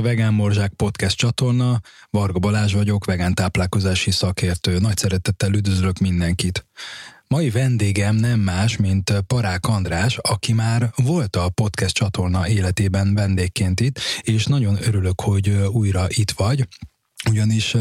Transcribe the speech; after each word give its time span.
A 0.00 0.02
Vegán 0.02 0.34
Morzsák 0.34 0.72
Podcast 0.72 1.16
csatorna, 1.16 1.80
Varga 2.10 2.38
Balázs 2.38 2.72
vagyok, 2.72 3.04
vegán 3.04 3.34
táplálkozási 3.34 4.10
szakértő. 4.10 4.78
Nagy 4.78 4.96
szeretettel 4.96 5.52
üdvözlök 5.52 5.98
mindenkit. 5.98 6.66
Mai 7.26 7.50
vendégem 7.50 8.16
nem 8.16 8.40
más, 8.40 8.76
mint 8.76 9.24
Parák 9.26 9.66
András, 9.66 10.16
aki 10.16 10.52
már 10.52 10.90
volt 10.96 11.36
a 11.36 11.48
podcast 11.48 11.94
csatorna 11.94 12.48
életében 12.48 13.14
vendégként 13.14 13.80
itt, 13.80 13.98
és 14.20 14.46
nagyon 14.46 14.76
örülök, 14.82 15.20
hogy 15.20 15.48
újra 15.50 16.06
itt 16.08 16.30
vagy 16.30 16.68
ugyanis 17.28 17.76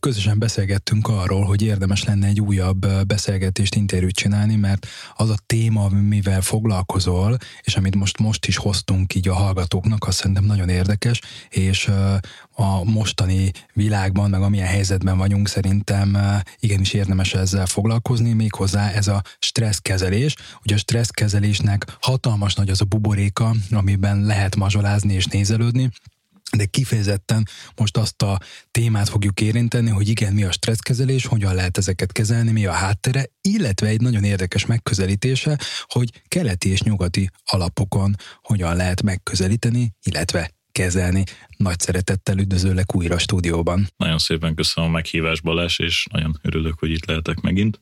közösen 0.00 0.38
beszélgettünk 0.38 1.08
arról, 1.08 1.44
hogy 1.44 1.62
érdemes 1.62 2.04
lenne 2.04 2.26
egy 2.26 2.40
újabb 2.40 2.86
beszélgetést, 3.06 3.74
interjút 3.74 4.14
csinálni, 4.14 4.56
mert 4.56 4.86
az 5.14 5.30
a 5.30 5.38
téma, 5.46 5.88
mivel 5.88 6.40
foglalkozol, 6.40 7.36
és 7.62 7.76
amit 7.76 7.94
most 7.94 8.18
most 8.18 8.46
is 8.46 8.56
hoztunk 8.56 9.14
így 9.14 9.28
a 9.28 9.34
hallgatóknak, 9.34 10.06
azt 10.06 10.16
szerintem 10.16 10.44
nagyon 10.44 10.68
érdekes, 10.68 11.20
és 11.48 11.90
a 12.52 12.84
mostani 12.84 13.50
világban, 13.72 14.30
meg 14.30 14.42
amilyen 14.42 14.66
helyzetben 14.66 15.18
vagyunk, 15.18 15.48
szerintem 15.48 16.18
igenis 16.58 16.92
érdemes 16.92 17.34
ezzel 17.34 17.66
foglalkozni, 17.66 18.32
méghozzá 18.32 18.90
ez 18.90 19.08
a 19.08 19.22
stresszkezelés. 19.38 20.34
Ugye 20.64 20.74
a 20.74 20.78
stresszkezelésnek 20.78 21.96
hatalmas 22.00 22.54
nagy 22.54 22.70
az 22.70 22.80
a 22.80 22.84
buboréka, 22.84 23.54
amiben 23.70 24.22
lehet 24.22 24.56
mazsolázni 24.56 25.14
és 25.14 25.26
nézelődni, 25.26 25.90
de 26.56 26.64
kifejezetten 26.64 27.48
most 27.76 27.96
azt 27.96 28.22
a 28.22 28.38
témát 28.70 29.08
fogjuk 29.08 29.40
érinteni, 29.40 29.90
hogy 29.90 30.08
igen, 30.08 30.32
mi 30.32 30.44
a 30.44 30.52
stresszkezelés, 30.52 31.26
hogyan 31.26 31.54
lehet 31.54 31.78
ezeket 31.78 32.12
kezelni, 32.12 32.50
mi 32.50 32.66
a 32.66 32.72
háttere, 32.72 33.26
illetve 33.40 33.86
egy 33.86 34.00
nagyon 34.00 34.24
érdekes 34.24 34.66
megközelítése, 34.66 35.58
hogy 35.86 36.22
keleti 36.28 36.68
és 36.68 36.82
nyugati 36.82 37.30
alapokon 37.44 38.14
hogyan 38.42 38.76
lehet 38.76 39.02
megközelíteni, 39.02 39.92
illetve 40.02 40.50
kezelni. 40.72 41.24
Nagy 41.56 41.80
szeretettel 41.80 42.38
üdvözöllek 42.38 42.94
újra 42.94 43.14
a 43.14 43.18
stúdióban. 43.18 43.86
Nagyon 43.96 44.18
szépen 44.18 44.54
köszönöm 44.54 44.90
a 44.90 44.92
meghívás 44.92 45.40
Balázs, 45.40 45.78
és 45.78 46.06
nagyon 46.10 46.38
örülök, 46.42 46.78
hogy 46.78 46.90
itt 46.90 47.06
lehetek 47.06 47.40
megint. 47.40 47.78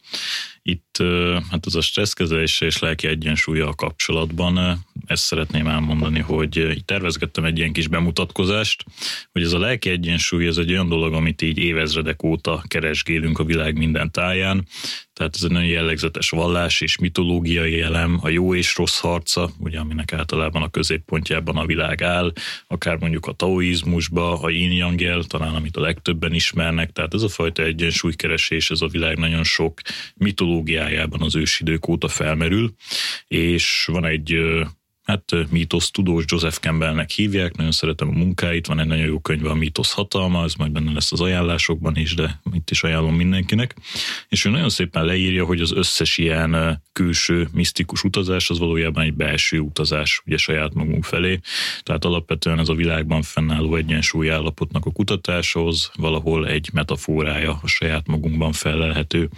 Itt 0.62 1.02
hát 1.50 1.66
az 1.66 1.74
a 1.74 1.80
stresszkezelés 1.80 2.60
és 2.60 2.78
lelki 2.78 3.06
egyensúlya 3.06 3.68
a 3.68 3.74
kapcsolatban, 3.74 4.84
ezt 5.06 5.22
szeretném 5.22 5.66
elmondani, 5.66 6.20
hogy 6.20 6.56
itt 6.56 6.86
tervezgettem 6.86 7.44
egy 7.44 7.58
ilyen 7.58 7.72
kis 7.72 7.88
bemutatkozást, 7.88 8.84
hogy 9.32 9.42
ez 9.42 9.52
a 9.52 9.58
lelki 9.58 9.90
egyensúly, 9.90 10.46
ez 10.46 10.56
egy 10.56 10.70
olyan 10.70 10.88
dolog, 10.88 11.14
amit 11.14 11.42
így 11.42 11.58
évezredek 11.58 12.22
óta 12.22 12.62
keresgélünk 12.66 13.38
a 13.38 13.44
világ 13.44 13.76
minden 13.76 14.10
táján, 14.10 14.66
tehát 15.12 15.36
ez 15.36 15.42
egy 15.42 15.50
nagyon 15.50 15.68
jellegzetes 15.68 16.30
vallás 16.30 16.80
és 16.80 16.98
mitológiai 16.98 17.80
elem, 17.80 18.18
a 18.22 18.28
jó 18.28 18.54
és 18.54 18.76
rossz 18.76 18.98
harca, 18.98 19.50
ugye 19.58 19.78
aminek 19.78 20.12
általában 20.12 20.62
a 20.62 20.70
középpontjában 20.70 21.56
a 21.56 21.66
világ 21.66 22.02
áll, 22.02 22.32
akár 22.66 22.96
mondjuk 22.98 23.26
a 23.26 23.32
taoizmusba, 23.62 24.40
a 24.42 24.50
yin 24.50 24.72
yang 24.72 25.26
talán 25.26 25.54
amit 25.54 25.76
a 25.76 25.80
legtöbben 25.80 26.34
ismernek, 26.34 26.90
tehát 26.90 27.14
ez 27.14 27.22
a 27.22 27.28
fajta 27.28 27.62
egyensúlykeresés, 27.62 28.70
ez 28.70 28.80
a 28.80 28.86
világ 28.86 29.16
nagyon 29.18 29.44
sok 29.44 29.80
mitológiájában 30.14 31.22
az 31.22 31.36
ősidők 31.36 31.88
óta 31.88 32.08
felmerül, 32.08 32.74
és 33.28 33.88
van 33.92 34.04
egy 34.04 34.38
hát 35.02 35.50
mítosz 35.50 35.90
tudós 35.90 36.24
Joseph 36.26 36.56
Campbellnek 36.56 37.10
hívják, 37.10 37.56
nagyon 37.56 37.72
szeretem 37.72 38.08
a 38.08 38.12
munkáit, 38.12 38.66
van 38.66 38.80
egy 38.80 38.86
nagyon 38.86 39.06
jó 39.06 39.18
könyve 39.18 39.50
a 39.50 39.54
mítosz 39.54 39.92
hatalma, 39.92 40.44
ez 40.44 40.54
majd 40.54 40.72
benne 40.72 40.92
lesz 40.92 41.12
az 41.12 41.20
ajánlásokban 41.20 41.96
is, 41.96 42.14
de 42.14 42.40
itt 42.52 42.70
is 42.70 42.82
ajánlom 42.82 43.14
mindenkinek. 43.14 43.74
És 44.28 44.44
ő 44.44 44.50
nagyon 44.50 44.68
szépen 44.68 45.04
leírja, 45.04 45.44
hogy 45.44 45.60
az 45.60 45.72
összes 45.72 46.18
ilyen 46.18 46.82
külső 46.92 47.48
misztikus 47.52 48.04
utazás 48.04 48.50
az 48.50 48.58
valójában 48.58 49.04
egy 49.04 49.14
belső 49.14 49.58
utazás, 49.58 50.22
ugye 50.26 50.36
saját 50.36 50.74
magunk 50.74 51.04
felé. 51.04 51.40
Tehát 51.82 52.04
alapvetően 52.04 52.58
ez 52.58 52.68
a 52.68 52.74
világban 52.74 53.22
fennálló 53.22 53.76
egyensúly 53.76 54.30
állapotnak 54.30 54.86
a 54.86 54.90
kutatáshoz 54.90 55.90
valahol 55.94 56.48
egy 56.48 56.70
metaforája 56.72 57.58
a 57.62 57.66
saját 57.66 58.06
magunkban 58.06 58.52
felelhető 58.52 59.28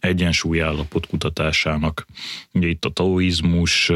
egyensúly 0.00 0.60
állapot 0.60 1.06
kutatásának. 1.06 2.06
Ugye 2.52 2.68
itt 2.68 2.84
a 2.84 2.90
taoizmus, 2.90 3.92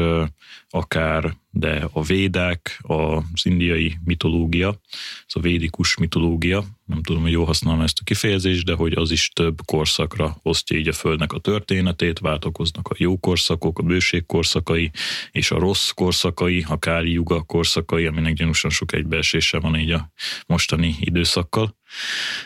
akár, 0.69 1.16
är 1.17 1.33
de 1.59 1.89
a 1.91 2.03
védák, 2.03 2.79
az 2.81 3.45
indiai 3.45 3.97
mitológia, 4.03 4.79
ez 5.27 5.35
a 5.35 5.39
védikus 5.39 5.97
mitológia, 5.97 6.65
nem 6.85 7.03
tudom, 7.03 7.21
hogy 7.21 7.31
jól 7.31 7.45
használom 7.45 7.81
ezt 7.81 7.99
a 7.99 8.03
kifejezést, 8.03 8.65
de 8.65 8.73
hogy 8.73 8.93
az 8.93 9.11
is 9.11 9.29
több 9.33 9.57
korszakra 9.65 10.37
osztja 10.41 10.77
így 10.77 10.87
a 10.87 10.93
Földnek 10.93 11.33
a 11.33 11.39
történetét, 11.39 12.19
váltakoznak 12.19 12.87
a 12.87 12.95
jó 12.97 13.17
korszakok, 13.17 13.79
a 13.79 13.83
bőség 13.83 14.25
korszakai, 14.25 14.91
és 15.31 15.51
a 15.51 15.59
rossz 15.59 15.89
korszakai, 15.89 16.65
a 16.67 16.79
Káli 16.79 17.11
Juga 17.11 17.41
korszakai, 17.41 18.05
aminek 18.05 18.33
gyanúsan 18.33 18.71
sok 18.71 18.93
egybeesése 18.93 19.59
van 19.59 19.79
így 19.79 19.91
a 19.91 20.11
mostani 20.45 20.95
időszakkal. 20.99 21.75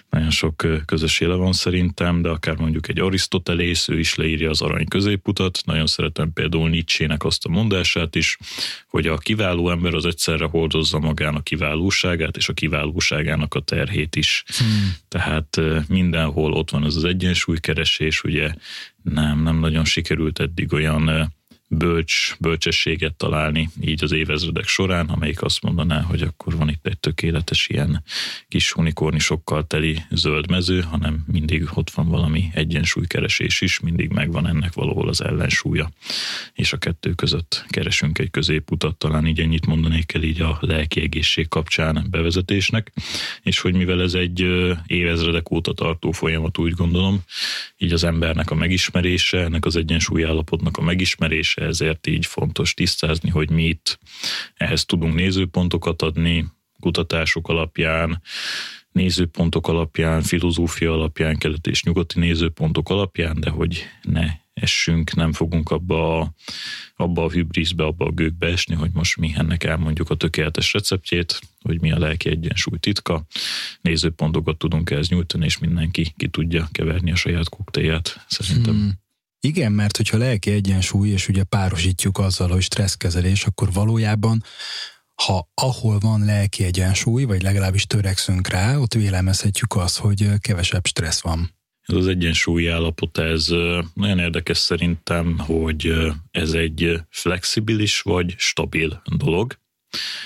Nagyon 0.09 0.29
sok 0.29 0.67
közös 0.85 1.19
éle 1.19 1.35
van 1.35 1.53
szerintem, 1.53 2.21
de 2.21 2.29
akár 2.29 2.57
mondjuk 2.57 2.87
egy 2.87 2.99
Arisztotelész, 2.99 3.87
ő 3.87 3.99
is 3.99 4.15
leírja 4.15 4.49
az 4.49 4.61
arany 4.61 4.87
középutat. 4.87 5.59
Nagyon 5.65 5.87
szeretem 5.87 6.33
például 6.33 6.69
Nietzsének 6.69 7.23
azt 7.23 7.45
a 7.45 7.49
mondását 7.49 8.15
is, 8.15 8.37
hogy 8.87 9.00
a 9.07 9.17
kiváló 9.17 9.69
ember 9.69 9.93
az 9.93 10.05
egyszerre 10.05 10.45
hordozza 10.45 10.99
magának 10.99 11.43
kiválóságát, 11.43 12.37
és 12.37 12.49
a 12.49 12.53
kiválóságának 12.53 13.53
a 13.53 13.59
terhét 13.59 14.15
is. 14.15 14.43
Hmm. 14.57 14.95
Tehát 15.07 15.61
mindenhol 15.87 16.53
ott 16.53 16.69
van 16.69 16.83
az 16.83 16.95
az 16.95 17.03
egyensúlykeresés, 17.03 18.23
ugye 18.23 18.53
nem, 19.03 19.43
nem 19.43 19.59
nagyon 19.59 19.85
sikerült 19.85 20.39
eddig 20.39 20.73
olyan 20.73 21.33
bölcs, 21.73 22.35
bölcsességet 22.39 23.15
találni 23.15 23.69
így 23.81 24.03
az 24.03 24.11
évezredek 24.11 24.67
során, 24.67 25.07
amelyik 25.07 25.41
azt 25.41 25.61
mondaná, 25.61 26.01
hogy 26.01 26.21
akkor 26.21 26.57
van 26.57 26.69
itt 26.69 26.87
egy 26.87 26.97
tökéletes 26.99 27.67
ilyen 27.67 28.03
kis 28.47 28.75
unikornisokkal 28.75 29.67
teli 29.67 30.01
zöld 30.09 30.49
mező, 30.49 30.81
hanem 30.81 31.23
mindig 31.31 31.69
ott 31.73 31.89
van 31.89 32.07
valami 32.07 32.49
egyensúlykeresés 32.53 33.61
is, 33.61 33.79
mindig 33.79 34.09
megvan 34.09 34.47
ennek 34.47 34.73
valahol 34.73 35.07
az 35.07 35.21
ellensúlya, 35.21 35.91
és 36.53 36.73
a 36.73 36.77
kettő 36.77 37.13
között 37.13 37.65
keresünk 37.69 38.19
egy 38.19 38.31
középutat, 38.31 38.97
talán 38.97 39.27
így 39.27 39.39
ennyit 39.39 39.65
mondanék 39.65 40.13
el 40.13 40.23
így 40.23 40.41
a 40.41 40.57
lelki 40.61 41.01
egészség 41.01 41.47
kapcsán 41.47 42.07
bevezetésnek, 42.09 42.91
és 43.43 43.59
hogy 43.59 43.73
mivel 43.73 44.01
ez 44.01 44.13
egy 44.13 44.45
évezredek 44.85 45.51
óta 45.51 45.73
tartó 45.73 46.11
folyamat, 46.11 46.57
úgy 46.57 46.73
gondolom, 46.73 47.21
így 47.77 47.93
az 47.93 48.03
embernek 48.03 48.51
a 48.51 48.55
megismerése, 48.55 49.37
ennek 49.37 49.65
az 49.65 49.75
egyensúlyállapotnak 49.75 50.77
a 50.77 50.81
megismerése, 50.81 51.60
ezért 51.63 52.07
így 52.07 52.25
fontos 52.25 52.73
tisztázni, 52.73 53.29
hogy 53.29 53.49
mi 53.49 53.79
ehhez 54.53 54.85
tudunk 54.85 55.13
nézőpontokat 55.13 56.01
adni, 56.01 56.45
kutatások 56.79 57.47
alapján, 57.47 58.21
nézőpontok 58.91 59.67
alapján, 59.67 60.21
filozófia 60.21 60.93
alapján, 60.93 61.37
kelet 61.37 61.67
és 61.67 61.83
nyugati 61.83 62.19
nézőpontok 62.19 62.89
alapján, 62.89 63.39
de 63.39 63.49
hogy 63.49 63.83
ne 64.01 64.39
essünk, 64.53 65.13
nem 65.13 65.33
fogunk 65.33 65.69
abba 65.69 66.19
a, 66.19 66.33
abba 66.95 67.23
a 67.23 67.31
hübriszbe, 67.31 67.83
abba 67.83 68.05
a 68.05 68.11
gőkbe 68.11 68.47
esni, 68.47 68.75
hogy 68.75 68.89
most 68.93 69.17
mi 69.17 69.31
ennek 69.35 69.63
elmondjuk 69.63 70.09
a 70.09 70.15
tökéletes 70.15 70.73
receptjét, 70.73 71.39
hogy 71.61 71.81
mi 71.81 71.91
a 71.91 71.99
lelki 71.99 72.29
egyensúly 72.29 72.77
titka. 72.77 73.25
Nézőpontokat 73.81 74.57
tudunk 74.57 74.89
ehhez 74.89 75.09
nyújtani, 75.09 75.45
és 75.45 75.57
mindenki 75.57 76.13
ki 76.17 76.27
tudja 76.27 76.67
keverni 76.71 77.11
a 77.11 77.15
saját 77.15 77.49
koktélját, 77.49 78.25
szerintem. 78.27 78.73
Hmm. 78.73 78.99
Igen, 79.43 79.71
mert 79.71 79.97
hogyha 79.97 80.17
lelki 80.17 80.51
egyensúly, 80.51 81.09
és 81.09 81.27
ugye 81.27 81.43
párosítjuk 81.43 82.17
azzal, 82.17 82.49
hogy 82.49 82.61
stresszkezelés, 82.61 83.45
akkor 83.45 83.73
valójában 83.73 84.43
ha 85.25 85.49
ahol 85.53 85.99
van 85.99 86.25
lelki 86.25 86.63
egyensúly, 86.63 87.23
vagy 87.23 87.41
legalábbis 87.41 87.85
törekszünk 87.85 88.47
rá, 88.47 88.77
ott 88.77 88.93
vélemezhetjük 88.93 89.75
azt, 89.75 89.97
hogy 89.97 90.29
kevesebb 90.39 90.85
stressz 90.85 91.21
van. 91.21 91.53
Ez 91.81 91.95
az 91.95 92.07
egyensúlyi 92.07 92.67
állapot, 92.67 93.17
ez 93.17 93.47
nagyon 93.93 94.19
érdekes 94.19 94.57
szerintem, 94.57 95.37
hogy 95.37 95.93
ez 96.31 96.51
egy 96.51 97.01
flexibilis 97.09 98.01
vagy 98.01 98.33
stabil 98.37 99.01
dolog. 99.17 99.59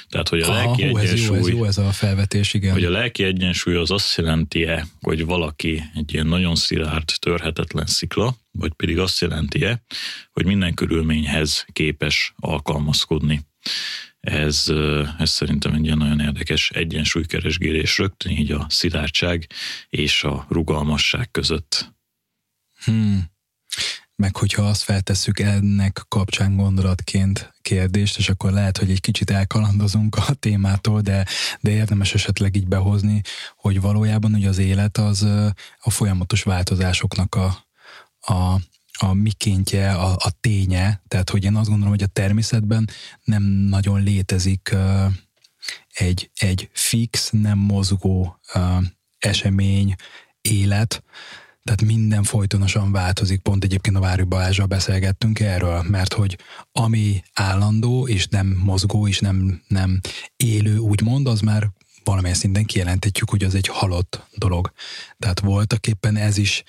Tehát, 0.09 0.29
hogy 0.29 0.41
a 0.41 0.50
Aha, 0.50 0.53
lelki 0.53 0.88
hú, 0.88 0.97
egyensúly... 0.97 1.38
Ez 1.38 1.47
jó, 1.47 1.47
ez 1.47 1.57
jó 1.57 1.63
ez 1.63 1.77
a 1.77 1.91
felvetés, 1.91 2.53
igen. 2.53 2.73
Hogy 2.73 2.83
a 2.83 2.89
lelki 2.89 3.23
egyensúly 3.23 3.75
az 3.75 3.91
azt 3.91 4.18
jelenti-e, 4.18 4.88
hogy 5.01 5.25
valaki 5.25 5.83
egy 5.95 6.13
ilyen 6.13 6.27
nagyon 6.27 6.56
szilárd, 6.56 7.11
törhetetlen 7.19 7.85
szikla, 7.85 8.35
vagy 8.57 8.74
pedig 8.74 9.00
azt 9.00 9.22
jelenti-e, 9.22 9.84
hogy 10.31 10.46
minden 10.46 10.74
körülményhez 10.74 11.66
képes 11.74 12.34
alkalmazkodni. 12.36 13.46
Ez, 14.19 14.66
ez 15.18 15.30
szerintem 15.30 15.74
egy 15.74 15.86
ilyen 15.86 15.98
nagyon 15.98 16.19
érdekes 16.19 16.69
egyensúlykeresgélés 16.69 17.98
rögtön 17.98 18.31
így 18.31 18.52
a 18.52 18.66
szilárdság 18.69 19.48
és 19.90 20.24
a 20.24 20.46
rugalmasság 20.50 21.31
között. 21.31 21.94
Hmm 22.84 23.34
meg 24.16 24.36
hogyha 24.36 24.62
azt 24.62 24.84
feltesszük 24.84 25.40
ennek 25.40 26.02
kapcsán 26.07 26.56
gondolatként 26.56 27.54
kérdést, 27.62 28.18
és 28.18 28.30
akkor 28.30 28.52
lehet, 28.52 28.78
hogy 28.78 28.92
egy 28.92 29.02
kicsit 29.02 29.30
elkalandozunk 29.30 30.16
a 30.16 30.34
témától, 30.34 31.02
de, 31.02 31.25
de 31.62 31.72
érdemes 31.72 32.13
esetleg 32.13 32.56
így 32.56 32.68
behozni, 32.68 33.22
hogy 33.56 33.81
valójában 33.81 34.34
ugye 34.34 34.48
az 34.48 34.57
élet 34.57 34.98
az 34.98 35.22
a 35.80 35.90
folyamatos 35.90 36.44
változásoknak 36.44 37.36
a, 37.36 37.64
a, 38.25 38.60
a 38.98 39.13
mikéntje, 39.13 39.92
a, 39.92 40.12
a 40.12 40.31
ténye, 40.39 41.01
tehát 41.07 41.30
hogy 41.30 41.44
én 41.44 41.56
azt 41.56 41.69
gondolom, 41.69 41.94
hogy 41.94 42.04
a 42.04 42.07
természetben 42.13 42.89
nem 43.24 43.44
nagyon 43.44 44.04
létezik 44.04 44.75
egy, 45.94 46.30
egy 46.36 46.69
fix, 46.74 47.30
nem 47.30 47.57
mozgó 47.57 48.39
uh, 48.54 48.83
esemény, 49.18 49.95
élet, 50.42 51.04
tehát 51.66 51.81
minden 51.81 52.24
folytonosan 52.24 52.92
változik. 52.92 53.42
Pont 53.42 53.63
egyébként 53.63 53.95
a 53.95 54.00
Vári 54.00 54.24
Balázsral 54.24 54.68
beszélgettünk 54.68 55.39
erről, 55.39 55.83
mert 55.88 56.13
hogy 56.13 56.38
ami 56.71 57.24
állandó 57.33 58.07
és 58.07 58.28
nem 58.28 58.62
mozgó 58.63 59.07
és 59.07 59.19
nem, 59.19 59.62
nem 59.68 60.00
élő, 60.36 60.78
úgymond, 60.78 61.28
az 61.28 61.39
már 61.39 61.69
valamilyen 62.04 62.36
szinten 62.36 62.66
kijelenthetjük, 62.66 63.30
hogy 63.30 63.44
az 63.44 63.56
egy 63.56 63.68
halott 63.68 64.28
dolog. 64.36 64.71
Tehát 65.19 65.39
voltak 65.39 65.88
éppen 65.88 66.16
ez 66.16 66.38
is 66.38 66.63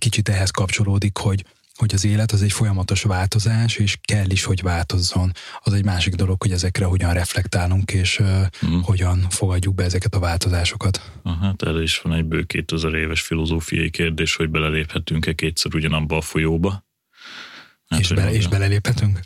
kicsit 0.00 0.28
ehhez 0.28 0.50
kapcsolódik, 0.50 1.16
hogy 1.18 1.44
hogy 1.80 1.94
az 1.94 2.04
élet 2.04 2.32
az 2.32 2.42
egy 2.42 2.52
folyamatos 2.52 3.02
változás, 3.02 3.76
és 3.76 3.98
kell 4.02 4.30
is, 4.30 4.44
hogy 4.44 4.62
változzon. 4.62 5.32
Az 5.60 5.72
egy 5.72 5.84
másik 5.84 6.14
dolog, 6.14 6.42
hogy 6.42 6.52
ezekre 6.52 6.84
hogyan 6.84 7.12
reflektálunk, 7.12 7.92
és 7.92 8.22
mm. 8.66 8.80
hogyan 8.80 9.26
fogadjuk 9.28 9.74
be 9.74 9.84
ezeket 9.84 10.14
a 10.14 10.18
változásokat. 10.18 11.12
Hát 11.40 11.62
erre 11.62 11.82
is 11.82 11.98
van 11.98 12.12
egy 12.12 12.24
bő 12.24 12.42
2000 12.42 12.94
éves 12.94 13.20
filozófiai 13.20 13.90
kérdés, 13.90 14.36
hogy 14.36 14.50
beleléphetünk-e 14.50 15.32
kétszer 15.32 15.74
ugyanabba 15.74 16.16
a 16.16 16.20
folyóba. 16.20 16.84
Hát, 17.90 18.00
és, 18.00 18.12
be, 18.12 18.32
és 18.32 18.46
beleléphetünk? 18.46 19.20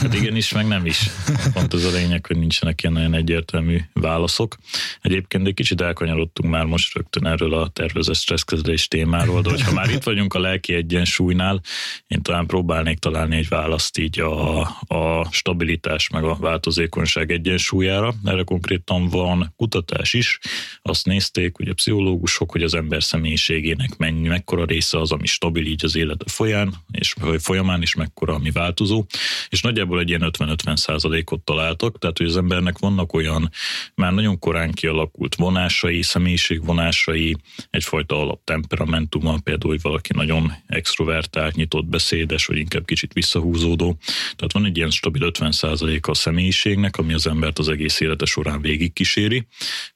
Hát 0.00 0.14
igen 0.14 0.36
is, 0.36 0.52
meg 0.52 0.66
nem 0.66 0.86
is. 0.86 1.10
Pont 1.52 1.74
az 1.74 1.84
a 1.84 1.90
lényeg, 1.90 2.26
hogy 2.26 2.38
nincsenek 2.38 2.82
ilyen 2.82 2.94
nagyon 2.94 3.14
egyértelmű 3.14 3.80
válaszok. 3.92 4.56
Egyébként 5.02 5.46
egy 5.46 5.54
kicsit 5.54 5.80
elkanyarodtunk 5.80 6.50
már 6.50 6.64
most 6.64 6.94
rögtön 6.94 7.26
erről 7.26 7.54
a 7.54 7.68
tervezett 7.68 8.14
stresszkezelés 8.16 8.88
témáról, 8.88 9.42
de 9.42 9.50
hogyha 9.50 9.72
már 9.72 9.90
itt 9.90 10.02
vagyunk 10.02 10.34
a 10.34 10.40
lelki 10.40 10.74
egyensúlynál, 10.74 11.60
én 12.06 12.22
talán 12.22 12.46
próbálnék 12.46 12.98
találni 12.98 13.36
egy 13.36 13.48
választ 13.48 13.98
így 13.98 14.20
a, 14.20 14.60
a 14.86 15.26
stabilitás 15.30 16.08
meg 16.08 16.24
a 16.24 16.36
változékonyság 16.36 17.30
egyensúlyára. 17.30 18.14
Erre 18.24 18.42
konkrétan 18.42 19.08
van 19.08 19.52
kutatás 19.56 20.14
is. 20.14 20.38
Azt 20.82 21.06
nézték, 21.06 21.58
ugye 21.58 21.72
pszichológusok, 21.72 22.50
hogy 22.50 22.62
az 22.62 22.74
ember 22.74 23.02
személyiségének 23.02 23.96
mennyi, 23.96 24.28
mekkora 24.28 24.64
része 24.64 25.00
az, 25.00 25.12
ami 25.12 25.26
stabil 25.26 25.66
így 25.66 25.84
az 25.84 25.96
élete 25.96 26.24
folyán, 26.28 26.74
és 26.90 27.14
folyamán 27.38 27.82
is 27.82 27.94
meg 27.94 28.06
mekkora 28.08 28.34
ami 28.34 28.50
változó, 28.50 29.04
és 29.48 29.60
nagyjából 29.60 30.00
egy 30.00 30.08
ilyen 30.08 30.30
50-50 30.38 30.76
százalékot 30.76 31.40
találtak, 31.40 31.98
tehát 31.98 32.18
hogy 32.18 32.26
az 32.26 32.36
embernek 32.36 32.78
vannak 32.78 33.12
olyan 33.12 33.50
már 33.94 34.12
nagyon 34.12 34.38
korán 34.38 34.72
kialakult 34.72 35.34
vonásai, 35.34 36.02
személyiségvonásai, 36.02 37.36
egyfajta 37.70 38.20
alaptemperamentuma, 38.20 39.38
például, 39.44 39.72
hogy 39.72 39.82
valaki 39.82 40.12
nagyon 40.12 40.52
extrovertált, 40.66 41.54
nyitott 41.54 41.86
beszédes, 41.86 42.46
vagy 42.46 42.56
inkább 42.56 42.84
kicsit 42.84 43.12
visszahúzódó. 43.12 43.96
Tehát 44.36 44.52
van 44.52 44.64
egy 44.64 44.76
ilyen 44.76 44.90
stabil 44.90 45.30
50% 45.32 46.00
a 46.00 46.14
személyiségnek, 46.14 46.96
ami 46.96 47.12
az 47.12 47.26
embert 47.26 47.58
az 47.58 47.68
egész 47.68 48.00
élete 48.00 48.24
során 48.24 48.60
végig 48.60 48.92
kíséri, 48.92 49.46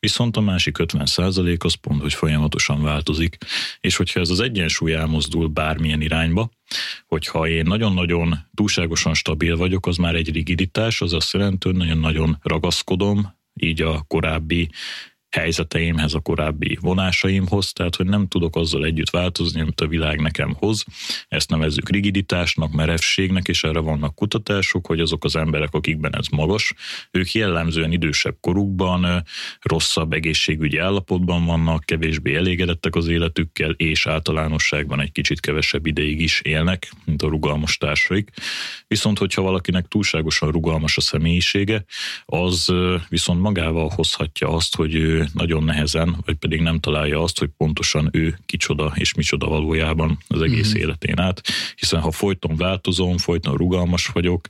viszont 0.01 0.37
a 0.37 0.41
másik 0.41 0.77
50% 0.79 1.65
az 1.65 1.75
pont, 1.75 2.01
hogy 2.01 2.15
folyamatosan 2.15 2.83
változik. 2.83 3.37
És 3.81 3.97
hogyha 3.97 4.21
ez 4.21 4.31
az 4.31 4.41
egyensúly 4.41 4.93
elmozdul 4.93 5.47
bármilyen 5.47 6.01
irányba, 6.01 6.51
hogyha 7.07 7.49
én 7.49 7.65
nagyon-nagyon 7.65 8.39
túlságosan 8.55 9.15
stabil 9.15 9.57
vagyok, 9.57 9.87
az 9.87 9.97
már 9.97 10.15
egy 10.15 10.33
rigiditás, 10.33 11.01
az 11.01 11.13
azt 11.13 11.33
jelenti, 11.33 11.69
hogy 11.69 11.77
nagyon-nagyon 11.77 12.39
ragaszkodom, 12.43 13.35
így 13.55 13.83
a 13.83 14.05
korábbi 14.09 14.71
helyzeteimhez, 15.33 16.15
a 16.15 16.21
korábbi 16.21 16.79
vonásaimhoz, 16.81 17.73
tehát 17.73 17.97
hogy 17.97 18.07
nem 18.07 18.29
tudok 18.29 18.57
azzal 18.57 18.85
együtt 18.85 19.11
változni, 19.11 19.61
amit 19.61 19.81
a 19.81 19.87
világ 19.87 20.21
nekem 20.21 20.55
hoz. 20.59 20.85
Ezt 21.29 21.51
nevezzük 21.51 21.89
rigiditásnak, 21.89 22.73
merevségnek, 22.73 23.49
és 23.49 23.65
erre 23.65 23.79
vannak 23.79 24.15
kutatások, 24.15 24.87
hogy 24.87 25.01
azok 25.01 25.25
az 25.25 25.37
emberek, 25.37 25.75
akikben 25.75 26.17
ez 26.17 26.27
magas, 26.27 26.75
ők 27.11 27.33
jellemzően 27.33 27.93
idősebb 27.93 28.37
korukban 28.41 29.25
rosszabb 29.61 30.13
egészségügyi 30.13 30.79
állapotban 30.79 31.45
vannak, 31.45 31.85
kevésbé 31.85 32.35
elégedettek 32.35 32.95
az 32.95 33.09
életükkel, 33.09 33.71
és 33.71 34.07
általánosságban 34.07 35.01
egy 35.01 35.13
kicsit 35.13 35.41
kevesebb 35.41 35.87
ideig 35.87 36.21
is 36.21 36.41
élnek, 36.41 36.93
mint 37.05 37.23
a 37.23 37.29
rugalmas 37.29 37.77
társaik. 37.77 38.31
Viszont, 38.87 39.19
hogyha 39.19 39.43
valakinek 39.43 39.87
túlságosan 39.89 40.51
rugalmas 40.51 40.97
a 40.97 41.01
személyisége, 41.01 41.85
az 42.25 42.73
viszont 43.09 43.41
magával 43.41 43.93
hozhatja 43.95 44.49
azt, 44.49 44.77
hogy 44.77 44.95
ő 44.95 45.22
nagyon 45.33 45.65
nehezen, 45.65 46.17
vagy 46.25 46.35
pedig 46.35 46.61
nem 46.61 46.81
találja 46.81 47.23
azt, 47.23 47.39
hogy 47.39 47.51
pontosan 47.57 48.09
ő 48.13 48.39
kicsoda 48.47 48.93
és 48.95 49.15
micsoda 49.15 49.47
valójában 49.47 50.19
az 50.29 50.43
egész 50.43 50.69
mm-hmm. 50.69 50.81
életén 50.81 51.19
át, 51.19 51.43
hiszen 51.77 52.01
ha 52.01 52.11
folyton 52.11 52.57
változom, 52.57 53.19
folyton 53.19 53.57
rugalmas 53.57 54.07
vagyok, 54.07 54.49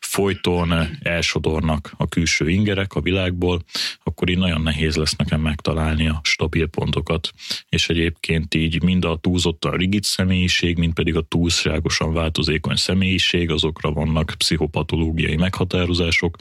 folyton 0.00 0.74
elsodornak 1.02 1.92
a 1.96 2.08
külső 2.08 2.48
ingerek 2.48 2.94
a 2.94 3.00
világból, 3.00 3.62
akkor 4.02 4.28
így 4.28 4.38
nagyon 4.38 4.62
nehéz 4.62 4.96
lesz 4.96 5.16
nekem 5.16 5.40
megtalálni 5.40 6.08
a 6.08 6.20
stabil 6.22 6.66
pontokat. 6.66 7.30
És 7.68 7.88
egyébként 7.88 8.54
így 8.54 8.82
mind 8.82 9.04
a 9.04 9.18
túlzottan 9.20 9.72
rigid 9.72 10.02
személyiség, 10.02 10.78
mind 10.78 10.92
pedig 10.92 11.16
a 11.16 11.20
túlságosan 11.20 12.12
változékony 12.12 12.76
személyiség, 12.76 13.50
azokra 13.50 13.90
vannak 13.92 14.34
pszichopatológiai 14.38 15.36
meghatározások, 15.36 16.36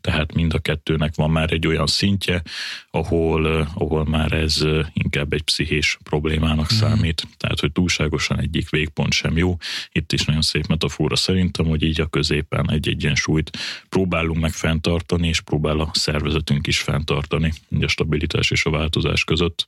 tehát 0.00 0.34
mind 0.34 0.54
a 0.54 0.58
kettőnek 0.58 1.14
van 1.14 1.30
már 1.30 1.52
egy 1.52 1.66
olyan 1.66 1.86
szintje, 1.86 2.42
ahol, 2.90 3.09
ahol 3.10 4.04
már 4.04 4.32
ez 4.32 4.64
inkább 4.92 5.32
egy 5.32 5.42
pszichés 5.42 5.98
problémának 6.02 6.72
mm. 6.74 6.76
számít. 6.76 7.26
Tehát, 7.36 7.60
hogy 7.60 7.72
túlságosan 7.72 8.40
egyik 8.40 8.70
végpont 8.70 9.12
sem 9.12 9.36
jó. 9.36 9.56
Itt 9.92 10.12
is 10.12 10.24
nagyon 10.24 10.42
szép 10.42 10.66
metafora 10.66 11.16
szerintem, 11.16 11.66
hogy 11.66 11.82
így 11.82 12.00
a 12.00 12.06
középen 12.06 12.70
egy 12.70 12.88
egyensúlyt 12.88 13.50
próbálunk 13.88 14.40
meg 14.40 14.52
fenntartani, 14.52 15.28
és 15.28 15.40
próbál 15.40 15.80
a 15.80 15.90
szervezetünk 15.92 16.66
is 16.66 16.80
fenntartani 16.80 17.52
a 17.80 17.86
stabilitás 17.86 18.50
és 18.50 18.64
a 18.64 18.70
változás 18.70 19.24
között. 19.24 19.66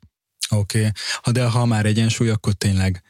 Oké, 0.51 0.79
okay. 0.79 1.33
de 1.33 1.45
ha 1.45 1.67
már 1.67 1.87
egyensúly, 1.87 2.29
akkor 2.29 2.53
tényleg 2.53 3.03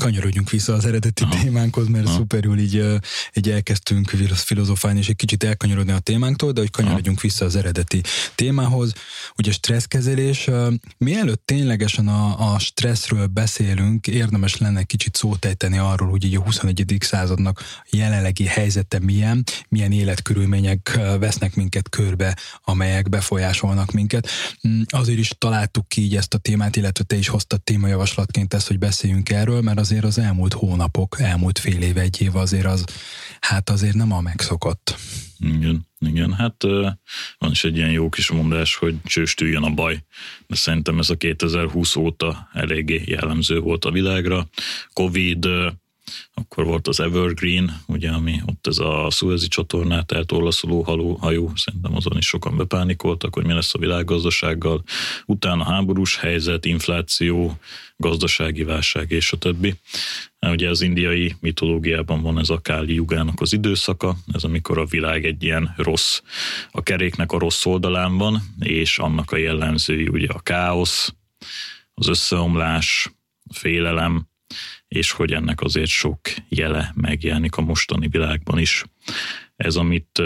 kanyarodjunk 0.00 0.50
vissza 0.50 0.72
az 0.72 0.84
eredeti 0.84 1.22
Aha. 1.22 1.42
témánkhoz, 1.42 1.88
mert 1.88 2.06
Aha. 2.06 2.16
szuperül 2.16 2.58
így, 2.58 2.84
így 3.34 3.50
elkezdtünk 3.50 4.10
filozofálni, 4.34 4.98
és 4.98 5.08
egy 5.08 5.16
kicsit 5.16 5.44
elkanyarodni 5.44 5.92
a 5.92 5.98
témánktól, 5.98 6.52
de 6.52 6.60
hogy 6.60 6.70
kanyarodjunk 6.70 7.18
Aha. 7.18 7.26
vissza 7.26 7.44
az 7.44 7.56
eredeti 7.56 8.02
témához. 8.34 8.92
Ugye 9.36 9.52
stresszkezelés, 9.52 10.50
mielőtt 10.98 11.42
ténylegesen 11.44 12.08
a, 12.08 12.52
a 12.52 12.58
stresszről 12.58 13.26
beszélünk, 13.26 14.06
érdemes 14.06 14.56
lenne 14.56 14.82
kicsit 14.82 15.16
szót 15.16 15.44
ejteni 15.44 15.78
arról, 15.78 16.10
hogy 16.10 16.24
így 16.24 16.36
a 16.36 16.40
21. 16.40 16.96
századnak 17.00 17.62
jelenlegi 17.90 18.44
helyzete 18.44 18.98
milyen, 18.98 19.44
milyen 19.68 19.92
életkörülmények 19.92 20.98
vesznek 21.20 21.54
minket 21.54 21.88
körbe, 21.88 22.36
amelyek 22.64 23.08
befolyásolnak 23.08 23.92
minket. 23.92 24.28
Mm, 24.68 24.80
azért 24.86 25.18
is 25.18 25.30
találtuk 25.38 25.88
ki 25.88 26.02
így 26.02 26.16
ezt 26.16 26.34
a 26.34 26.38
témát, 26.38 26.76
illetve 26.76 27.04
te 27.04 27.16
is 27.16 27.28
hoztad 27.28 27.62
témajavaslatként 27.62 28.54
ezt, 28.54 28.66
hogy 28.66 28.78
beszéljünk 28.78 29.27
beszélünk 29.28 29.48
erről, 29.48 29.60
mert 29.60 29.78
azért 29.78 30.04
az 30.04 30.18
elmúlt 30.18 30.52
hónapok, 30.52 31.16
elmúlt 31.20 31.58
fél 31.58 31.82
év, 31.82 31.96
egy 31.96 32.22
év 32.22 32.36
azért 32.36 32.66
az, 32.66 32.84
hát 33.40 33.70
azért 33.70 33.94
nem 33.94 34.12
a 34.12 34.20
megszokott. 34.20 34.96
Igen, 35.38 35.86
igen, 35.98 36.32
hát 36.32 36.62
van 37.38 37.50
is 37.50 37.64
egy 37.64 37.76
ilyen 37.76 37.90
jó 37.90 38.08
kis 38.08 38.30
mondás, 38.30 38.76
hogy 38.76 38.96
csőstüljön 39.04 39.62
a 39.62 39.70
baj, 39.70 40.04
de 40.46 40.56
szerintem 40.56 40.98
ez 40.98 41.10
a 41.10 41.16
2020 41.16 41.96
óta 41.96 42.48
eléggé 42.52 43.02
jellemző 43.06 43.58
volt 43.60 43.84
a 43.84 43.90
világra. 43.90 44.48
Covid, 44.92 45.46
akkor 46.34 46.64
volt 46.64 46.88
az 46.88 47.00
Evergreen, 47.00 47.82
ugye, 47.86 48.10
ami 48.10 48.40
ott 48.46 48.66
ez 48.66 48.78
a 48.78 49.08
Suezi 49.10 49.48
csatornát 49.48 50.12
eltorlaszoló 50.12 50.82
haló, 50.82 51.14
hajó, 51.14 51.52
szerintem 51.54 51.96
azon 51.96 52.16
is 52.16 52.26
sokan 52.26 52.56
bepánikoltak, 52.56 53.34
hogy 53.34 53.44
mi 53.44 53.52
lesz 53.52 53.74
a 53.74 53.78
világgazdasággal. 53.78 54.82
Utána 55.26 55.64
háborús 55.64 56.16
helyzet, 56.16 56.64
infláció, 56.64 57.58
gazdasági 57.96 58.62
válság 58.62 59.10
és 59.10 59.32
a 59.32 59.36
többi. 59.36 59.74
Ugye 60.40 60.68
az 60.68 60.80
indiai 60.80 61.36
mitológiában 61.40 62.22
van 62.22 62.38
ez 62.38 62.48
a 62.48 62.58
Káli 62.58 62.94
Jugának 62.94 63.40
az 63.40 63.52
időszaka, 63.52 64.16
ez 64.32 64.44
amikor 64.44 64.78
a 64.78 64.84
világ 64.84 65.24
egy 65.24 65.42
ilyen 65.42 65.74
rossz, 65.76 66.20
a 66.70 66.82
keréknek 66.82 67.32
a 67.32 67.38
rossz 67.38 67.66
oldalán 67.66 68.16
van, 68.16 68.42
és 68.60 68.98
annak 68.98 69.32
a 69.32 69.36
jellemzői 69.36 70.08
ugye 70.08 70.28
a 70.30 70.40
káosz, 70.40 71.14
az 71.94 72.08
összeomlás, 72.08 73.10
a 73.50 73.54
félelem, 73.54 74.26
és 74.88 75.10
hogy 75.10 75.32
ennek 75.32 75.60
azért 75.60 75.90
sok 75.90 76.20
jele 76.48 76.92
megjelenik 76.94 77.56
a 77.56 77.60
mostani 77.60 78.08
világban 78.08 78.58
is. 78.58 78.84
Ez, 79.56 79.76
amit 79.76 80.22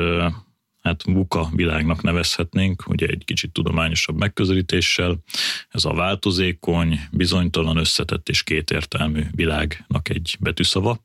hát 0.83 1.13
buka 1.13 1.49
világnak 1.53 2.03
nevezhetnénk, 2.03 2.89
ugye 2.89 3.07
egy 3.07 3.25
kicsit 3.25 3.53
tudományosabb 3.53 4.17
megközelítéssel. 4.17 5.19
Ez 5.69 5.85
a 5.85 5.95
változékony, 5.95 7.01
bizonytalan, 7.11 7.77
összetett 7.77 8.29
és 8.29 8.43
kétértelmű 8.43 9.23
világnak 9.31 10.09
egy 10.09 10.37
betűszava. 10.41 10.99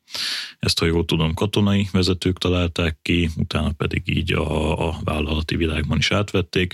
Ezt, 0.59 0.79
ha 0.79 0.85
jól 0.85 1.05
tudom, 1.05 1.33
katonai 1.33 1.87
vezetők 1.91 2.37
találták 2.37 2.97
ki, 3.01 3.29
utána 3.37 3.71
pedig 3.71 4.01
így 4.05 4.33
a, 4.33 4.87
a 4.87 4.99
vállalati 5.03 5.55
világban 5.55 5.97
is 5.97 6.11
átvették, 6.11 6.73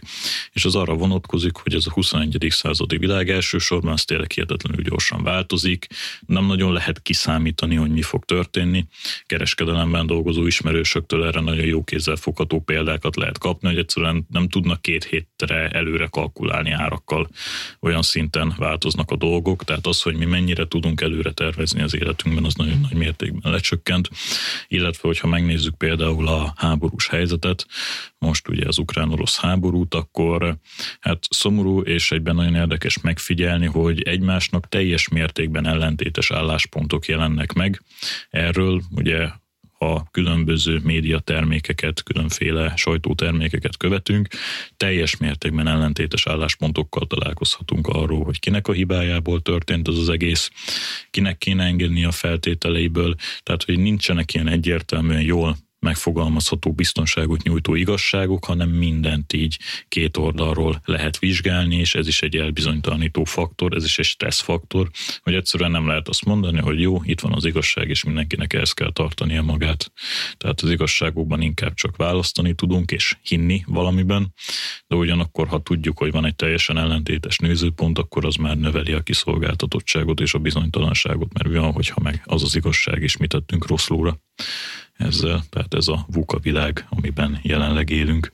és 0.51 0.65
az 0.65 0.75
arra 0.75 0.93
vonatkozik, 0.93 1.55
hogy 1.55 1.73
ez 1.73 1.87
a 1.87 1.91
21. 1.91 2.47
századi 2.49 2.97
világ 2.97 3.29
elsősorban 3.29 3.91
az 3.91 4.05
tényleg 4.05 4.31
hihetetlenül 4.31 4.83
gyorsan 4.83 5.23
változik, 5.23 5.87
nem 6.25 6.45
nagyon 6.45 6.73
lehet 6.73 7.01
kiszámítani, 7.01 7.75
hogy 7.75 7.91
mi 7.91 8.01
fog 8.01 8.25
történni. 8.25 8.85
Kereskedelemben 9.25 10.05
dolgozó 10.05 10.45
ismerősöktől 10.45 11.25
erre 11.25 11.39
nagyon 11.39 11.65
jó 11.65 11.83
kézzel 11.83 12.15
fogható 12.15 12.59
példát 12.59 12.92
számlákat 12.93 13.15
lehet 13.15 13.37
kapni, 13.37 13.67
hogy 13.67 13.77
egyszerűen 13.77 14.25
nem 14.29 14.47
tudnak 14.49 14.81
két 14.81 15.03
hétre 15.03 15.69
előre 15.69 16.07
kalkulálni 16.07 16.71
árakkal. 16.71 17.29
Olyan 17.79 18.01
szinten 18.01 18.53
változnak 18.57 19.11
a 19.11 19.15
dolgok, 19.15 19.63
tehát 19.63 19.87
az, 19.87 20.01
hogy 20.01 20.15
mi 20.15 20.25
mennyire 20.25 20.67
tudunk 20.67 21.01
előre 21.01 21.31
tervezni 21.31 21.81
az 21.81 21.95
életünkben, 21.95 22.45
az 22.45 22.53
nagyon 22.53 22.79
nagy 22.79 22.93
mértékben 22.93 23.51
lecsökkent. 23.51 24.09
Illetve, 24.67 25.07
hogyha 25.07 25.27
megnézzük 25.27 25.77
például 25.77 26.27
a 26.27 26.53
háborús 26.55 27.07
helyzetet, 27.07 27.65
most 28.17 28.47
ugye 28.47 28.67
az 28.67 28.77
ukrán-orosz 28.77 29.39
háborút, 29.39 29.93
akkor 29.93 30.57
hát 30.99 31.25
szomorú 31.29 31.81
és 31.81 32.11
egyben 32.11 32.35
nagyon 32.35 32.55
érdekes 32.55 33.01
megfigyelni, 33.01 33.65
hogy 33.65 34.01
egymásnak 34.01 34.69
teljes 34.69 35.07
mértékben 35.07 35.67
ellentétes 35.67 36.31
álláspontok 36.31 37.05
jelennek 37.05 37.53
meg. 37.53 37.81
Erről 38.29 38.81
ugye 38.91 39.29
a 39.83 40.05
különböző 40.11 40.79
médiatermékeket, 40.83 42.03
különféle 42.03 42.73
sajtótermékeket 42.75 43.77
követünk, 43.77 44.27
teljes 44.77 45.17
mértékben 45.17 45.67
ellentétes 45.67 46.27
álláspontokkal 46.27 47.07
találkozhatunk 47.07 47.87
arról, 47.87 48.23
hogy 48.23 48.39
kinek 48.39 48.67
a 48.67 48.71
hibájából 48.71 49.41
történt 49.41 49.87
az 49.87 49.97
az 49.97 50.09
egész, 50.09 50.51
kinek 51.09 51.37
kéne 51.37 51.63
engedni 51.63 52.03
a 52.03 52.11
feltételeiből, 52.11 53.15
tehát 53.43 53.63
hogy 53.63 53.79
nincsenek 53.79 54.33
ilyen 54.33 54.47
egyértelműen 54.47 55.21
jól 55.21 55.57
megfogalmazható 55.83 56.71
biztonságot 56.71 57.43
nyújtó 57.43 57.75
igazságok, 57.75 58.45
hanem 58.45 58.69
mindent 58.69 59.33
így 59.33 59.59
két 59.87 60.17
oldalról 60.17 60.81
lehet 60.85 61.19
vizsgálni, 61.19 61.75
és 61.75 61.95
ez 61.95 62.07
is 62.07 62.21
egy 62.21 62.35
elbizonytalanító 62.35 63.23
faktor, 63.23 63.75
ez 63.75 63.83
is 63.83 63.99
egy 63.99 64.05
stressz 64.05 64.41
faktor, 64.41 64.89
hogy 65.21 65.33
egyszerűen 65.33 65.71
nem 65.71 65.87
lehet 65.87 66.07
azt 66.07 66.25
mondani, 66.25 66.59
hogy 66.59 66.81
jó, 66.81 67.01
itt 67.03 67.19
van 67.19 67.33
az 67.33 67.45
igazság, 67.45 67.89
és 67.89 68.03
mindenkinek 68.03 68.53
ehhez 68.53 68.71
kell 68.71 68.91
tartania 68.91 69.41
magát. 69.41 69.91
Tehát 70.37 70.61
az 70.61 70.69
igazságokban 70.69 71.41
inkább 71.41 71.73
csak 71.73 71.95
választani 71.95 72.53
tudunk, 72.53 72.91
és 72.91 73.17
hinni 73.21 73.63
valamiben, 73.67 74.33
de 74.87 74.95
ugyanakkor, 74.95 75.47
ha 75.47 75.61
tudjuk, 75.61 75.97
hogy 75.97 76.11
van 76.11 76.25
egy 76.25 76.35
teljesen 76.35 76.77
ellentétes 76.77 77.37
nézőpont, 77.37 77.97
akkor 77.97 78.25
az 78.25 78.35
már 78.35 78.57
növeli 78.57 78.91
a 78.91 79.01
kiszolgáltatottságot 79.01 80.19
és 80.19 80.33
a 80.33 80.39
bizonytalanságot, 80.39 81.33
mert 81.33 81.49
mi 81.49 81.57
van, 81.57 81.71
hogyha 81.71 82.01
meg 82.01 82.21
az 82.25 82.43
az 82.43 82.55
igazság, 82.55 83.01
és 83.01 83.17
mit 83.17 83.29
tettünk 83.29 83.67
rosszulra 83.67 84.21
ezzel, 84.97 85.43
tehát 85.49 85.73
ez 85.73 85.87
a 85.87 86.05
VUCA 86.07 86.39
világ, 86.39 86.85
amiben 86.89 87.39
jelenleg 87.41 87.89
élünk. 87.89 88.33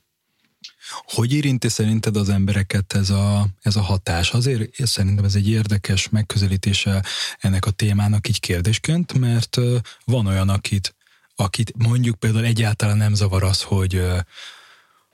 Hogy 0.90 1.34
érinti 1.34 1.70
szerinted 1.70 2.16
az 2.16 2.30
embereket 2.30 2.94
ez 2.94 3.10
a, 3.10 3.48
ez 3.62 3.76
a 3.76 3.82
hatás? 3.82 4.32
Azért 4.32 4.86
szerintem 4.88 5.26
ez 5.26 5.36
egy 5.36 5.50
érdekes 5.50 6.10
megközelítése 6.10 7.04
ennek 7.40 7.66
a 7.66 7.72
témának 7.72 8.28
így 8.28 8.40
kérdésként, 8.40 9.14
mert 9.14 9.58
van 10.06 10.26
olyan, 10.26 10.50
akit, 10.50 10.96
akit 11.36 11.74
mondjuk 11.78 12.20
például 12.20 12.46
egyáltalán 12.46 12.98
nem 12.98 13.14
zavar 13.14 13.44
az, 13.44 13.62
hogy 13.62 14.02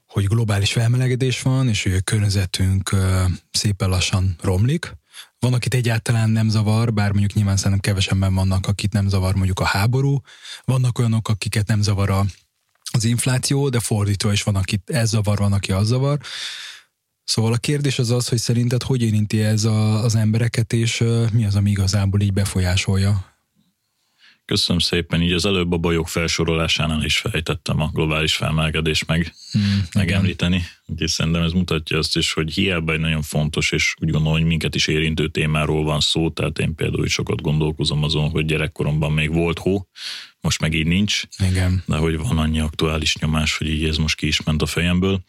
hogy 0.08 0.26
globális 0.26 0.72
felmelegedés 0.72 1.42
van, 1.42 1.70
és 1.70 1.84
hogy 1.84 1.94
a 1.94 2.02
környezetünk 2.02 2.96
szépen 3.52 3.90
lassan 3.90 4.36
romlik, 4.42 4.96
van, 5.40 5.54
akit 5.54 5.74
egyáltalán 5.74 6.30
nem 6.30 6.50
zavar, 6.50 6.94
bár 6.94 7.12
mondjuk 7.12 7.34
nyilván 7.34 7.58
szerintem 7.58 7.80
kevesebben 7.80 8.34
vannak, 8.34 8.68
akit 8.68 8.94
nem 8.94 9.08
zavar 9.08 9.36
mondjuk 9.36 9.60
a 9.60 9.66
háború, 9.66 10.22
vannak 10.66 11.00
olyanok, 11.00 11.28
akiket 11.30 11.68
nem 11.68 11.82
zavar 11.82 12.10
a, 12.10 12.26
az 12.92 13.04
infláció, 13.04 13.70
de 13.70 13.80
fordítva 13.80 14.32
is 14.32 14.44
van, 14.44 14.56
akit 14.56 14.90
ez 14.90 15.10
zavar, 15.10 15.38
van, 15.38 15.54
aki 15.54 15.72
az 15.72 15.88
zavar. 15.88 16.20
Szóval 17.24 17.54
a 17.54 17.58
kérdés 17.58 18.00
az 18.00 18.12
az, 18.12 18.28
hogy 18.28 18.38
szerinted 18.38 18.84
hogy 18.84 19.02
érinti 19.02 19.42
ez 19.42 19.64
a, 19.64 20.04
az 20.04 20.16
embereket, 20.16 20.74
és 20.74 21.04
mi 21.34 21.46
az, 21.46 21.56
ami 21.56 21.70
igazából 21.70 22.22
így 22.22 22.34
befolyásolja? 22.34 23.34
Köszönöm 24.46 24.80
szépen, 24.80 25.22
így 25.22 25.32
az 25.32 25.46
előbb 25.46 25.72
a 25.72 25.78
bajok 25.78 26.08
felsorolásánál 26.08 27.04
is 27.04 27.18
fejtettem 27.18 27.82
a 27.82 27.90
globális 27.94 28.36
felmelegedés 28.36 29.06
meg, 29.06 29.34
hmm, 29.62 29.88
megemlíteni. 29.94 30.64
Úgyhogy 30.86 31.08
szerintem 31.08 31.44
ez 31.44 31.52
mutatja 31.52 31.98
azt 31.98 32.18
is, 32.18 32.34
hogy 32.34 32.54
hiába 32.54 32.94
egy 32.94 33.00
nagyon 33.00 33.22
fontos, 33.22 33.72
és 33.72 33.96
úgy 34.02 34.10
gondolom, 34.10 34.38
hogy 34.38 34.48
minket 34.48 34.76
is 34.76 34.88
érintő 34.88 35.28
témáról 35.28 35.84
van 35.84 36.00
szó, 36.00 36.30
tehát 36.30 36.60
én 36.60 36.76
például 36.76 37.06
is 37.06 37.14
sokat 37.14 37.42
gondolkozom 37.42 38.04
azon, 38.04 38.30
hogy 38.30 38.46
gyerekkoromban 38.46 39.12
még 39.12 39.34
volt 39.34 39.60
hó, 39.60 39.88
most 40.46 40.62
meg 40.62 40.74
így 40.74 40.88
nincs. 40.88 41.22
Igen. 41.50 41.84
De 41.86 41.96
hogy 41.96 42.18
van 42.18 42.38
annyi 42.38 42.60
aktuális 42.60 43.16
nyomás, 43.16 43.58
hogy 43.58 43.68
így 43.68 43.84
ez 43.84 43.98
most 43.98 44.16
ki 44.16 44.28
is 44.28 44.44
ment 44.44 44.62
a 44.62 44.66
fejemből. 44.66 45.24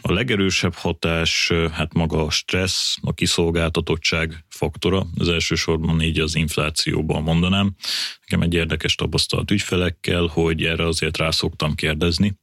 A 0.00 0.12
legerősebb 0.12 0.74
hatás, 0.74 1.52
hát 1.72 1.94
maga 1.94 2.24
a 2.24 2.30
stressz, 2.30 2.96
a 3.00 3.14
kiszolgáltatottság 3.14 4.44
faktora, 4.48 5.06
az 5.18 5.28
elsősorban 5.28 6.02
így 6.02 6.20
az 6.20 6.34
inflációban 6.34 7.22
mondanám. 7.22 7.74
Nekem 8.20 8.42
egy 8.42 8.54
érdekes 8.54 8.94
tapasztalat 8.94 9.50
ügyfelekkel, 9.50 10.26
hogy 10.26 10.64
erre 10.64 10.86
azért 10.86 11.16
rá 11.16 11.30
szoktam 11.30 11.74
kérdezni, 11.74 12.38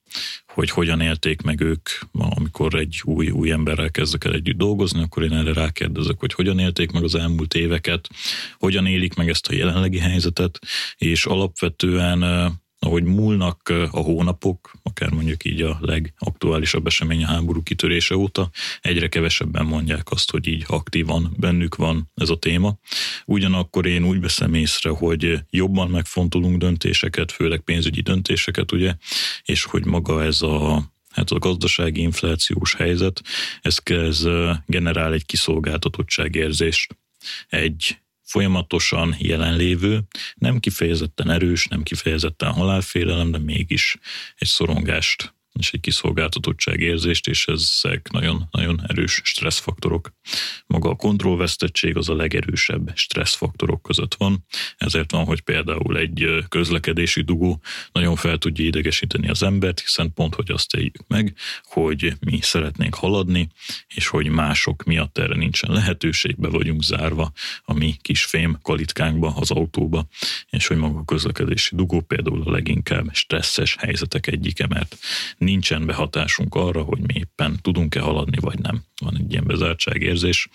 hogy 0.53 0.69
hogyan 0.69 1.01
élték 1.01 1.41
meg 1.41 1.62
ők, 1.62 1.89
amikor 2.12 2.75
egy 2.75 3.01
új, 3.03 3.29
új 3.29 3.51
emberrel 3.51 3.91
kezdek 3.91 4.24
el 4.24 4.33
együtt 4.33 4.57
dolgozni, 4.57 5.01
akkor 5.01 5.24
én 5.24 5.33
erre 5.33 5.53
rákérdezek, 5.53 6.19
hogy 6.19 6.33
hogyan 6.33 6.59
élték 6.59 6.91
meg 6.91 7.03
az 7.03 7.15
elmúlt 7.15 7.53
éveket, 7.53 8.09
hogyan 8.57 8.86
élik 8.86 9.13
meg 9.13 9.29
ezt 9.29 9.47
a 9.47 9.53
jelenlegi 9.53 10.00
helyzetet, 10.00 10.59
és 10.97 11.25
alapvetően 11.25 12.24
ahogy 12.79 13.03
múlnak 13.03 13.69
a 13.91 14.00
hónapok, 14.00 14.72
akár 14.84 15.10
mondjuk 15.10 15.46
így 15.46 15.62
a 15.62 15.77
legaktuálisabb 15.81 16.88
esemény 16.88 17.24
a 17.24 17.27
háború 17.27 17.63
kitörése 17.63 18.15
óta, 18.15 18.50
egyre 18.81 19.07
kevesebben 19.07 19.65
mondják 19.65 20.12
azt, 20.12 20.31
hogy 20.31 20.48
így 20.48 20.63
aktívan 20.67 21.36
bennük 21.38 21.75
van 21.75 22.12
ez 22.15 22.29
a 22.29 22.38
téma. 22.38 22.77
Ugyanakkor 23.25 23.86
én 23.86 24.03
úgy 24.03 24.19
veszem 24.19 24.53
észre, 24.53 24.89
hogy 24.89 25.39
jobban 25.50 25.89
megfontolunk 25.89 26.57
döntéseket, 26.57 27.31
főleg 27.31 27.60
pénzügyi 27.60 28.01
döntéseket, 28.01 28.72
ugye, 28.72 28.96
és 29.43 29.63
hogy 29.63 29.86
maga 29.86 30.24
ez 30.24 30.41
a 30.41 30.84
hát 31.10 31.31
a 31.31 31.39
gazdasági 31.39 32.01
inflációs 32.01 32.75
helyzet, 32.75 33.22
ez, 33.62 33.77
ez 33.84 34.27
generál 34.65 35.13
egy 35.13 35.25
kiszolgáltatottságérzést, 35.25 36.98
egy 37.48 37.98
folyamatosan 38.27 39.15
jelenlévő, 39.19 40.03
nem 40.36 40.60
kifejezetten 40.60 41.29
erős, 41.29 41.67
nem 41.67 41.84
kifejezetten 41.84 42.51
halálfélelem, 42.51 43.31
de 43.31 43.38
mégis 43.38 43.98
egy 44.36 44.48
szorongást 44.48 45.36
és 45.60 45.74
egy 45.74 45.80
kiszolgáltatottság 45.80 46.80
érzést, 46.80 47.28
és 47.28 47.48
ezek 47.48 48.10
nagyon-nagyon 48.12 48.82
erős 48.88 49.22
stresszfaktorok. 49.24 50.12
Maga 50.66 50.90
a 50.90 50.96
kontrollvesztettség 50.96 51.98
az 51.98 52.10
a 52.10 52.16
legerősebb 52.16 52.92
stresszfaktorok 52.96 53.82
között 53.82 54.16
van, 54.16 54.46
ezért 54.78 55.12
van, 55.12 55.26
hogy 55.26 55.42
például 55.42 55.98
egy 55.98 56.46
közlekedési 56.50 57.22
dugó 57.22 57.62
nagyon 57.92 58.16
fel 58.16 58.38
tudja 58.38 58.66
idegesíteni 58.66 59.30
az 59.30 59.44
embert, 59.44 59.80
hiszen 59.80 60.14
pont, 60.14 60.36
hogy 60.36 60.52
azt 60.52 60.76
éljük 60.76 61.08
meg, 61.08 61.36
hogy 61.64 62.14
mi 62.20 62.40
szeretnénk 62.42 62.96
haladni, 62.96 63.50
és 63.96 64.08
hogy 64.08 64.28
mások 64.28 64.84
miatt 64.84 65.18
erre 65.18 65.36
nincsen 65.36 65.72
lehetőség, 65.72 66.40
be 66.40 66.48
vagyunk 66.48 66.84
zárva 66.84 67.32
a 67.64 67.74
mi 67.74 67.96
kis 68.02 68.24
fém 68.24 68.58
kalitkánkba, 68.62 69.34
az 69.36 69.52
autóba, 69.52 70.08
és 70.50 70.68
hogy 70.68 70.78
maga 70.78 71.00
a 71.00 71.06
közlekedési 71.06 71.76
dugó 71.76 72.02
például 72.02 72.44
a 72.46 72.52
leginkább 72.52 73.10
stresszes 73.14 73.76
helyzetek 73.80 74.28
egyike, 74.28 74.68
mert 74.68 74.98
nincsen 75.48 75.86
behatásunk 75.86 76.56
arra, 76.56 76.82
hogy 76.82 77.00
mi 77.00 77.13
éppen 77.13 77.60
tudunk-e 77.62 78.00
haladni, 78.00 78.38
vagy 78.39 78.60
nem. 78.60 78.84
Van 79.01 79.18
egy 79.18 79.32
ilyen 79.32 79.46
bezártságérzés, 79.46 80.48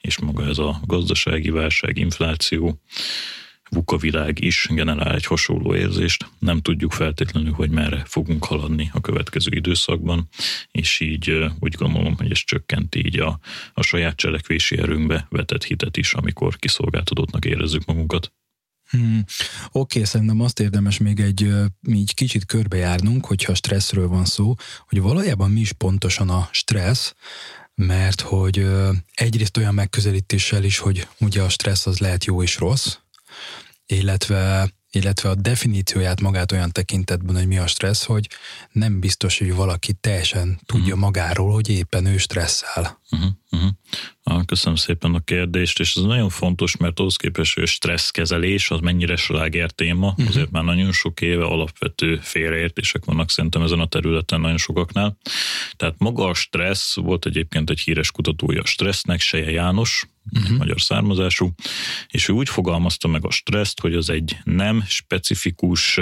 és 0.00 0.18
maga 0.18 0.46
ez 0.46 0.58
a 0.58 0.80
gazdasági 0.86 1.50
válság, 1.50 1.98
infláció, 1.98 2.80
VUCA 3.70 3.96
világ 3.96 4.44
is 4.44 4.66
generál 4.70 5.14
egy 5.14 5.24
hasonló 5.24 5.74
érzést, 5.74 6.26
nem 6.38 6.60
tudjuk 6.60 6.92
feltétlenül, 6.92 7.52
hogy 7.52 7.70
merre 7.70 8.02
fogunk 8.06 8.44
haladni 8.44 8.90
a 8.92 9.00
következő 9.00 9.50
időszakban, 9.54 10.28
és 10.70 11.00
így 11.00 11.50
úgy 11.60 11.74
gondolom, 11.74 12.16
hogy 12.16 12.30
ez 12.30 12.38
csökkenti 12.38 13.06
így 13.06 13.20
a, 13.20 13.38
a 13.74 13.82
saját 13.82 14.16
cselekvési 14.16 14.78
erőnkbe 14.78 15.26
vetett 15.28 15.64
hitet 15.64 15.96
is, 15.96 16.12
amikor 16.12 16.56
kiszolgáltatottnak 16.56 17.44
érezzük 17.44 17.84
magunkat. 17.84 18.32
Hmm. 18.90 19.24
Oké, 19.64 19.98
okay, 19.98 20.04
szerintem 20.04 20.40
azt 20.40 20.60
érdemes 20.60 20.98
még 20.98 21.20
egy 21.20 21.52
így 21.88 22.14
kicsit 22.14 22.44
körbejárnunk, 22.44 23.26
hogyha 23.26 23.54
stresszről 23.54 24.08
van 24.08 24.24
szó, 24.24 24.54
hogy 24.88 25.00
valójában 25.00 25.50
mi 25.50 25.60
is 25.60 25.72
pontosan 25.72 26.28
a 26.30 26.48
stressz, 26.52 27.14
mert 27.74 28.20
hogy 28.20 28.66
egyrészt 29.14 29.56
olyan 29.56 29.74
megközelítéssel 29.74 30.64
is, 30.64 30.78
hogy 30.78 31.08
ugye 31.20 31.42
a 31.42 31.48
stressz 31.48 31.86
az 31.86 31.98
lehet 31.98 32.24
jó 32.24 32.42
és 32.42 32.58
rossz, 32.58 32.96
illetve 33.86 34.70
illetve 34.92 35.28
a 35.28 35.34
definícióját 35.34 36.20
magát 36.20 36.52
olyan 36.52 36.70
tekintetben, 36.70 37.36
hogy 37.36 37.46
mi 37.46 37.58
a 37.58 37.66
stressz, 37.66 38.04
hogy 38.04 38.28
nem 38.72 39.00
biztos, 39.00 39.38
hogy 39.38 39.54
valaki 39.54 39.92
teljesen 39.92 40.60
tudja 40.66 40.84
uh-huh. 40.84 41.00
magáról, 41.00 41.52
hogy 41.52 41.68
éppen 41.68 42.06
ő 42.06 42.16
stresszel. 42.16 43.00
Uh-huh. 43.10 43.30
Uh-huh. 43.50 43.70
Köszönöm 44.46 44.76
szépen 44.76 45.14
a 45.14 45.20
kérdést, 45.20 45.80
és 45.80 45.94
ez 45.96 46.02
nagyon 46.02 46.28
fontos, 46.28 46.76
mert 46.76 46.98
ahhoz 46.98 47.16
képest, 47.16 47.54
hogy 47.54 47.62
a 47.62 47.66
stresszkezelés 47.66 48.70
az 48.70 48.80
mennyire 48.80 49.16
sláger 49.16 49.70
téma, 49.70 50.08
uh-huh. 50.08 50.28
azért 50.28 50.50
már 50.50 50.64
nagyon 50.64 50.92
sok 50.92 51.20
éve 51.20 51.44
alapvető 51.44 52.18
félreértések 52.22 53.04
vannak 53.04 53.30
szerintem 53.30 53.62
ezen 53.62 53.80
a 53.80 53.86
területen 53.86 54.40
nagyon 54.40 54.56
sokaknál. 54.56 55.18
Tehát 55.76 55.94
maga 55.98 56.24
a 56.24 56.34
stressz, 56.34 56.96
volt 56.96 57.26
egyébként 57.26 57.70
egy 57.70 57.80
híres 57.80 58.10
kutatója 58.10 58.60
a 58.60 58.66
stressznek, 58.66 59.20
Seje 59.20 59.50
János, 59.50 60.04
uh-huh. 60.32 60.56
magyar 60.56 60.80
származású, 60.80 61.52
és 62.08 62.28
ő 62.28 62.32
úgy 62.32 62.48
fogalmazta 62.48 63.08
meg 63.08 63.26
a 63.26 63.30
stresszt, 63.30 63.80
hogy 63.80 63.94
az 63.94 64.10
egy 64.10 64.36
nem 64.44 64.84
specifikus 64.86 66.00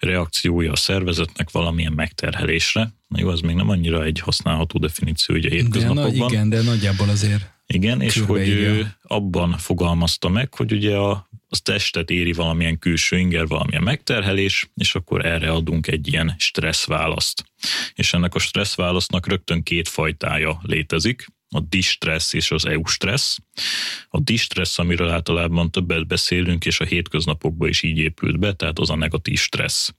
reakciója 0.00 0.72
a 0.72 0.76
szervezetnek 0.76 1.50
valamilyen 1.50 1.92
megterhelésre. 1.92 2.94
Na 3.08 3.20
jó, 3.20 3.28
az 3.28 3.40
még 3.40 3.54
nem 3.54 3.68
annyira 3.68 4.04
egy 4.04 4.20
használható 4.20 4.78
definíció 4.78 5.34
ugye 5.34 5.48
hétköznapokban. 5.48 6.12
De, 6.12 6.18
na, 6.18 6.26
igen, 6.26 6.48
de 6.48 6.62
nagyjából 6.62 7.08
azért 7.08 7.58
igen, 7.72 8.00
és 8.00 8.18
hogy 8.18 8.48
ő 8.48 8.94
abban 9.02 9.56
fogalmazta 9.58 10.28
meg, 10.28 10.54
hogy 10.54 10.72
ugye 10.72 10.96
a, 10.96 11.10
a 11.48 11.60
testet 11.62 12.10
éri 12.10 12.32
valamilyen 12.32 12.78
külső 12.78 13.18
inger, 13.18 13.46
valamilyen 13.46 13.82
megterhelés, 13.82 14.70
és 14.74 14.94
akkor 14.94 15.26
erre 15.26 15.50
adunk 15.50 15.86
egy 15.86 16.08
ilyen 16.08 16.34
stresszválaszt. 16.38 17.44
És 17.94 18.12
ennek 18.12 18.34
a 18.34 18.38
stresszválasznak 18.38 19.26
rögtön 19.26 19.62
két 19.62 19.88
fajtája 19.88 20.60
létezik 20.62 21.26
a 21.50 21.60
distressz 21.60 22.32
és 22.32 22.50
az 22.50 22.66
eustressz. 22.66 23.38
A 24.08 24.20
distressz, 24.20 24.78
amiről 24.78 25.08
általában 25.08 25.70
többet 25.70 26.06
beszélünk, 26.06 26.66
és 26.66 26.80
a 26.80 26.84
hétköznapokban 26.84 27.68
is 27.68 27.82
így 27.82 27.98
épült 27.98 28.38
be, 28.38 28.52
tehát 28.52 28.78
az 28.78 28.90
a 28.90 28.96
negatív 28.96 29.38
stressz. 29.38 29.94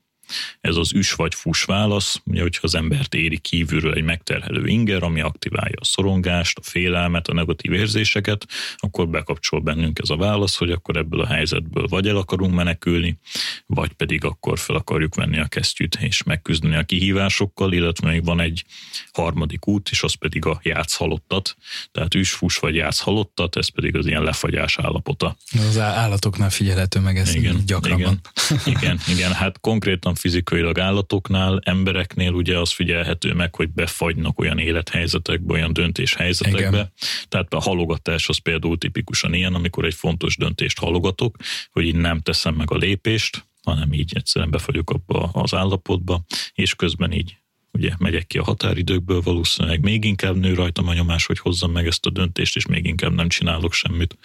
Ez 0.61 0.75
az 0.75 0.93
üs 0.93 1.13
vagy 1.13 1.35
fus 1.35 1.63
válasz, 1.63 2.21
ugye, 2.25 2.41
hogyha 2.41 2.61
az 2.63 2.75
embert 2.75 3.13
éri 3.13 3.39
kívülről 3.39 3.93
egy 3.93 4.03
megterhelő 4.03 4.67
inger, 4.67 5.03
ami 5.03 5.21
aktiválja 5.21 5.75
a 5.79 5.85
szorongást, 5.85 6.57
a 6.57 6.63
félelmet, 6.63 7.27
a 7.27 7.33
negatív 7.33 7.73
érzéseket, 7.73 8.47
akkor 8.77 9.07
bekapcsol 9.07 9.59
bennünk 9.59 9.99
ez 9.99 10.09
a 10.09 10.15
válasz, 10.15 10.57
hogy 10.57 10.71
akkor 10.71 10.97
ebből 10.97 11.21
a 11.21 11.27
helyzetből 11.27 11.87
vagy 11.87 12.07
el 12.07 12.17
akarunk 12.17 12.53
menekülni, 12.53 13.19
vagy 13.65 13.91
pedig 13.91 14.23
akkor 14.23 14.59
fel 14.59 14.75
akarjuk 14.75 15.15
venni 15.15 15.39
a 15.39 15.47
kesztyűt 15.47 15.95
és 16.01 16.23
megküzdeni 16.23 16.75
a 16.75 16.83
kihívásokkal, 16.83 17.73
illetve 17.73 18.09
még 18.09 18.25
van 18.25 18.39
egy 18.39 18.65
harmadik 19.13 19.67
út, 19.67 19.89
és 19.91 20.03
az 20.03 20.13
pedig 20.13 20.45
a 20.45 20.59
játszhalottat, 20.63 21.55
tehát 21.91 22.15
üs-fus 22.15 22.57
vagy 22.57 22.75
játszhalottat, 22.75 23.55
ez 23.55 23.67
pedig 23.67 23.95
az 23.95 24.05
ilyen 24.05 24.23
lefagyás 24.23 24.77
állapota. 24.77 25.37
Az 25.69 25.77
állatoknál 25.77 26.49
figyelhető 26.49 26.99
meg 26.99 27.17
ez 27.17 27.35
igen, 27.35 27.61
gyakran. 27.65 27.99
Igen, 27.99 28.21
igen, 28.65 28.99
igen, 29.07 29.31
hát 29.33 29.59
konkrétan 29.59 30.15
fizikailag 30.21 30.79
állatoknál, 30.79 31.61
embereknél 31.63 32.31
ugye 32.31 32.59
az 32.59 32.71
figyelhető 32.71 33.33
meg, 33.33 33.55
hogy 33.55 33.69
befagynak 33.69 34.39
olyan 34.39 34.57
élethelyzetekbe, 34.57 35.53
olyan 35.53 35.73
döntéshelyzetekbe. 35.73 36.67
Igen. 36.67 36.91
Tehát 37.27 37.53
a 37.53 37.59
halogatás 37.59 38.29
az 38.29 38.37
például 38.37 38.77
tipikusan 38.77 39.33
ilyen, 39.33 39.53
amikor 39.53 39.85
egy 39.85 39.93
fontos 39.93 40.37
döntést 40.37 40.79
halogatok, 40.79 41.37
hogy 41.71 41.85
így 41.85 41.95
nem 41.95 42.19
teszem 42.19 42.53
meg 42.53 42.71
a 42.71 42.77
lépést, 42.77 43.45
hanem 43.63 43.93
így 43.93 44.11
egyszerűen 44.15 44.51
befagyok 44.51 44.89
abba 44.89 45.29
az 45.33 45.53
állapotba, 45.53 46.23
és 46.53 46.75
közben 46.75 47.11
így 47.11 47.40
ugye 47.71 47.93
megyek 47.97 48.27
ki 48.27 48.37
a 48.37 48.43
határidőkből, 48.43 49.21
valószínűleg 49.21 49.81
még 49.81 50.03
inkább 50.03 50.35
nő 50.35 50.53
rajtam 50.53 50.87
a 50.87 50.93
nyomás, 50.93 51.25
hogy 51.25 51.39
hozzam 51.39 51.71
meg 51.71 51.87
ezt 51.87 52.05
a 52.05 52.09
döntést, 52.09 52.55
és 52.55 52.65
még 52.65 52.85
inkább 52.85 53.13
nem 53.13 53.29
csinálok 53.29 53.73
semmit. 53.73 54.17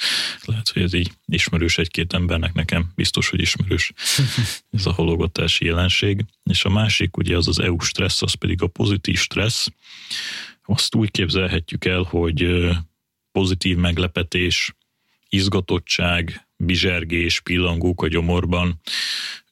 Lehet, 0.45 0.69
hogy 0.69 0.83
ez 0.83 0.93
így 0.93 1.11
ismerős 1.27 1.79
egy-két 1.79 2.13
embernek, 2.13 2.53
nekem 2.53 2.93
biztos, 2.95 3.29
hogy 3.29 3.41
ismerős 3.41 3.93
ez 4.77 4.87
a 4.87 4.93
halogatási 4.93 5.65
jelenség. 5.65 6.25
És 6.45 6.65
a 6.65 6.69
másik 6.69 7.17
ugye 7.17 7.37
az 7.37 7.49
az 7.49 7.59
EU 7.59 7.79
stressz, 7.79 8.23
az 8.23 8.35
pedig 8.35 8.63
a 8.63 8.67
pozitív 8.67 9.17
stressz. 9.17 9.67
Azt 10.63 10.95
úgy 10.95 11.11
képzelhetjük 11.11 11.85
el, 11.85 12.03
hogy 12.03 12.69
pozitív 13.33 13.77
meglepetés, 13.77 14.75
izgatottság, 15.29 16.47
bizsergés, 16.57 17.41
pillangók 17.41 18.03
a 18.03 18.09
gyomorban, 18.09 18.81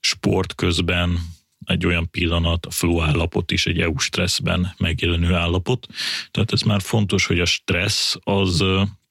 sport 0.01 0.55
közben, 0.55 1.19
egy 1.67 1.87
olyan 1.87 2.11
pillanat, 2.11 2.67
a 2.67 2.71
flow 2.71 3.03
állapot 3.03 3.51
is 3.51 3.67
egy 3.67 3.81
EU 3.81 3.99
stresszben 3.99 4.75
megjelenő 4.79 5.35
állapot. 5.35 5.87
Tehát 6.31 6.53
ez 6.53 6.61
már 6.61 6.81
fontos, 6.81 7.27
hogy 7.27 7.41
a 7.41 7.45
stressz 7.45 8.17
az 8.21 8.65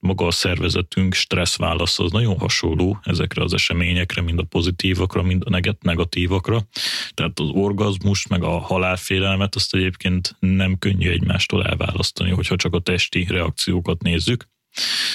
maga 0.04 0.26
a 0.26 0.30
szervezetünk 0.30 1.14
stressz 1.14 1.56
válasz 1.56 1.98
az 1.98 2.10
nagyon 2.10 2.38
hasonló 2.38 3.00
ezekre 3.02 3.42
az 3.42 3.52
eseményekre, 3.52 4.22
mind 4.22 4.38
a 4.38 4.42
pozitívakra, 4.42 5.22
mind 5.22 5.42
a 5.46 5.74
negatívakra. 5.80 6.66
Tehát 7.14 7.40
az 7.40 7.48
orgazmus, 7.48 8.26
meg 8.26 8.42
a 8.42 8.58
halálfélelmet 8.58 9.54
azt 9.54 9.74
egyébként 9.74 10.36
nem 10.38 10.78
könnyű 10.78 11.10
egymástól 11.10 11.64
elválasztani, 11.64 12.30
hogyha 12.30 12.56
csak 12.56 12.74
a 12.74 12.80
testi 12.80 13.26
reakciókat 13.28 14.02
nézzük. 14.02 14.48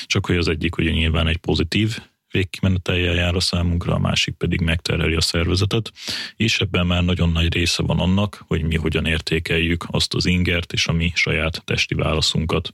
Csak 0.06 0.25
hogy 0.25 0.38
az 0.38 0.47
egyik 0.47 0.78
ugye 0.78 0.91
nyilván 0.91 1.28
egy 1.28 1.38
pozitív 1.38 1.97
végkimenetelje 2.31 3.13
jár 3.13 3.35
a 3.35 3.39
számunkra, 3.39 3.93
a 3.93 3.99
másik 3.99 4.35
pedig 4.35 4.61
megterheli 4.61 5.15
a 5.15 5.21
szervezetet, 5.21 5.91
és 6.35 6.59
ebben 6.59 6.85
már 6.85 7.03
nagyon 7.03 7.31
nagy 7.31 7.53
része 7.53 7.83
van 7.83 7.99
annak, 7.99 8.43
hogy 8.47 8.63
mi 8.63 8.75
hogyan 8.75 9.05
értékeljük 9.05 9.85
azt 9.87 10.13
az 10.13 10.25
ingert 10.25 10.73
és 10.73 10.87
a 10.87 10.91
mi 10.91 11.11
saját 11.15 11.61
testi 11.65 11.95
válaszunkat. 11.95 12.73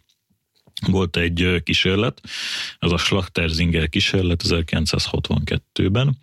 Volt 0.87 1.17
egy 1.17 1.61
kísérlet, 1.63 2.21
ez 2.79 2.91
a 2.91 2.97
Schlachterzinger 2.97 3.89
kísérlet 3.89 4.43
1962-ben, 4.47 6.17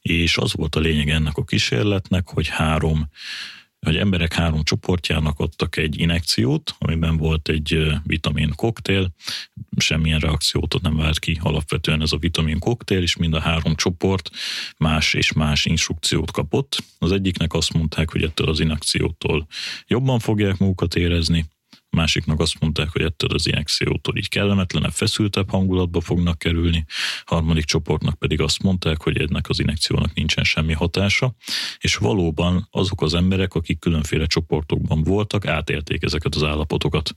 és 0.00 0.36
az 0.36 0.52
volt 0.52 0.74
a 0.74 0.80
lényeg 0.80 1.08
ennek 1.08 1.36
a 1.36 1.44
kísérletnek, 1.44 2.28
hogy 2.28 2.48
három 2.48 3.08
hogy 3.86 3.96
emberek 3.96 4.32
három 4.32 4.62
csoportjának 4.62 5.38
adtak 5.38 5.76
egy 5.76 6.00
inekciót, 6.00 6.74
amiben 6.78 7.16
volt 7.16 7.48
egy 7.48 7.86
vitamin 8.04 8.52
koktél, 8.56 9.14
semmilyen 9.76 10.18
reakciót 10.18 10.80
nem 10.82 10.96
vált 10.96 11.18
ki 11.18 11.38
alapvetően 11.42 12.02
ez 12.02 12.12
a 12.12 12.16
vitamin 12.16 12.58
koktél, 12.58 13.02
és 13.02 13.16
mind 13.16 13.34
a 13.34 13.40
három 13.40 13.74
csoport 13.74 14.30
más 14.78 15.14
és 15.14 15.32
más 15.32 15.64
instrukciót 15.64 16.30
kapott. 16.30 16.76
Az 16.98 17.12
egyiknek 17.12 17.52
azt 17.52 17.72
mondták, 17.72 18.10
hogy 18.10 18.22
ettől 18.22 18.48
az 18.48 18.60
inekciótól 18.60 19.46
jobban 19.86 20.18
fogják 20.18 20.58
magukat 20.58 20.94
érezni, 20.94 21.44
másiknak 21.96 22.40
azt 22.40 22.60
mondták, 22.60 22.88
hogy 22.88 23.02
ettől 23.02 23.30
az 23.30 23.46
injekciótól 23.46 24.16
így 24.16 24.28
kellemetlenebb, 24.28 24.92
feszültebb 24.92 25.50
hangulatba 25.50 26.00
fognak 26.00 26.38
kerülni, 26.38 26.84
harmadik 27.24 27.64
csoportnak 27.64 28.18
pedig 28.18 28.40
azt 28.40 28.62
mondták, 28.62 29.02
hogy 29.02 29.16
ennek 29.16 29.48
az 29.48 29.60
injekciónak 29.60 30.14
nincsen 30.14 30.44
semmi 30.44 30.72
hatása, 30.72 31.34
és 31.78 31.96
valóban 31.96 32.68
azok 32.70 33.02
az 33.02 33.14
emberek, 33.14 33.54
akik 33.54 33.78
különféle 33.78 34.26
csoportokban 34.26 35.02
voltak, 35.02 35.46
átélték 35.46 36.02
ezeket 36.02 36.34
az 36.34 36.42
állapotokat 36.42 37.16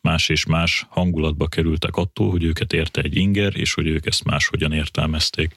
más 0.00 0.28
és 0.28 0.46
más 0.46 0.86
hangulatba 0.88 1.46
kerültek 1.46 1.96
attól, 1.96 2.30
hogy 2.30 2.44
őket 2.44 2.72
érte 2.72 3.00
egy 3.00 3.16
inger, 3.16 3.56
és 3.56 3.74
hogy 3.74 3.86
ők 3.86 4.06
ezt 4.06 4.24
máshogyan 4.24 4.72
értelmezték. 4.72 5.54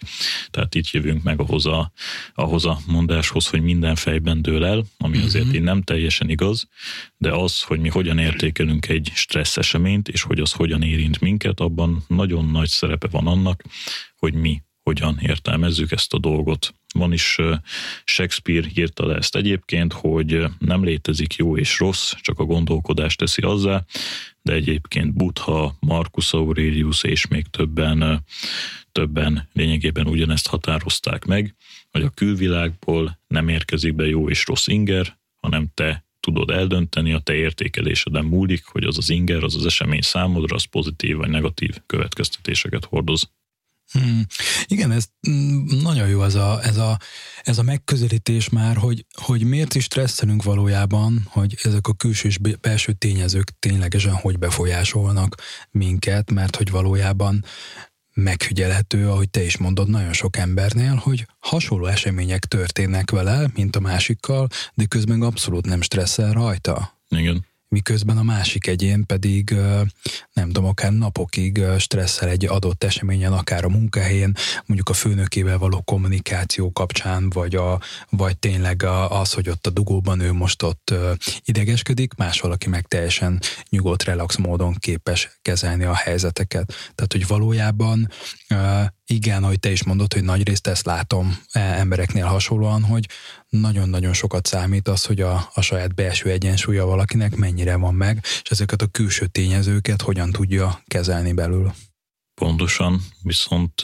Tehát 0.49 0.75
itt 0.75 0.91
jövünk 0.91 1.23
meg 1.23 1.39
ahhoz 1.39 1.65
a, 1.65 1.91
ahhoz 2.33 2.65
a 2.65 2.79
mondáshoz, 2.87 3.47
hogy 3.47 3.61
minden 3.61 3.95
fejben 3.95 4.41
dől 4.41 4.65
el, 4.65 4.83
ami 4.97 5.17
azért 5.17 5.45
uh-huh. 5.45 5.63
nem 5.63 5.81
teljesen 5.81 6.29
igaz, 6.29 6.67
de 7.17 7.31
az, 7.31 7.61
hogy 7.61 7.79
mi 7.79 7.89
hogyan 7.89 8.17
értékelünk 8.17 8.87
egy 8.87 9.11
stressz 9.13 9.57
eseményt, 9.57 10.07
és 10.07 10.21
hogy 10.21 10.39
az 10.39 10.51
hogyan 10.51 10.81
érint 10.81 11.19
minket, 11.19 11.59
abban 11.59 12.03
nagyon 12.07 12.45
nagy 12.45 12.69
szerepe 12.69 13.07
van 13.07 13.27
annak, 13.27 13.63
hogy 14.17 14.33
mi 14.33 14.61
hogyan 14.83 15.19
értelmezzük 15.21 15.91
ezt 15.91 16.13
a 16.13 16.19
dolgot. 16.19 16.73
Van 16.97 17.13
is 17.13 17.38
Shakespeare 18.03 18.67
írta 18.75 19.05
le 19.05 19.15
ezt 19.15 19.36
egyébként, 19.36 19.93
hogy 19.93 20.45
nem 20.60 20.84
létezik 20.84 21.36
jó 21.36 21.58
és 21.58 21.79
rossz, 21.79 22.13
csak 22.21 22.39
a 22.39 22.43
gondolkodás 22.43 23.15
teszi 23.15 23.41
azzá, 23.41 23.86
de 24.41 24.53
egyébként 24.53 25.13
Buddha, 25.13 25.75
Marcus 25.79 26.34
Aurelius 26.34 27.03
és 27.03 27.27
még 27.27 27.45
többen, 27.47 28.23
többen 28.91 29.49
lényegében 29.53 30.08
ugyanezt 30.08 30.47
határozták 30.47 31.25
meg, 31.25 31.55
hogy 31.91 32.03
a 32.03 32.10
külvilágból 32.10 33.19
nem 33.27 33.47
érkezik 33.47 33.95
be 33.95 34.05
jó 34.05 34.29
és 34.29 34.45
rossz 34.45 34.67
inger, 34.67 35.17
hanem 35.36 35.67
te 35.73 36.05
tudod 36.19 36.49
eldönteni, 36.49 37.13
a 37.13 37.19
te 37.19 37.34
értékeléseden 37.34 38.25
múlik, 38.25 38.65
hogy 38.65 38.84
az 38.84 38.97
az 38.97 39.10
inger, 39.10 39.43
az 39.43 39.55
az 39.55 39.65
esemény 39.65 40.01
számodra, 40.01 40.55
az 40.55 40.63
pozitív 40.63 41.15
vagy 41.15 41.29
negatív 41.29 41.77
következtetéseket 41.86 42.86
hordoz. 42.86 43.29
Hmm. 43.91 44.26
Igen, 44.65 44.91
ez 44.91 45.06
mm, 45.30 45.65
nagyon 45.82 46.08
jó 46.08 46.24
ez 46.24 46.36
a, 46.36 46.60
ez 46.63 46.78
a, 46.78 47.00
ez 47.43 47.58
a 47.58 47.63
megközelítés 47.63 48.50
már, 48.50 48.78
hogy, 48.78 49.06
hogy 49.21 49.43
miért 49.43 49.76
is 49.76 49.84
stresszelünk 49.84 50.43
valójában, 50.43 51.28
hogy 51.30 51.58
ezek 51.63 51.88
a 51.88 51.93
külső 51.93 52.28
és 52.28 52.38
belső 52.62 52.93
tényezők 52.93 53.60
ténylegesen 53.60 54.13
hogy 54.13 54.39
befolyásolnak 54.39 55.36
minket, 55.71 56.32
mert 56.32 56.56
hogy 56.56 56.71
valójában 56.71 57.45
megfigyelhető, 58.13 59.10
ahogy 59.10 59.30
te 59.30 59.43
is 59.43 59.58
mondod, 59.58 59.89
nagyon 59.89 60.13
sok 60.13 60.38
embernél, 60.38 60.95
hogy 60.95 61.28
hasonló 61.39 61.86
események 61.86 62.45
történnek 62.45 63.12
vele, 63.12 63.50
mint 63.54 63.76
a 63.76 63.80
másikkal, 63.80 64.48
de 64.74 64.86
közben 64.86 65.21
abszolút 65.21 65.65
nem 65.65 65.82
stresszel 65.82 66.34
rajta. 66.34 66.98
Igen 67.10 67.45
miközben 67.75 68.17
a 68.17 68.23
másik 68.23 68.67
egyén 68.67 69.05
pedig 69.05 69.49
nem 70.33 70.45
tudom, 70.45 70.65
akár 70.65 70.91
napokig 70.91 71.63
stresszel 71.77 72.29
egy 72.29 72.45
adott 72.45 72.83
eseményen, 72.83 73.33
akár 73.33 73.65
a 73.65 73.69
munkahelyén, 73.69 74.33
mondjuk 74.65 74.89
a 74.89 74.93
főnökével 74.93 75.57
való 75.57 75.81
kommunikáció 75.81 76.71
kapcsán, 76.71 77.29
vagy, 77.29 77.55
a, 77.55 77.81
vagy 78.09 78.38
tényleg 78.38 78.83
az, 79.09 79.33
hogy 79.33 79.49
ott 79.49 79.67
a 79.67 79.69
dugóban 79.69 80.19
ő 80.19 80.31
most 80.33 80.63
ott 80.63 80.93
idegeskedik, 81.45 82.13
más 82.13 82.39
valaki 82.39 82.69
meg 82.69 82.88
teljesen 82.88 83.41
nyugodt, 83.69 84.03
relax 84.03 84.35
módon 84.35 84.73
képes 84.73 85.39
kezelni 85.41 85.83
a 85.83 85.95
helyzeteket. 85.95 86.67
Tehát, 86.95 87.11
hogy 87.11 87.27
valójában 87.27 88.09
igen, 89.07 89.43
ahogy 89.43 89.59
te 89.59 89.71
is 89.71 89.83
mondod, 89.83 90.13
hogy 90.13 90.23
nagyrészt 90.23 90.67
ezt 90.67 90.85
látom 90.85 91.38
e, 91.51 91.59
embereknél 91.59 92.25
hasonlóan, 92.25 92.83
hogy 92.83 93.05
nagyon-nagyon 93.49 94.13
sokat 94.13 94.45
számít 94.45 94.88
az, 94.88 95.05
hogy 95.05 95.21
a, 95.21 95.49
a 95.53 95.62
saját 95.62 95.95
belső 95.95 96.29
egyensúlya 96.29 96.86
valakinek 96.86 97.36
mennyire 97.36 97.75
van 97.75 97.93
meg, 97.93 98.19
és 98.23 98.49
ezeket 98.49 98.81
a 98.81 98.88
külső 98.88 99.25
tényezőket 99.25 100.01
hogyan 100.01 100.31
tudja 100.31 100.81
kezelni 100.88 101.34
belül. 101.34 101.73
Pontosan, 102.41 103.01
viszont 103.21 103.81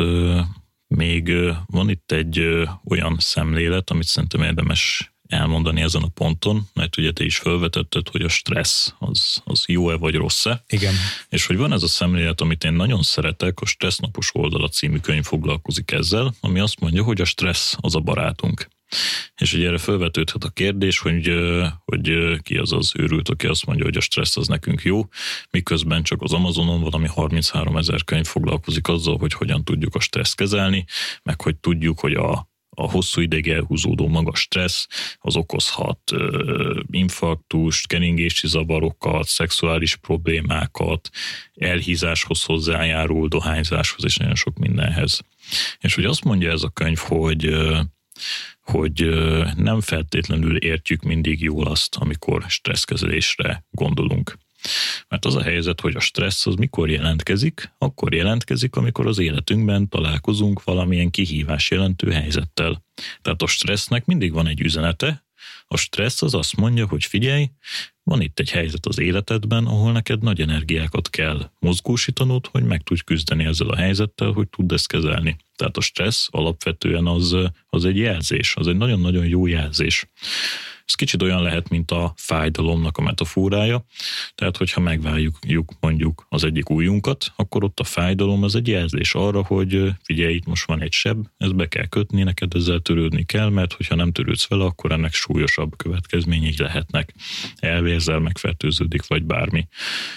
még 0.87 1.31
van 1.65 1.89
itt 1.89 2.11
egy 2.11 2.39
olyan 2.85 3.17
szemlélet, 3.19 3.89
amit 3.89 4.07
szerintem 4.07 4.41
érdemes 4.41 5.11
elmondani 5.31 5.81
ezen 5.81 6.01
a 6.01 6.07
ponton, 6.07 6.67
mert 6.73 6.97
ugye 6.97 7.11
te 7.11 7.23
is 7.23 7.37
felvetetted, 7.37 8.07
hogy 8.09 8.21
a 8.21 8.29
stressz 8.29 8.93
az, 8.99 9.41
az 9.43 9.63
jó-e 9.67 9.95
vagy 9.95 10.15
rossz-e. 10.15 10.63
Igen. 10.67 10.93
És 11.29 11.45
hogy 11.45 11.57
van 11.57 11.71
ez 11.71 11.83
a 11.83 11.87
szemlélet, 11.87 12.41
amit 12.41 12.63
én 12.63 12.73
nagyon 12.73 13.01
szeretek, 13.01 13.59
a 13.59 13.65
Stressznapos 13.65 14.29
oldala 14.33 14.67
című 14.67 14.97
könyv 14.97 15.23
foglalkozik 15.23 15.91
ezzel, 15.91 16.33
ami 16.39 16.59
azt 16.59 16.79
mondja, 16.79 17.03
hogy 17.03 17.21
a 17.21 17.25
stressz 17.25 17.75
az 17.79 17.95
a 17.95 17.99
barátunk. 17.99 18.67
És 19.41 19.53
ugye 19.53 19.67
erre 19.67 19.77
felvetődhet 19.77 20.43
a 20.43 20.49
kérdés, 20.49 20.99
hogy, 20.99 21.33
hogy 21.85 22.11
ki 22.41 22.57
az 22.57 22.71
az 22.71 22.91
őrült, 22.97 23.29
aki 23.29 23.47
azt 23.47 23.65
mondja, 23.65 23.85
hogy 23.85 23.97
a 23.97 24.01
stressz 24.01 24.37
az 24.37 24.47
nekünk 24.47 24.81
jó, 24.81 25.01
miközben 25.49 26.03
csak 26.03 26.21
az 26.21 26.33
Amazonon 26.33 26.81
valami 26.81 27.07
33 27.07 27.77
ezer 27.77 28.03
könyv 28.03 28.25
foglalkozik 28.25 28.87
azzal, 28.87 29.17
hogy 29.17 29.33
hogyan 29.33 29.63
tudjuk 29.63 29.95
a 29.95 29.99
stresszt 29.99 30.35
kezelni, 30.35 30.85
meg 31.23 31.41
hogy 31.41 31.55
tudjuk, 31.55 31.99
hogy 31.99 32.13
a, 32.13 32.49
a 32.69 32.91
hosszú 32.91 33.21
ideig 33.21 33.47
elhúzódó 33.47 34.07
magas 34.07 34.39
stressz 34.39 34.87
az 35.19 35.35
okozhat 35.35 36.11
ö, 36.11 36.79
infarktust, 36.91 37.87
keringési 37.87 38.47
zavarokat, 38.47 39.27
szexuális 39.27 39.95
problémákat, 39.95 41.09
elhízáshoz 41.55 42.43
hozzájárul, 42.43 43.27
dohányzáshoz 43.27 44.03
és 44.03 44.17
nagyon 44.17 44.35
sok 44.35 44.57
mindenhez. 44.57 45.21
És 45.79 45.95
hogy 45.95 46.05
azt 46.05 46.23
mondja 46.23 46.51
ez 46.51 46.63
a 46.63 46.69
könyv, 46.69 46.97
hogy 46.97 47.45
ö, 47.45 47.79
hogy 48.71 49.09
nem 49.55 49.81
feltétlenül 49.81 50.57
értjük 50.57 51.01
mindig 51.01 51.41
jól 51.41 51.67
azt, 51.67 51.95
amikor 51.95 52.43
stresszkezelésre 52.47 53.65
gondolunk. 53.71 54.37
Mert 55.07 55.25
az 55.25 55.35
a 55.35 55.41
helyzet, 55.41 55.81
hogy 55.81 55.95
a 55.95 55.99
stressz 55.99 56.45
az 56.45 56.55
mikor 56.55 56.89
jelentkezik? 56.89 57.71
Akkor 57.77 58.13
jelentkezik, 58.13 58.75
amikor 58.75 59.07
az 59.07 59.19
életünkben 59.19 59.89
találkozunk 59.89 60.63
valamilyen 60.63 61.09
kihívás 61.09 61.71
jelentő 61.71 62.11
helyzettel. 62.11 62.83
Tehát 63.21 63.41
a 63.41 63.47
stressznek 63.47 64.05
mindig 64.05 64.33
van 64.33 64.47
egy 64.47 64.61
üzenete, 64.61 65.23
a 65.71 65.77
stressz 65.77 66.21
az 66.21 66.33
azt 66.33 66.55
mondja, 66.55 66.87
hogy 66.87 67.05
figyelj, 67.05 67.49
van 68.03 68.21
itt 68.21 68.39
egy 68.39 68.49
helyzet 68.49 68.85
az 68.85 68.99
életedben, 68.99 69.65
ahol 69.65 69.91
neked 69.91 70.21
nagy 70.21 70.41
energiákat 70.41 71.09
kell 71.09 71.51
mozgósítanod, 71.59 72.47
hogy 72.47 72.63
meg 72.63 72.81
tudj 72.81 73.01
küzdeni 73.05 73.43
ezzel 73.45 73.69
a 73.69 73.75
helyzettel, 73.75 74.31
hogy 74.31 74.49
tudd 74.49 74.73
ezt 74.73 74.87
kezelni. 74.87 75.37
Tehát 75.55 75.77
a 75.77 75.81
stressz 75.81 76.27
alapvetően 76.31 77.07
az, 77.07 77.35
az 77.65 77.85
egy 77.85 77.97
jelzés, 77.97 78.55
az 78.55 78.67
egy 78.67 78.77
nagyon-nagyon 78.77 79.25
jó 79.25 79.47
jelzés. 79.47 80.09
Ez 80.85 80.93
kicsit 80.93 81.21
olyan 81.21 81.41
lehet, 81.41 81.69
mint 81.69 81.91
a 81.91 82.13
fájdalomnak 82.15 82.97
a 82.97 83.01
metaforája. 83.01 83.85
Tehát, 84.35 84.57
hogyha 84.57 84.81
megváljuk 84.81 85.39
mondjuk 85.79 86.25
az 86.29 86.43
egyik 86.43 86.69
ujjunkat, 86.69 87.33
akkor 87.35 87.63
ott 87.63 87.79
a 87.79 87.83
fájdalom 87.83 88.43
az 88.43 88.55
egy 88.55 88.67
jelzés 88.67 89.13
arra, 89.13 89.43
hogy 89.43 89.83
figyelj, 90.03 90.33
itt 90.33 90.45
most 90.45 90.65
van 90.65 90.81
egy 90.81 90.91
seb, 90.91 91.27
ezt 91.37 91.55
be 91.55 91.67
kell 91.67 91.87
kötni, 91.87 92.23
neked 92.23 92.53
ezzel 92.53 92.79
törődni 92.79 93.23
kell, 93.25 93.49
mert 93.49 93.73
hogyha 93.73 93.95
nem 93.95 94.11
törődsz 94.11 94.47
vele, 94.47 94.63
akkor 94.63 94.91
ennek 94.91 95.13
súlyosabb 95.13 95.77
következményei 95.77 96.53
lehetnek. 96.57 97.13
Elvérzel, 97.55 98.19
megfertőződik, 98.19 99.07
vagy 99.07 99.23
bármi. 99.23 99.67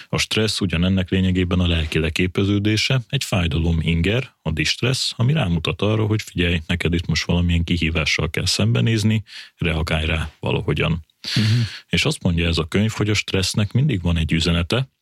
A 0.09 0.19
stressz 0.19 0.61
ugyanennek 0.61 1.11
lényegében 1.11 1.61
a 1.61 1.67
lelki 1.67 1.99
leképeződése, 1.99 3.01
egy 3.09 3.25
fájdalom 3.25 3.79
inger, 3.81 4.33
a 4.43 4.51
distressz, 4.51 5.13
ami 5.17 5.33
rámutat 5.33 5.83
arra, 5.83 6.07
hogy 6.07 6.23
figyelj, 6.23 6.61
neked 6.67 6.95
itt 6.95 7.07
most 7.07 7.25
valamilyen 7.25 7.65
kihívással 7.65 8.31
kell 8.31 8.47
szembenézni, 8.47 9.23
reagálj 9.57 10.07
rá 10.07 10.31
valahogyan. 10.65 11.05
Uh-huh. 11.37 11.67
És 11.89 12.05
azt 12.05 12.23
mondja 12.23 12.47
ez 12.47 12.59
a 12.59 12.65
könyv, 12.65 12.91
hogy 12.91 13.11
a 13.11 13.15
stressznek 13.15 13.73
mindig 13.73 14.03
van 14.03 14.17
egy 14.17 14.33
üzenete, 14.33 14.93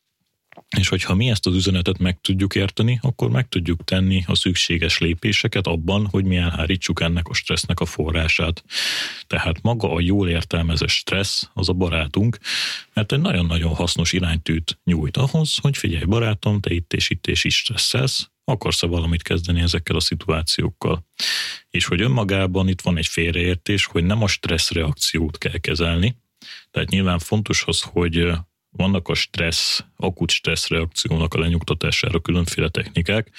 és 0.77 0.87
hogyha 0.87 1.15
mi 1.15 1.29
ezt 1.29 1.47
az 1.47 1.55
üzenetet 1.55 1.97
meg 1.97 2.21
tudjuk 2.21 2.55
érteni, 2.55 2.99
akkor 3.01 3.29
meg 3.29 3.47
tudjuk 3.47 3.83
tenni 3.83 4.23
a 4.27 4.35
szükséges 4.35 4.97
lépéseket 4.97 5.67
abban, 5.67 6.07
hogy 6.07 6.25
mi 6.25 6.35
elhárítsuk 6.35 7.01
ennek 7.01 7.27
a 7.27 7.33
stressznek 7.33 7.79
a 7.79 7.85
forrását. 7.85 8.63
Tehát 9.27 9.61
maga 9.61 9.93
a 9.93 9.99
jól 9.99 10.29
értelmezett 10.29 10.89
stressz 10.89 11.49
az 11.53 11.69
a 11.69 11.73
barátunk, 11.73 12.37
mert 12.93 13.11
egy 13.11 13.19
nagyon-nagyon 13.19 13.73
hasznos 13.73 14.13
iránytűt 14.13 14.79
nyújt 14.83 15.17
ahhoz, 15.17 15.57
hogy 15.61 15.77
figyelj 15.77 16.05
barátom, 16.05 16.59
te 16.59 16.73
itt 16.73 16.93
és 16.93 17.09
itt 17.09 17.27
és 17.27 17.43
is 17.43 17.57
stresszelsz, 17.57 18.32
akarsz-e 18.43 18.87
valamit 18.87 19.21
kezdeni 19.21 19.61
ezekkel 19.61 19.95
a 19.95 19.99
szituációkkal. 19.99 21.05
És 21.69 21.85
hogy 21.85 22.01
önmagában 22.01 22.67
itt 22.67 22.81
van 22.81 22.97
egy 22.97 23.07
félreértés, 23.07 23.85
hogy 23.85 24.03
nem 24.03 24.23
a 24.23 24.27
stressz 24.27 24.71
reakciót 24.71 25.37
kell 25.37 25.57
kezelni, 25.57 26.17
tehát 26.71 26.89
nyilván 26.89 27.19
fontos 27.19 27.63
az, 27.65 27.81
hogy 27.81 28.31
vannak 28.69 29.07
a 29.07 29.13
stressz, 29.13 29.83
akut 29.95 30.31
stressz 30.31 30.67
reakciónak 30.67 31.33
a 31.33 31.39
lenyugtatására 31.39 32.19
különféle 32.19 32.69
technikák, 32.69 33.31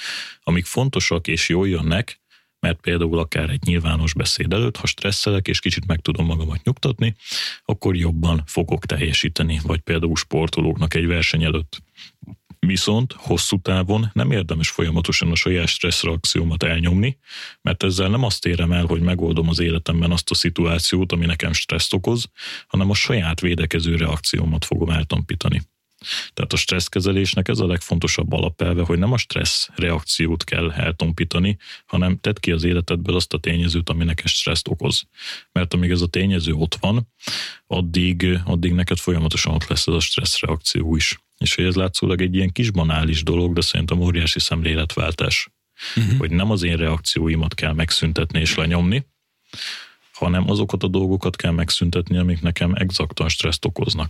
amik 0.42 0.64
fontosak 0.64 1.26
és 1.26 1.48
jól 1.48 1.68
jönnek, 1.68 2.22
mert 2.60 2.80
például 2.80 3.18
akár 3.18 3.50
egy 3.50 3.62
nyilvános 3.62 4.14
beszéd 4.14 4.52
előtt, 4.52 4.76
ha 4.76 4.86
stresszelek 4.86 5.48
és 5.48 5.60
kicsit 5.60 5.86
meg 5.86 6.00
tudom 6.00 6.26
magamat 6.26 6.64
nyugtatni, 6.64 7.16
akkor 7.64 7.96
jobban 7.96 8.42
fogok 8.46 8.86
teljesíteni, 8.86 9.60
vagy 9.62 9.80
például 9.80 10.16
sportolóknak 10.16 10.94
egy 10.94 11.06
verseny 11.06 11.44
előtt. 11.44 11.82
Viszont 12.66 13.12
hosszú 13.16 13.60
távon 13.60 14.10
nem 14.12 14.30
érdemes 14.30 14.68
folyamatosan 14.70 15.30
a 15.30 15.34
saját 15.34 15.68
stresszreakciómat 15.68 16.62
elnyomni, 16.62 17.18
mert 17.62 17.82
ezzel 17.82 18.08
nem 18.08 18.22
azt 18.22 18.46
érem 18.46 18.72
el, 18.72 18.84
hogy 18.84 19.00
megoldom 19.00 19.48
az 19.48 19.58
életemben 19.58 20.10
azt 20.10 20.30
a 20.30 20.34
szituációt, 20.34 21.12
ami 21.12 21.26
nekem 21.26 21.52
stresszt 21.52 21.94
okoz, 21.94 22.30
hanem 22.66 22.90
a 22.90 22.94
saját 22.94 23.40
védekező 23.40 23.96
reakciómat 23.96 24.64
fogom 24.64 24.90
eltompítani. 24.90 25.62
Tehát 26.32 26.52
a 26.52 26.56
stresszkezelésnek 26.56 27.48
ez 27.48 27.58
a 27.58 27.66
legfontosabb 27.66 28.32
alapelve, 28.32 28.82
hogy 28.82 28.98
nem 28.98 29.12
a 29.12 29.18
stressz 29.18 29.68
reakciót 29.74 30.44
kell 30.44 30.70
eltompítani, 30.70 31.56
hanem 31.86 32.18
tedd 32.20 32.40
ki 32.40 32.52
az 32.52 32.64
életedből 32.64 33.16
azt 33.16 33.32
a 33.32 33.38
tényezőt, 33.38 33.88
ami 33.88 34.04
neked 34.04 34.26
stresszt 34.26 34.68
okoz. 34.68 35.08
Mert 35.52 35.74
amíg 35.74 35.90
ez 35.90 36.00
a 36.00 36.06
tényező 36.06 36.52
ott 36.52 36.74
van, 36.74 37.08
addig, 37.66 38.40
addig 38.44 38.72
neked 38.72 38.98
folyamatosan 38.98 39.54
ott 39.54 39.66
lesz 39.66 39.86
ez 39.86 39.94
a 39.94 40.00
stressz 40.00 40.40
reakció 40.40 40.96
is. 40.96 41.23
És 41.38 41.54
hogy 41.54 41.64
ez 41.64 41.74
látszólag 41.74 42.20
egy 42.20 42.34
ilyen 42.34 42.52
kis 42.52 42.70
banális 42.70 43.22
dolog, 43.22 43.52
de 43.52 43.60
szerintem 43.60 44.00
óriási 44.00 44.40
szemléletváltás. 44.40 45.48
Uh-huh. 45.96 46.18
Hogy 46.18 46.30
nem 46.30 46.50
az 46.50 46.62
én 46.62 46.76
reakcióimat 46.76 47.54
kell 47.54 47.72
megszüntetni 47.72 48.40
és 48.40 48.54
lenyomni, 48.54 49.06
hanem 50.12 50.50
azokat 50.50 50.82
a 50.82 50.88
dolgokat 50.88 51.36
kell 51.36 51.50
megszüntetni, 51.50 52.18
amik 52.18 52.40
nekem 52.40 52.74
exaktan 52.74 53.28
stresszt 53.28 53.64
okoznak. 53.64 54.06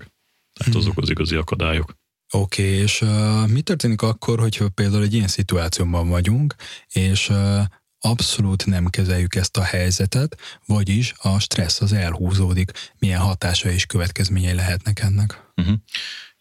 Tehát 0.52 0.74
uh-huh. 0.74 0.76
azok 0.76 0.98
az 0.98 1.10
igazi 1.10 1.34
akadályok. 1.34 1.94
Oké, 2.30 2.62
okay, 2.62 2.74
és 2.74 3.00
uh, 3.00 3.48
mi 3.48 3.60
történik 3.60 4.02
akkor, 4.02 4.38
hogyha 4.38 4.68
például 4.68 5.02
egy 5.02 5.14
ilyen 5.14 5.28
szituációban 5.28 6.08
vagyunk, 6.08 6.54
és 6.88 7.28
uh, 7.28 7.60
abszolút 7.98 8.66
nem 8.66 8.87
kezeljük 8.87 9.34
ezt 9.34 9.56
a 9.56 9.62
helyzetet, 9.62 10.37
vagyis 10.66 11.12
a 11.18 11.38
stressz 11.40 11.80
az 11.80 11.92
elhúzódik, 11.92 12.70
milyen 12.98 13.20
hatása 13.20 13.70
és 13.70 13.87
következményei 13.87 14.54
lehetnek 14.54 15.00
ennek? 15.00 15.52
Uh-huh. 15.56 15.74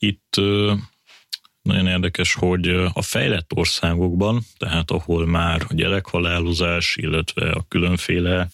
Itt 0.04 0.36
nagyon 1.62 1.88
érdekes, 1.88 2.34
hogy 2.34 2.68
a 2.94 3.02
fejlett 3.02 3.52
országokban, 3.56 4.42
tehát 4.58 4.92
ahol 4.92 5.26
már 5.26 5.66
a 5.70 5.74
gyerekhalálozás, 5.74 6.96
illetve 6.96 7.52
a 7.52 7.66
különféle 7.68 8.50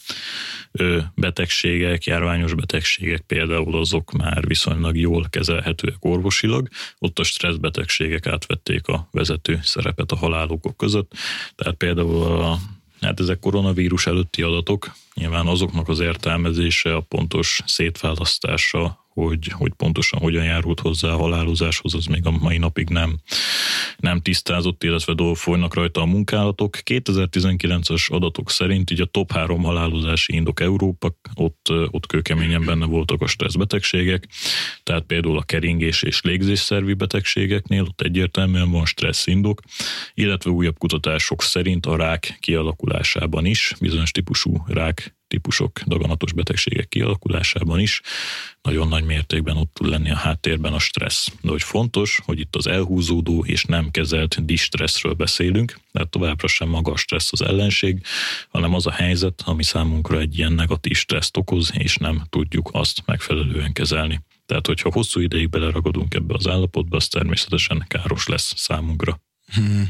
betegségek, 1.16 2.04
járványos 2.04 2.54
betegségek 2.54 3.22
például 3.22 3.76
azok 3.76 4.12
már 4.12 4.48
viszonylag 4.48 4.98
jól 4.98 5.26
kezelhetőek 5.30 6.06
orvosilag, 6.06 6.68
ott 6.98 7.20
a 7.20 7.24
stresszbetegségek 7.24 8.28
átvették 8.28 8.88
a 8.88 9.08
vezető 9.12 9.60
szerepet 9.64 10.12
a 10.12 10.18
halálokok 10.18 10.78
között, 10.78 11.12
tehát 11.56 11.76
például 11.76 12.42
a 12.42 12.58
Hát 13.02 13.20
ezek 13.20 13.40
koronavírus 13.40 14.08
előtti 14.08 14.42
adatok, 14.42 14.92
nyilván 15.14 15.48
azoknak 15.48 15.88
az 15.88 16.00
értelmezése, 16.00 16.96
a 16.96 17.00
pontos 17.00 17.60
szétválasztása 17.66 19.08
hogy, 19.26 19.48
hogy 19.48 19.74
pontosan 19.74 20.20
hogyan 20.20 20.44
járult 20.44 20.80
hozzá 20.80 21.10
a 21.10 21.18
halálozáshoz, 21.18 21.94
az 21.94 22.06
még 22.06 22.26
a 22.26 22.32
mai 22.32 22.58
napig 22.58 22.90
nem, 22.90 23.20
nem 23.98 24.22
tisztázott, 24.22 24.84
illetve 24.84 25.14
dolgok 25.14 25.38
folynak 25.38 25.74
rajta 25.74 26.02
a 26.02 26.06
munkálatok. 26.06 26.78
2019-es 26.86 28.12
adatok 28.12 28.50
szerint 28.50 28.92
így 28.92 29.02
a 29.02 29.06
top 29.06 29.32
három 29.32 29.64
halálozási 29.64 30.34
indok 30.36 30.60
Európa, 30.60 31.14
ott, 31.34 31.72
ott 31.92 32.06
kőkeményen 32.06 32.66
benne 32.66 32.86
voltak 32.86 33.22
a 33.22 33.28
stresszbetegségek, 33.28 34.28
tehát 34.84 35.04
például 35.04 35.38
a 35.38 35.44
keringés 35.44 36.04
és 36.04 36.22
légzésszervi 36.22 36.94
betegségeknél 36.94 37.82
ott 37.82 38.02
egyértelműen 38.02 38.72
van 38.72 38.86
stressz 38.86 39.28
indok, 39.28 39.62
illetve 40.14 40.50
újabb 40.50 40.78
kutatások 40.78 41.42
szerint 41.42 41.86
a 41.86 41.96
rák 41.96 42.38
kialakulásában 42.40 43.46
is, 43.46 43.74
bizonyos 43.80 44.12
típusú 44.12 44.64
rák 44.68 45.18
típusok, 45.30 45.82
daganatos 45.86 46.34
betegségek 46.34 46.88
kialakulásában 46.88 47.80
is 47.80 48.02
nagyon 48.62 48.88
nagy 48.88 49.04
mértékben 49.04 49.58
ott 49.58 49.74
tud 49.74 49.88
lenni 49.88 50.12
a 50.12 50.16
háttérben 50.16 50.74
a 50.74 50.80
stressz. 50.80 51.32
De 51.42 51.50
hogy 51.50 51.64
fontos, 51.64 52.20
hogy 52.26 52.40
itt 52.40 52.56
az 52.56 52.68
elhúzódó 52.68 53.46
és 53.46 53.64
nem 53.64 53.92
kezelt 53.92 54.46
distresszről 54.46 55.14
beszélünk, 55.14 55.80
mert 55.92 56.10
továbbra 56.10 56.48
sem 56.48 56.70
maga 56.70 56.92
a 56.92 56.98
stressz 56.98 57.32
az 57.32 57.42
ellenség, 57.42 58.02
hanem 58.50 58.74
az 58.74 58.88
a 58.88 58.92
helyzet, 58.92 59.42
ami 59.46 59.64
számunkra 59.64 60.20
egy 60.20 60.38
ilyen 60.38 60.54
negatív 60.54 60.98
stresszt 60.98 61.38
okoz, 61.38 61.72
és 61.74 61.96
nem 61.96 62.24
tudjuk 62.30 62.70
azt 62.74 63.02
megfelelően 63.06 63.74
kezelni. 63.74 64.22
Tehát, 64.46 64.68
hogyha 64.68 64.92
hosszú 64.92 65.20
ideig 65.20 65.50
beleragadunk 65.50 66.14
ebbe 66.14 66.34
az 66.34 66.48
állapotba, 66.48 66.96
az 66.98 67.08
természetesen 67.08 67.86
káros 67.88 68.28
lesz 68.28 68.54
számunkra. 68.56 69.22
Hmm. 69.52 69.88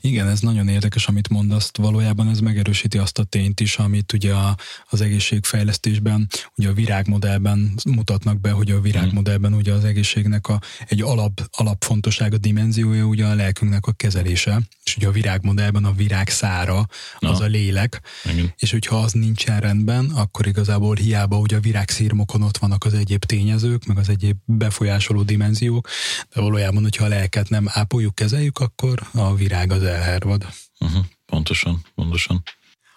Igen, 0.00 0.28
ez 0.28 0.40
nagyon 0.40 0.68
érdekes, 0.68 1.06
amit 1.06 1.28
mondasz. 1.28 1.70
Valójában 1.78 2.28
ez 2.28 2.38
megerősíti 2.38 2.98
azt 2.98 3.18
a 3.18 3.24
tényt 3.24 3.60
is, 3.60 3.76
amit 3.76 4.12
ugye 4.12 4.34
a, 4.34 4.56
az 4.88 5.00
egészségfejlesztésben, 5.00 6.28
ugye 6.56 6.68
a 6.68 6.72
virágmodellben 6.72 7.72
mutatnak 7.90 8.40
be, 8.40 8.50
hogy 8.50 8.70
a 8.70 8.80
virágmodellben 8.80 9.54
ugye 9.54 9.72
az 9.72 9.84
egészségnek 9.84 10.48
a, 10.48 10.60
egy 10.88 11.02
alap, 11.02 11.48
alapfontossága 11.50 12.38
dimenziója 12.38 13.04
ugye 13.04 13.26
a 13.26 13.34
lelkünknek 13.34 13.86
a 13.86 13.92
kezelése, 13.92 14.60
és 14.84 14.96
ugye 14.96 15.06
a 15.06 15.12
virágmodellben 15.12 15.84
a 15.84 15.92
virág 15.92 16.28
szára 16.28 16.78
az 17.18 17.38
Na. 17.38 17.44
a 17.44 17.46
lélek, 17.46 18.00
Igen. 18.24 18.54
és 18.58 18.70
hogyha 18.70 18.96
az 18.96 19.12
nincsen 19.12 19.60
rendben, 19.60 20.04
akkor 20.04 20.46
igazából 20.46 20.94
hiába 20.94 21.38
ugye 21.38 21.56
a 21.56 21.60
virágszírmokon 21.60 22.42
ott 22.42 22.56
vannak 22.56 22.84
az 22.84 22.94
egyéb 22.94 23.24
tényezők, 23.24 23.84
meg 23.84 23.98
az 23.98 24.08
egyéb 24.08 24.36
befolyásoló 24.44 25.22
dimenziók, 25.22 25.88
de 26.34 26.40
valójában, 26.40 26.82
hogyha 26.82 27.04
a 27.04 27.08
lelket 27.08 27.48
nem 27.48 27.64
ápoljuk, 27.68 28.14
kezeljük, 28.14 28.58
akkor 28.58 28.89
akkor 28.90 29.22
a 29.22 29.34
virág 29.34 29.72
az 29.72 29.82
elhervad. 29.82 30.46
Uh-huh, 30.80 31.04
pontosan, 31.26 31.84
pontosan. 31.94 32.42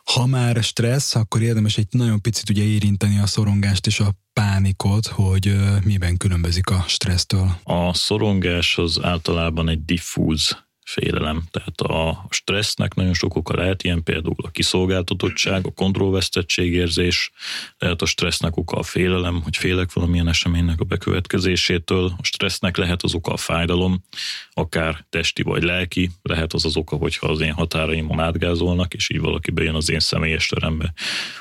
Ha 0.03 0.25
már 0.25 0.63
stressz, 0.63 1.15
akkor 1.15 1.41
érdemes 1.41 1.77
egy 1.77 1.87
nagyon 1.91 2.21
picit 2.21 2.49
ugye 2.49 2.63
érinteni 2.63 3.19
a 3.19 3.25
szorongást 3.25 3.87
és 3.87 3.99
a 3.99 4.13
pánikot, 4.33 5.07
hogy 5.07 5.55
miben 5.83 6.17
különbözik 6.17 6.69
a 6.69 6.83
stressztől. 6.87 7.57
A 7.63 7.93
szorongás 7.93 8.77
az 8.77 8.99
általában 9.01 9.69
egy 9.69 9.85
diffúz 9.85 10.62
félelem. 10.85 11.43
Tehát 11.51 11.81
a 11.81 12.25
stressznek 12.29 12.93
nagyon 12.93 13.13
sok 13.13 13.35
oka 13.35 13.55
lehet, 13.55 13.83
ilyen 13.83 14.03
például 14.03 14.35
a 14.43 14.51
kiszolgáltatottság, 14.51 15.65
a 15.65 15.71
kontrollvesztettségérzés, 15.71 17.31
lehet 17.77 18.01
a 18.01 18.05
stressznek 18.05 18.57
oka 18.57 18.77
a 18.77 18.83
félelem, 18.83 19.41
hogy 19.41 19.57
félek 19.57 19.93
valamilyen 19.93 20.27
eseménynek 20.27 20.79
a 20.79 20.83
bekövetkezésétől, 20.83 22.05
a 22.17 22.23
stressznek 22.23 22.77
lehet 22.77 23.03
az 23.03 23.13
oka 23.13 23.33
a 23.33 23.37
fájdalom, 23.37 24.03
akár 24.51 25.05
testi 25.09 25.41
vagy 25.41 25.63
lelki, 25.63 26.09
lehet 26.21 26.53
az 26.53 26.65
az 26.65 26.75
oka, 26.75 26.95
hogyha 26.95 27.27
az 27.27 27.39
én 27.39 27.53
határaimon 27.53 28.19
átgázolnak, 28.19 28.93
és 28.93 29.09
így 29.09 29.19
valaki 29.19 29.51
bejön 29.51 29.75
az 29.75 29.89
én 29.89 29.99
személyes 29.99 30.47
terembe, 30.47 30.93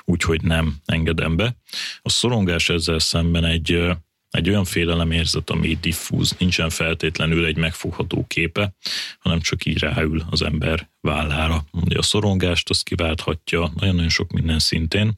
úgyhogy 0.05 0.43
nem 0.43 0.75
engedem 0.85 1.37
be. 1.37 1.57
A 2.03 2.09
szorongás 2.09 2.69
ezzel 2.69 2.99
szemben 2.99 3.45
egy 3.45 3.93
egy 4.33 4.49
olyan 4.49 4.65
félelemérzet, 4.65 5.51
ami 5.51 5.79
diffúz, 5.81 6.35
nincsen 6.39 6.71
feltétlenül 6.71 7.45
egy 7.45 7.57
megfogható 7.57 8.25
képe, 8.27 8.75
hanem 9.19 9.41
csak 9.41 9.65
így 9.65 9.79
ráül 9.79 10.25
az 10.31 10.43
ember 10.43 10.91
vállára. 11.03 11.65
Ugye 11.71 11.99
a 11.99 12.03
szorongást 12.03 12.71
azt 12.71 12.85
kiválthatja 12.85 13.71
nagyon-nagyon 13.75 14.09
sok 14.09 14.31
minden 14.31 14.59
szintén. 14.59 15.13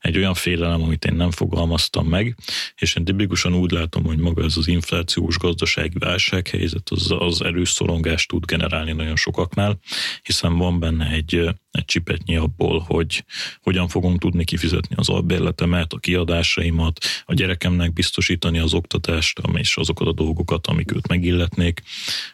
Egy 0.00 0.16
olyan 0.16 0.34
félelem, 0.34 0.82
amit 0.82 1.04
én 1.04 1.14
nem 1.14 1.30
fogalmaztam 1.30 2.06
meg, 2.06 2.36
és 2.76 2.94
én 2.94 3.04
tipikusan 3.04 3.54
úgy 3.54 3.70
látom, 3.70 4.04
hogy 4.04 4.18
maga 4.18 4.44
ez 4.44 4.56
az 4.56 4.68
inflációs 4.68 5.38
gazdasági 5.38 5.98
válsághelyzet 5.98 6.90
az, 6.90 7.14
az 7.18 7.42
erős 7.42 7.70
szorongást 7.70 8.28
tud 8.28 8.44
generálni 8.44 8.92
nagyon 8.92 9.16
sokaknál, 9.16 9.78
hiszen 10.22 10.56
van 10.56 10.78
benne 10.78 11.10
egy, 11.10 11.34
egy 11.70 11.84
csipetnyi 11.84 12.36
abból, 12.36 12.84
hogy 12.86 13.24
hogyan 13.62 13.88
fogom 13.88 14.18
tudni 14.18 14.44
kifizetni 14.44 14.94
az 14.98 15.08
albérletemet, 15.08 15.92
a 15.92 15.98
kiadásaimat, 15.98 17.04
a 17.24 17.34
gyerekemnek 17.34 17.92
biztosítani 17.92 18.53
az 18.58 18.74
oktatást, 18.74 19.40
és 19.54 19.76
azokat 19.76 20.06
a 20.06 20.12
dolgokat, 20.12 20.66
amik 20.66 20.94
őt 20.94 21.08
megilletnék. 21.08 21.82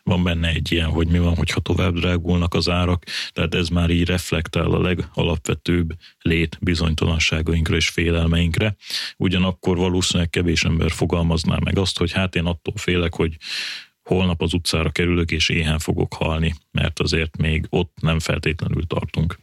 Van 0.02 0.22
benne 0.22 0.48
egy 0.48 0.72
ilyen, 0.72 0.88
hogy 0.88 1.08
mi 1.08 1.18
van, 1.18 1.36
hogyha 1.36 1.60
tovább 1.60 1.94
drágulnak 1.94 2.54
az 2.54 2.68
árak, 2.68 3.04
tehát 3.32 3.54
ez 3.54 3.68
már 3.68 3.90
így 3.90 4.06
reflektál 4.06 4.70
a 4.70 4.80
legalapvetőbb 4.80 5.92
lét 6.18 6.58
bizonytalanságainkra 6.60 7.76
és 7.76 7.88
félelmeinkre. 7.88 8.76
Ugyanakkor 9.16 9.76
valószínűleg 9.76 10.30
kevés 10.30 10.64
ember 10.64 10.90
fogalmazná 10.90 11.58
meg 11.64 11.78
azt, 11.78 11.98
hogy 11.98 12.12
hát 12.12 12.34
én 12.34 12.44
attól 12.44 12.74
félek, 12.76 13.14
hogy 13.14 13.36
holnap 14.02 14.42
az 14.42 14.54
utcára 14.54 14.90
kerülök 14.90 15.30
és 15.30 15.48
éhen 15.48 15.78
fogok 15.78 16.14
halni, 16.14 16.54
mert 16.70 17.00
azért 17.00 17.36
még 17.36 17.66
ott 17.68 17.96
nem 18.00 18.18
feltétlenül 18.18 18.86
tartunk. 18.86 19.38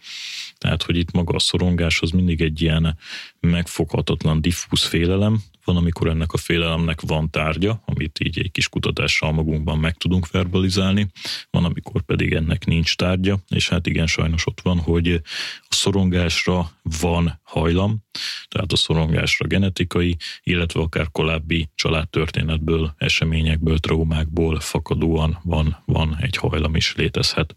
Tehát, 0.58 0.84
hogy 0.84 0.98
itt 0.98 1.12
maga 1.12 1.36
a 1.36 1.40
szorongás 1.40 2.02
az 2.02 2.10
mindig 2.10 2.42
egy 2.42 2.62
ilyen 2.62 2.98
megfoghatatlan 3.40 4.42
diffúz 4.42 4.84
félelem, 4.84 5.42
van, 5.68 5.78
amikor 5.78 6.08
ennek 6.08 6.34
a 6.34 6.38
félelemnek 6.38 7.02
van 7.02 7.30
tárgya, 7.30 7.82
amit 7.86 8.20
így 8.20 8.40
egy 8.40 8.52
kis 8.52 8.70
kutatással 8.70 9.32
magunkban 9.32 9.80
meg 9.80 9.98
tudunk 9.98 10.32
verbalizálni, 10.32 11.08
van, 11.50 11.66
amikor 11.66 12.02
pedig 12.02 12.34
ennek 12.34 12.66
nincs 12.66 12.96
tárgya, 12.96 13.38
és 13.48 13.70
hát 13.70 13.88
igen, 13.88 14.08
sajnos 14.08 14.48
ott 14.48 14.62
van, 14.62 14.80
hogy 14.80 15.22
a 15.60 15.76
szorongásra 15.76 16.72
van 17.02 17.40
hajlam, 17.44 18.06
tehát 18.48 18.72
a 18.72 18.76
szorongásra 18.76 19.48
genetikai, 19.48 20.18
illetve 20.44 20.80
akár 20.80 21.12
korábbi 21.12 21.70
családtörténetből, 21.76 22.94
eseményekből, 22.98 23.78
traumákból 23.78 24.60
fakadóan 24.60 25.40
van, 25.44 25.84
van 25.86 26.18
egy 26.22 26.36
hajlam 26.36 26.76
is 26.76 26.96
létezhet. 26.96 27.56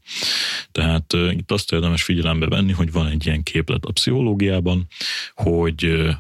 Tehát 0.73 1.13
uh, 1.13 1.33
itt 1.33 1.51
azt 1.51 1.73
érdemes 1.73 2.03
figyelembe 2.03 2.47
venni, 2.47 2.73
hogy 2.73 2.93
van 2.93 3.07
egy 3.07 3.27
ilyen 3.27 3.43
képlet 3.43 3.85
a 3.85 3.93
pszichológiában, 3.93 4.87
hogy 5.35 5.85
uh, 5.85 6.11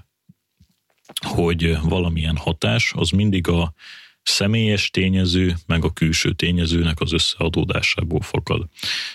hogy 1.26 1.78
valamilyen 1.82 2.36
hatás 2.36 2.92
az 2.96 3.10
mindig 3.10 3.48
a 3.48 3.72
személyes 4.22 4.90
tényező, 4.90 5.56
meg 5.66 5.84
a 5.84 5.92
külső 5.92 6.32
tényezőnek 6.32 7.00
az 7.00 7.12
összeadódásából 7.12 8.20
fakad. 8.20 8.66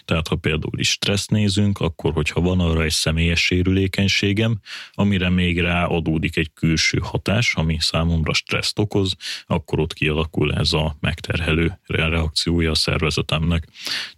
Tehát 0.06 0.28
ha 0.28 0.36
például 0.36 0.80
is 0.80 0.90
stressz 0.90 1.28
nézünk, 1.28 1.80
akkor 1.80 2.14
hogyha 2.14 2.42
van 2.42 2.60
arra 2.60 2.84
egy 2.84 2.92
személyes 2.92 3.44
sérülékenységem, 3.44 4.60
amire 4.92 5.30
még 5.30 5.60
ráadódik 5.60 6.38
egy 6.38 6.54
külső 6.54 7.00
hatás, 7.02 7.54
ami 7.56 7.78
számomra 7.80 8.34
stresszt 8.34 8.80
okoz, 8.80 9.16
akkor 9.46 9.80
ott 9.80 9.94
kialakul 9.94 10.54
ez 10.54 10.74
a 10.74 10.98
megterhelő 11.00 11.80
reakciója 11.86 12.72
a 12.72 12.76
szervezetemnek. 12.76 13.68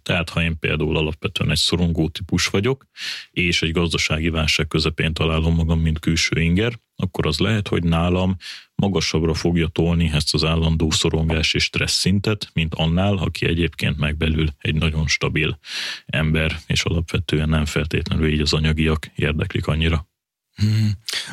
Tehát 0.02 0.28
ha 0.28 0.42
én 0.42 0.58
például 0.58 0.96
alapvetően 0.96 1.50
egy 1.50 1.56
szorongó 1.56 2.08
típus 2.08 2.46
vagyok, 2.46 2.86
és 3.30 3.62
egy 3.62 3.72
gazdasági 3.72 4.28
válság 4.28 4.68
közepén 4.68 5.12
találom 5.12 5.54
magam, 5.54 5.80
mint 5.80 5.98
külső 5.98 6.40
inger, 6.40 6.72
akkor 6.96 7.26
az 7.26 7.38
lehet, 7.38 7.68
hogy 7.68 7.82
nálam 7.82 8.36
magasabbra 8.82 9.34
fogja 9.34 9.66
tolni 9.66 10.10
ezt 10.12 10.34
az 10.34 10.44
állandó 10.44 10.90
szorongás 10.90 11.54
és 11.54 11.62
stressz 11.62 11.98
szintet, 11.98 12.50
mint 12.52 12.74
annál, 12.74 13.16
aki 13.16 13.46
egyébként 13.46 13.96
meg 13.96 14.16
belül 14.16 14.48
egy 14.58 14.74
nagyon 14.74 15.06
stabil 15.06 15.58
ember, 16.06 16.60
és 16.66 16.82
alapvetően 16.82 17.48
nem 17.48 17.64
feltétlenül 17.64 18.28
így 18.28 18.40
az 18.40 18.52
anyagiak 18.52 19.10
érdeklik 19.14 19.66
annyira. 19.66 20.06
Hmm, 20.54 20.90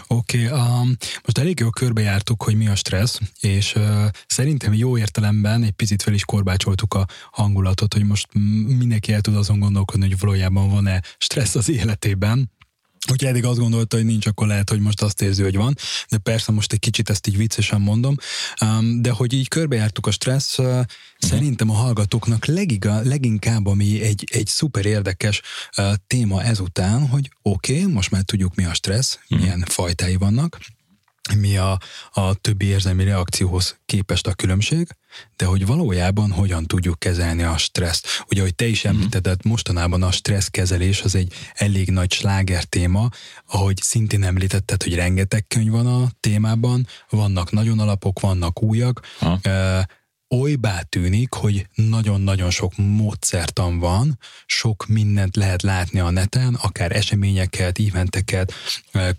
Oké, 0.08 0.46
okay, 0.46 0.60
um, 0.60 0.96
most 1.24 1.38
elég 1.38 1.60
jól 1.60 1.70
körbejártuk, 1.70 2.44
hogy 2.44 2.56
mi 2.56 2.68
a 2.68 2.76
stressz, 2.76 3.20
és 3.40 3.76
uh, 3.76 4.06
szerintem 4.28 4.74
jó 4.74 4.98
értelemben 4.98 5.64
egy 5.64 5.72
picit 5.72 6.02
fel 6.02 6.14
is 6.14 6.26
korbácsoltuk 6.26 6.94
a 6.94 7.06
hangulatot, 7.32 7.94
hogy 7.94 8.06
most 8.06 8.28
mindenki 8.78 9.14
el 9.14 9.22
tud 9.22 9.36
azon 9.36 9.60
gondolkodni, 9.60 10.08
hogy 10.08 10.20
valójában 10.20 10.70
van-e 10.70 11.02
stressz 11.18 11.56
az 11.56 11.70
életében, 11.70 12.52
Hogyha 13.08 13.28
eddig 13.28 13.46
azt 13.46 13.60
gondolta, 13.60 13.96
hogy 13.96 14.06
nincs, 14.06 14.26
akkor 14.26 14.48
lehet, 14.48 14.70
hogy 14.70 14.80
most 14.80 15.02
azt 15.02 15.22
érzi, 15.22 15.44
hogy 15.44 15.56
van, 15.56 15.76
de 16.10 16.18
persze 16.18 16.52
most 16.52 16.74
egy 16.74 16.80
kicsit 16.80 17.10
ezt 17.10 17.28
így 17.28 17.38
viccesen 17.38 17.82
mondom, 17.82 18.16
de 19.02 19.10
hogy 19.10 19.34
így 19.34 19.48
körbejártuk 19.48 20.08
a 20.08 20.12
stressz, 20.12 20.58
uh, 20.58 20.82
szerintem 21.18 21.70
a 21.70 21.74
hallgatóknak 21.74 22.46
legiga, 22.46 23.02
leginkább, 23.04 23.68
ami 23.68 24.02
egy, 24.02 24.24
egy 24.32 24.48
szuper 24.48 24.86
érdekes 24.86 25.42
téma 26.08 26.44
ezután, 26.44 27.08
hogy 27.08 27.30
oké, 27.42 27.80
okay, 27.80 27.94
most 27.94 28.12
már 28.12 28.22
tudjuk, 28.22 28.56
mi 28.56 28.66
a 28.66 28.74
stressz, 28.74 29.18
uh-huh. 29.24 29.40
milyen 29.40 29.64
fajtái 29.68 30.16
vannak, 30.16 30.60
mi 31.34 31.58
a, 31.58 31.80
a 32.14 32.34
többi 32.34 32.66
érzelmi 32.66 33.04
reakcióhoz 33.04 33.80
képest 33.86 34.28
a 34.28 34.34
különbség, 34.34 34.88
de 35.36 35.46
hogy 35.46 35.66
valójában 35.66 36.32
hogyan 36.32 36.66
tudjuk 36.66 37.00
kezelni 37.00 37.44
a 37.44 37.58
stresszt. 37.58 38.08
Ugye, 38.30 38.42
hogy 38.42 38.56
te 38.56 38.68
is 38.68 38.84
mhm. 38.84 38.94
említetted, 38.94 39.46
mostanában 39.46 40.04
a 40.04 40.12
stresszkezelés 40.12 41.02
az 41.02 41.16
egy 41.16 41.34
elég 41.54 41.90
nagy 41.90 42.12
sláger 42.12 42.64
téma, 42.64 43.10
ahogy 43.48 43.78
szintén 43.82 44.24
említetted, 44.24 44.84
hogy 44.84 44.96
rengeteg 44.96 45.48
könyv 45.48 45.72
van 45.72 45.88
a 45.88 46.10
témában, 46.20 46.88
vannak 47.10 47.52
nagyon 47.52 47.80
alapok, 47.80 48.20
vannak 48.20 48.62
újak, 48.62 49.02
ha 49.20 49.40
olybá 50.40 50.82
tűnik, 50.82 51.34
hogy 51.34 51.68
nagyon-nagyon 51.76 52.50
sok 52.50 52.74
módszertan 52.78 53.80
van, 53.80 54.20
sok 54.46 54.86
mindent 54.88 55.36
lehet 55.36 55.62
látni 55.62 56.00
a 56.00 56.10
neten, 56.10 56.54
akár 56.54 56.92
eseményeket, 56.92 57.78
éventeket, 57.78 58.54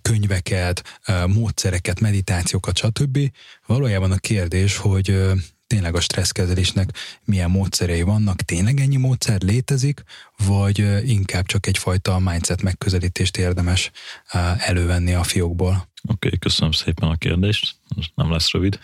könyveket, 0.03 1.01
módszereket, 1.27 2.01
meditációkat, 2.01 2.77
stb. 2.77 3.19
Valójában 3.67 4.13
a 4.13 4.17
kérdés, 4.17 4.77
hogy 4.77 5.33
tényleg 5.67 5.95
a 5.95 6.01
stresszkezelésnek 6.01 6.91
milyen 7.25 7.51
módszerei 7.51 8.03
vannak, 8.03 8.43
tényleg 8.43 8.81
ennyi 8.81 8.97
módszer 8.97 9.41
létezik, 9.41 10.03
vagy 10.47 11.09
inkább 11.09 11.47
csak 11.47 11.67
egyfajta 11.67 12.19
mindset 12.19 12.63
megközelítést 12.63 13.37
érdemes 13.37 13.91
elővenni 14.59 15.15
a 15.15 15.23
fiókból? 15.23 15.89
Oké, 16.09 16.27
okay, 16.27 16.39
köszönöm 16.39 16.73
szépen 16.73 17.09
a 17.09 17.17
kérdést, 17.17 17.77
nem 18.15 18.31
lesz 18.31 18.51
rövid. 18.53 18.79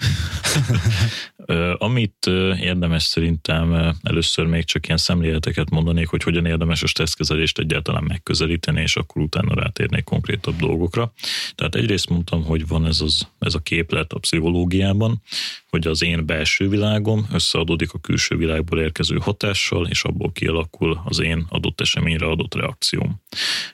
Amit 1.78 2.26
érdemes 2.60 3.02
szerintem 3.02 3.94
először 4.02 4.46
még 4.46 4.64
csak 4.64 4.86
ilyen 4.86 4.98
szemléleteket 4.98 5.70
mondanék, 5.70 6.08
hogy 6.08 6.22
hogyan 6.22 6.46
érdemes 6.46 6.82
a 6.82 6.86
stresszkezelést 6.86 7.58
egyáltalán 7.58 8.04
megközelíteni, 8.04 8.80
és 8.80 8.96
akkor 8.96 9.22
utána 9.22 9.54
rátérnék 9.54 10.04
konkrétabb 10.04 10.56
dolgokra. 10.56 11.12
Tehát 11.54 11.74
egyrészt 11.74 12.08
mondtam, 12.08 12.44
hogy 12.44 12.66
van 12.66 12.86
ez, 12.86 13.00
az, 13.00 13.28
ez 13.38 13.54
a 13.54 13.58
képlet 13.58 14.12
a 14.12 14.18
pszichológiában, 14.18 15.22
hogy 15.68 15.86
az 15.86 16.02
én 16.02 16.26
belső 16.26 16.68
világom 16.68 17.26
összeadódik 17.32 17.92
a 17.92 17.98
külső 17.98 18.36
világból 18.36 18.80
érkező 18.80 19.18
hatással, 19.20 19.86
és 19.86 20.04
abból 20.04 20.32
kialakul 20.32 21.00
az 21.04 21.20
én 21.20 21.46
adott 21.48 21.80
eseményre 21.80 22.26
adott 22.26 22.54
reakcióm. 22.54 23.21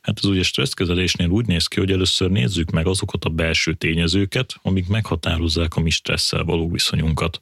Hát 0.03 0.19
ez 0.19 0.25
ugye 0.25 0.43
stresszkezelésnél 0.43 1.29
úgy 1.29 1.47
néz 1.47 1.67
ki, 1.67 1.79
hogy 1.79 1.91
először 1.91 2.31
nézzük 2.31 2.71
meg 2.71 2.87
azokat 2.87 3.25
a 3.25 3.29
belső 3.29 3.75
tényezőket, 3.75 4.55
amik 4.63 4.89
meghatározzák 4.89 5.77
a 5.77 5.81
mi 5.81 5.91
stresszel 5.91 6.45
való 6.45 6.71
viszonyunkat. 6.71 7.39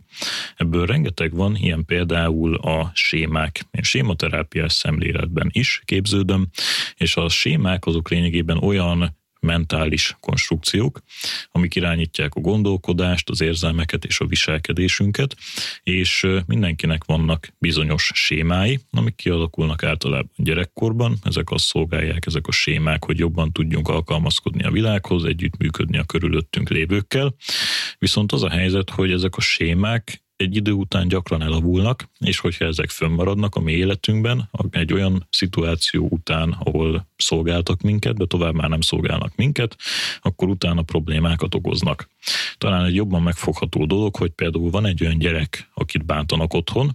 Ebből 0.56 0.86
rengeteg 0.86 1.34
van, 1.34 1.56
ilyen 1.56 1.84
például 1.84 2.54
a 2.54 2.90
sémák. 2.94 3.66
Én 3.70 3.82
sématerápiás 3.82 4.72
szemléletben 4.72 5.48
is 5.52 5.82
képződöm, 5.84 6.46
és 6.96 7.16
a 7.16 7.28
sémák 7.28 7.86
azok 7.86 8.08
lényegében 8.08 8.56
olyan 8.56 9.16
mentális 9.46 10.16
konstrukciók, 10.20 11.00
amik 11.52 11.74
irányítják 11.74 12.34
a 12.34 12.40
gondolkodást, 12.40 13.30
az 13.30 13.40
érzelmeket 13.40 14.04
és 14.04 14.20
a 14.20 14.26
viselkedésünket, 14.26 15.36
és 15.82 16.26
mindenkinek 16.46 17.04
vannak 17.04 17.48
bizonyos 17.58 18.10
sémái, 18.14 18.80
amik 18.90 19.14
kialakulnak 19.14 19.82
általában 19.82 20.30
gyerekkorban, 20.36 21.16
ezek 21.24 21.50
azt 21.50 21.64
szolgálják, 21.64 22.26
ezek 22.26 22.46
a 22.46 22.52
sémák, 22.52 23.04
hogy 23.04 23.18
jobban 23.18 23.52
tudjunk 23.52 23.88
alkalmazkodni 23.88 24.62
a 24.62 24.70
világhoz, 24.70 25.24
együttműködni 25.24 25.98
a 25.98 26.04
körülöttünk 26.04 26.68
lévőkkel. 26.68 27.34
Viszont 27.98 28.32
az 28.32 28.42
a 28.42 28.50
helyzet, 28.50 28.90
hogy 28.90 29.10
ezek 29.10 29.36
a 29.36 29.40
sémák 29.40 30.24
egy 30.36 30.56
idő 30.56 30.72
után 30.72 31.08
gyakran 31.08 31.42
elavulnak, 31.42 32.08
és 32.18 32.38
hogyha 32.38 32.64
ezek 32.64 32.90
fönnmaradnak 32.90 33.54
a 33.54 33.60
mi 33.60 33.72
életünkben, 33.72 34.50
egy 34.70 34.92
olyan 34.92 35.26
szituáció 35.30 36.06
után, 36.10 36.56
ahol 36.64 37.06
szolgáltak 37.16 37.80
minket, 37.80 38.16
de 38.16 38.26
tovább 38.26 38.54
már 38.54 38.68
nem 38.68 38.80
szolgálnak 38.80 39.36
minket, 39.36 39.76
akkor 40.20 40.48
utána 40.48 40.82
problémákat 40.82 41.54
okoznak. 41.54 42.08
Talán 42.58 42.84
egy 42.84 42.94
jobban 42.94 43.22
megfogható 43.22 43.84
dolog, 43.84 44.16
hogy 44.16 44.30
például 44.30 44.70
van 44.70 44.86
egy 44.86 45.02
olyan 45.02 45.18
gyerek, 45.18 45.70
akit 45.74 46.04
bántanak 46.04 46.54
otthon, 46.54 46.94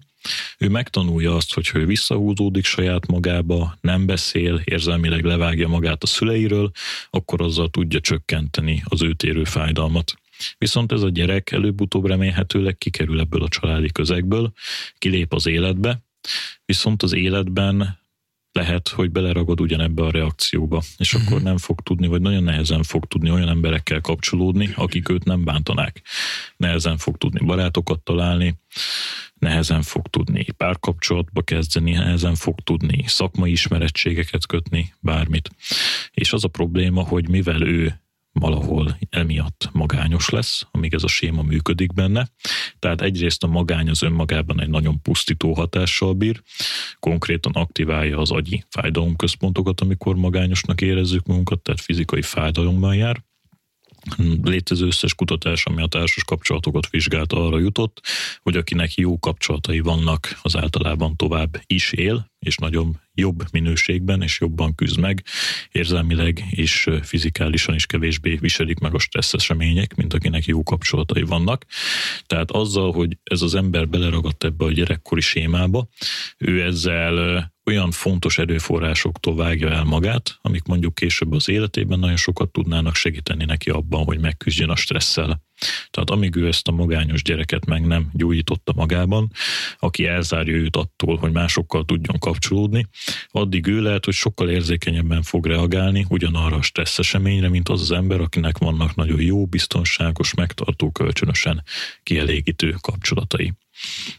ő 0.57 0.69
megtanulja 0.69 1.35
azt, 1.35 1.53
hogy 1.53 1.69
ő 1.73 1.85
visszahúzódik 1.85 2.65
saját 2.65 3.07
magába, 3.07 3.77
nem 3.81 4.05
beszél, 4.05 4.61
érzelmileg 4.63 5.23
levágja 5.23 5.67
magát 5.67 6.03
a 6.03 6.07
szüleiről, 6.07 6.71
akkor 7.09 7.41
azzal 7.41 7.69
tudja 7.69 7.99
csökkenteni 7.99 8.83
az 8.85 9.01
őt 9.01 9.23
érő 9.23 9.43
fájdalmat. 9.43 10.20
Viszont 10.57 10.91
ez 10.91 11.01
a 11.01 11.09
gyerek 11.09 11.51
előbb-utóbb 11.51 12.05
remélhetőleg 12.05 12.77
kikerül 12.77 13.19
ebből 13.19 13.43
a 13.43 13.47
családi 13.47 13.91
közegből, 13.91 14.51
kilép 14.97 15.33
az 15.33 15.47
életbe, 15.47 16.01
viszont 16.65 17.03
az 17.03 17.13
életben 17.13 17.99
lehet, 18.51 18.87
hogy 18.87 19.11
beleragad 19.11 19.61
ugyanebbe 19.61 20.03
a 20.03 20.11
reakcióba, 20.11 20.81
és 20.97 21.13
uh-huh. 21.13 21.29
akkor 21.29 21.41
nem 21.41 21.57
fog 21.57 21.81
tudni, 21.81 22.07
vagy 22.07 22.21
nagyon 22.21 22.43
nehezen 22.43 22.83
fog 22.83 23.05
tudni 23.05 23.31
olyan 23.31 23.49
emberekkel 23.49 24.01
kapcsolódni, 24.01 24.69
akik 24.75 25.09
őt 25.09 25.23
nem 25.23 25.43
bántanák. 25.43 26.01
Nehezen 26.57 26.97
fog 26.97 27.17
tudni 27.17 27.45
barátokat 27.45 27.99
találni, 27.99 28.55
nehezen 29.33 29.81
fog 29.81 30.07
tudni 30.07 30.45
párkapcsolatba 30.57 31.41
kezdeni, 31.41 31.91
nehezen 31.91 32.35
fog 32.35 32.59
tudni 32.59 33.03
szakmai 33.07 33.51
ismerettségeket 33.51 34.45
kötni, 34.45 34.93
bármit. 34.99 35.49
És 36.11 36.33
az 36.33 36.43
a 36.43 36.47
probléma, 36.47 37.03
hogy 37.03 37.29
mivel 37.29 37.61
ő 37.61 38.01
valahol 38.33 38.97
emiatt 39.09 39.69
magányos 39.71 40.29
lesz, 40.29 40.67
amíg 40.71 40.93
ez 40.93 41.03
a 41.03 41.07
séma 41.07 41.41
működik 41.41 41.93
benne. 41.93 42.27
Tehát 42.79 43.01
egyrészt 43.01 43.43
a 43.43 43.47
magány 43.47 43.89
az 43.89 44.03
önmagában 44.03 44.61
egy 44.61 44.69
nagyon 44.69 45.01
pusztító 45.01 45.53
hatással 45.53 46.13
bír, 46.13 46.41
konkrétan 46.99 47.51
aktiválja 47.53 48.17
az 48.17 48.31
agyi 48.31 48.63
fájdalomközpontokat, 48.69 49.81
amikor 49.81 50.15
magányosnak 50.15 50.81
érezzük 50.81 51.25
magunkat, 51.25 51.59
tehát 51.59 51.81
fizikai 51.81 52.21
fájdalommal 52.21 52.95
jár 52.95 53.23
létező 54.41 54.85
összes 54.85 55.15
kutatás, 55.15 55.65
ami 55.65 55.81
a 55.81 55.87
társas 55.87 56.23
kapcsolatokat 56.23 56.89
vizsgálta, 56.89 57.45
arra 57.45 57.59
jutott, 57.59 58.01
hogy 58.41 58.55
akinek 58.55 58.95
jó 58.95 59.19
kapcsolatai 59.19 59.79
vannak, 59.79 60.39
az 60.41 60.55
általában 60.55 61.15
tovább 61.15 61.61
is 61.67 61.91
él, 61.91 62.29
és 62.39 62.55
nagyon 62.55 62.99
jobb 63.13 63.43
minőségben 63.51 64.21
és 64.21 64.39
jobban 64.39 64.75
küzd 64.75 64.99
meg, 64.99 65.23
érzelmileg 65.71 66.43
és 66.49 66.89
fizikálisan 67.01 67.75
is 67.75 67.85
kevésbé 67.85 68.35
viselik 68.35 68.79
meg 68.79 68.93
a 68.93 68.99
stressz 68.99 69.33
események, 69.33 69.95
mint 69.95 70.13
akinek 70.13 70.45
jó 70.45 70.63
kapcsolatai 70.63 71.21
vannak. 71.21 71.65
Tehát 72.25 72.51
azzal, 72.51 72.91
hogy 72.91 73.17
ez 73.23 73.41
az 73.41 73.55
ember 73.55 73.89
beleragadt 73.89 74.43
ebbe 74.43 74.65
a 74.65 74.71
gyerekkori 74.71 75.21
sémába, 75.21 75.87
ő 76.37 76.63
ezzel 76.63 77.50
olyan 77.65 77.91
fontos 77.91 78.37
erőforrásoktól 78.37 79.35
vágja 79.35 79.69
el 79.69 79.83
magát, 79.83 80.37
amik 80.41 80.63
mondjuk 80.63 80.95
később 80.95 81.31
az 81.31 81.49
életében 81.49 81.99
nagyon 81.99 82.17
sokat 82.17 82.51
tudnának 82.51 82.95
segíteni 82.95 83.45
neki 83.45 83.69
abban, 83.69 84.03
hogy 84.03 84.19
megküzdjön 84.19 84.69
a 84.69 84.75
stresszel. 84.75 85.41
Tehát 85.89 86.09
amíg 86.09 86.35
ő 86.35 86.47
ezt 86.47 86.67
a 86.67 86.71
magányos 86.71 87.23
gyereket 87.23 87.65
meg 87.65 87.87
nem 87.87 88.09
gyújtotta 88.13 88.73
magában, 88.75 89.31
aki 89.79 90.05
elzárja 90.05 90.55
őt 90.55 90.75
attól, 90.75 91.17
hogy 91.17 91.31
másokkal 91.31 91.85
tudjon 91.85 92.19
kapcsolódni, 92.19 92.87
addig 93.27 93.67
ő 93.67 93.81
lehet, 93.81 94.05
hogy 94.05 94.13
sokkal 94.13 94.49
érzékenyebben 94.49 95.21
fog 95.21 95.45
reagálni 95.45 96.05
ugyanarra 96.09 96.55
a 96.55 96.61
stressz 96.61 96.99
eseményre, 96.99 97.49
mint 97.49 97.69
az 97.69 97.81
az 97.81 97.91
ember, 97.91 98.19
akinek 98.19 98.57
vannak 98.57 98.95
nagyon 98.95 99.21
jó, 99.21 99.45
biztonságos, 99.45 100.33
megtartó, 100.33 100.91
kölcsönösen 100.91 101.63
kielégítő 102.03 102.75
kapcsolatai. 102.81 103.53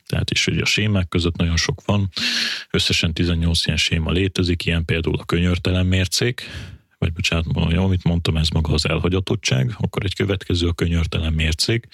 Tehát 0.06 0.30
is, 0.30 0.44
hogy 0.44 0.58
a 0.58 0.64
sémák 0.64 1.08
között 1.08 1.36
nagyon 1.36 1.56
sok 1.56 1.82
van, 1.84 2.08
összesen 2.70 3.12
18 3.12 3.66
ilyen 3.66 3.78
séma 3.78 4.10
létezik, 4.10 4.64
ilyen 4.64 4.84
például 4.84 5.18
a 5.18 5.24
könyörtelen 5.24 5.86
mércék, 5.86 6.42
vagy 7.02 7.12
bocsánat, 7.12 7.46
amit 7.76 8.04
mondtam, 8.04 8.36
ez 8.36 8.48
maga 8.48 8.72
az 8.72 8.88
elhagyatottság, 8.88 9.74
akkor 9.78 10.04
egy 10.04 10.14
következő 10.14 10.68
a 10.68 10.72
könyörtelen 10.72 11.32
mércék. 11.32 11.86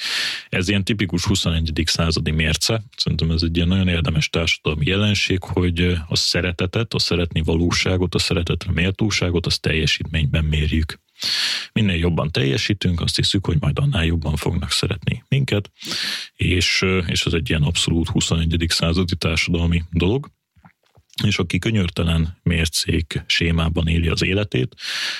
Ez 0.48 0.68
ilyen 0.68 0.84
tipikus 0.84 1.24
21. 1.24 1.82
századi 1.84 2.30
mérce. 2.30 2.82
Szerintem 2.96 3.30
ez 3.30 3.42
egy 3.42 3.56
ilyen 3.56 3.68
nagyon 3.68 3.88
érdemes 3.88 4.30
társadalmi 4.30 4.86
jelenség, 4.86 5.42
hogy 5.42 5.80
a 6.08 6.16
szeretetet, 6.16 6.94
a 6.94 6.98
szeretni 6.98 7.42
valóságot, 7.42 8.14
a 8.14 8.18
szeretetre 8.18 8.72
méltóságot, 8.72 9.46
az 9.46 9.58
teljesítményben 9.58 10.44
mérjük. 10.44 10.98
Minél 11.72 11.96
jobban 11.96 12.30
teljesítünk, 12.30 13.00
azt 13.00 13.16
hiszük, 13.16 13.46
hogy 13.46 13.56
majd 13.60 13.78
annál 13.78 14.04
jobban 14.04 14.36
fognak 14.36 14.70
szeretni 14.70 15.24
minket, 15.28 15.70
és, 16.34 16.84
és 17.06 17.26
ez 17.26 17.32
egy 17.32 17.48
ilyen 17.48 17.62
abszolút 17.62 18.08
21. 18.08 18.64
századi 18.68 19.16
társadalmi 19.16 19.82
dolog 19.90 20.30
és 21.26 21.38
aki 21.38 21.58
könyörtelen 21.58 22.38
mércék 22.42 23.22
sémában 23.26 23.88
éli 23.88 24.08
az 24.08 24.24
életét, 24.24 24.74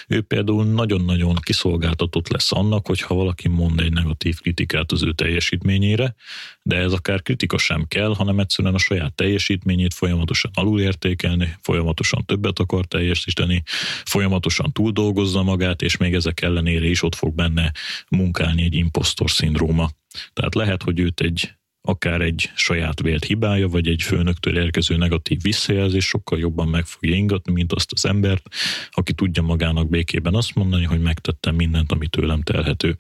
ő 0.09 0.21
például 0.21 0.65
nagyon-nagyon 0.65 1.35
kiszolgáltatott 1.35 2.29
lesz 2.29 2.53
annak, 2.53 2.87
hogyha 2.87 3.15
valaki 3.15 3.49
mond 3.49 3.81
egy 3.81 3.93
negatív 3.93 4.41
kritikát 4.41 4.93
az 4.93 5.03
ő 5.03 5.13
teljesítményére, 5.13 6.15
de 6.63 6.77
ez 6.77 6.93
akár 6.93 7.23
kritika 7.23 7.59
sem 7.59 7.85
kell, 7.89 8.15
hanem 8.15 8.39
egyszerűen 8.39 8.75
a 8.75 8.79
saját 8.79 9.15
teljesítményét 9.15 9.95
folyamatosan 9.95 10.51
alulértékelni, 10.55 11.57
folyamatosan 11.63 12.25
többet 12.25 12.59
akar 12.59 12.87
teljesíteni, 12.87 13.63
folyamatosan 14.05 14.73
túldolgozza 14.73 15.43
magát, 15.43 15.83
és 15.83 15.97
még 15.97 16.15
ezek 16.15 16.41
ellenére 16.41 16.87
is 16.87 17.03
ott 17.03 17.15
fog 17.15 17.35
benne 17.35 17.73
munkálni 18.09 18.63
egy 18.63 18.75
impostor 18.75 19.31
szindróma. 19.31 19.91
Tehát 20.33 20.55
lehet, 20.55 20.83
hogy 20.83 20.99
őt 20.99 21.21
egy 21.21 21.59
akár 21.81 22.21
egy 22.21 22.51
saját 22.55 23.01
vélt 23.01 23.25
hibája, 23.25 23.69
vagy 23.69 23.89
egy 23.89 24.03
főnöktől 24.03 24.59
érkező 24.59 24.97
negatív 24.97 25.43
visszajelzés 25.43 26.07
sokkal 26.07 26.39
jobban 26.39 26.69
meg 26.69 26.85
fogja 26.85 27.15
ingatni, 27.15 27.53
mint 27.53 27.73
azt 27.73 27.93
az 27.93 28.05
embert, 28.07 28.49
aki 28.91 29.13
tudja 29.13 29.43
magának 29.43 29.89
békében 29.89 30.35
azt 30.35 30.55
mondani, 30.55 30.85
hogy 30.85 31.01
megtettem 31.01 31.55
mindent, 31.55 31.93
ami 31.93 32.09
tőlem 32.09 32.43
telhető. 32.43 32.99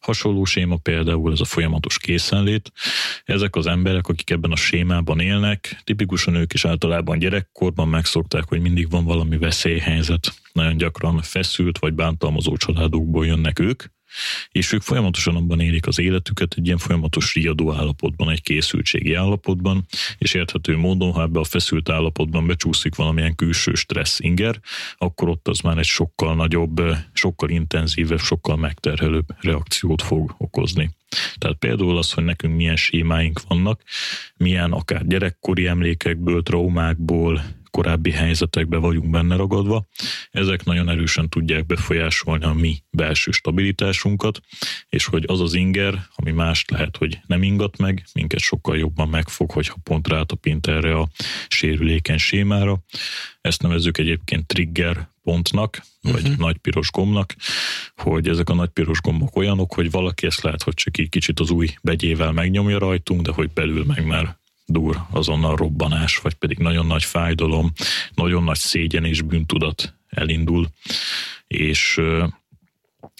Hasonló 0.00 0.44
séma 0.44 0.76
például 0.76 1.32
ez 1.32 1.40
a 1.40 1.44
folyamatos 1.44 1.98
készenlét. 1.98 2.72
Ezek 3.24 3.56
az 3.56 3.66
emberek, 3.66 4.08
akik 4.08 4.30
ebben 4.30 4.50
a 4.50 4.56
sémában 4.56 5.20
élnek, 5.20 5.80
tipikusan 5.84 6.34
ők 6.34 6.52
is 6.52 6.64
általában 6.64 7.18
gyerekkorban 7.18 7.88
megszokták, 7.88 8.44
hogy 8.48 8.60
mindig 8.60 8.90
van 8.90 9.04
valami 9.04 9.38
veszélyhelyzet. 9.38 10.34
Nagyon 10.52 10.76
gyakran 10.76 11.22
feszült 11.22 11.78
vagy 11.78 11.94
bántalmazó 11.94 12.56
családokból 12.56 13.26
jönnek 13.26 13.58
ők, 13.58 13.82
és 14.50 14.72
ők 14.72 14.82
folyamatosan 14.82 15.36
abban 15.36 15.60
élik 15.60 15.86
az 15.86 15.98
életüket 15.98 16.54
egy 16.56 16.66
ilyen 16.66 16.78
folyamatos 16.78 17.34
riadó 17.34 17.72
állapotban, 17.72 18.30
egy 18.30 18.42
készültségi 18.42 19.14
állapotban, 19.14 19.86
és 20.18 20.34
érthető 20.34 20.76
módon, 20.76 21.12
ha 21.12 21.22
ebbe 21.22 21.40
a 21.40 21.44
feszült 21.44 21.88
állapotban 21.88 22.46
becsúszik 22.46 22.94
valamilyen 22.94 23.34
külső 23.34 23.74
stressz 23.74 24.20
inger, 24.20 24.60
akkor 24.96 25.28
ott 25.28 25.48
az 25.48 25.60
már 25.60 25.78
egy 25.78 25.84
sokkal 25.84 26.34
nagyobb, 26.34 26.82
sokkal 27.12 27.48
intenzívebb, 27.48 28.20
sokkal 28.20 28.56
megterhelőbb 28.56 29.26
reakciót 29.40 30.02
fog 30.02 30.34
okozni. 30.38 30.90
Tehát 31.38 31.56
például 31.56 31.98
az, 31.98 32.12
hogy 32.12 32.24
nekünk 32.24 32.56
milyen 32.56 32.76
sémáink 32.76 33.40
vannak, 33.48 33.82
milyen 34.36 34.72
akár 34.72 35.06
gyerekkori 35.06 35.66
emlékekből, 35.66 36.42
traumákból, 36.42 37.42
korábbi 37.70 38.10
helyzetekbe 38.10 38.76
vagyunk 38.76 39.10
benne 39.10 39.36
ragadva. 39.36 39.86
Ezek 40.30 40.64
nagyon 40.64 40.88
erősen 40.88 41.28
tudják 41.28 41.66
befolyásolni 41.66 42.44
a 42.44 42.52
mi 42.52 42.82
belső 42.90 43.30
stabilitásunkat, 43.30 44.40
és 44.88 45.04
hogy 45.04 45.24
az 45.26 45.40
az 45.40 45.54
inger, 45.54 46.06
ami 46.14 46.30
mást 46.30 46.70
lehet, 46.70 46.96
hogy 46.96 47.20
nem 47.26 47.42
ingat 47.42 47.76
meg, 47.76 48.04
minket 48.12 48.40
sokkal 48.40 48.78
jobban 48.78 49.08
megfog, 49.08 49.50
hogyha 49.50 49.76
pont 49.82 50.08
rátapint 50.08 50.66
erre 50.66 50.94
a 50.94 51.08
sérülékeny 51.48 52.18
sémára. 52.18 52.82
Ezt 53.40 53.62
nevezzük 53.62 53.98
egyébként 53.98 54.46
trigger 54.46 55.08
pontnak, 55.22 55.82
vagy 56.00 56.22
uh-huh. 56.22 56.36
nagy 56.36 56.56
piros 56.56 56.90
gombnak, 56.90 57.34
hogy 57.96 58.28
ezek 58.28 58.48
a 58.50 58.54
nagy 58.54 58.68
piros 58.68 59.00
gombok 59.00 59.36
olyanok, 59.36 59.74
hogy 59.74 59.90
valaki 59.90 60.26
ezt 60.26 60.42
lehet, 60.42 60.62
hogy 60.62 60.74
csak 60.74 60.98
így 60.98 61.08
kicsit 61.08 61.40
az 61.40 61.50
új 61.50 61.68
begyével 61.82 62.32
megnyomja 62.32 62.78
rajtunk, 62.78 63.22
de 63.22 63.32
hogy 63.32 63.50
belül 63.50 63.84
meg 63.84 64.06
már 64.06 64.38
dur 64.70 65.06
azonnal 65.10 65.56
robbanás, 65.56 66.18
vagy 66.18 66.34
pedig 66.34 66.58
nagyon 66.58 66.86
nagy 66.86 67.04
fájdalom, 67.04 67.72
nagyon 68.14 68.42
nagy 68.42 68.58
szégyen 68.58 69.04
és 69.04 69.22
bűntudat 69.22 69.94
elindul, 70.08 70.68
és 71.46 72.00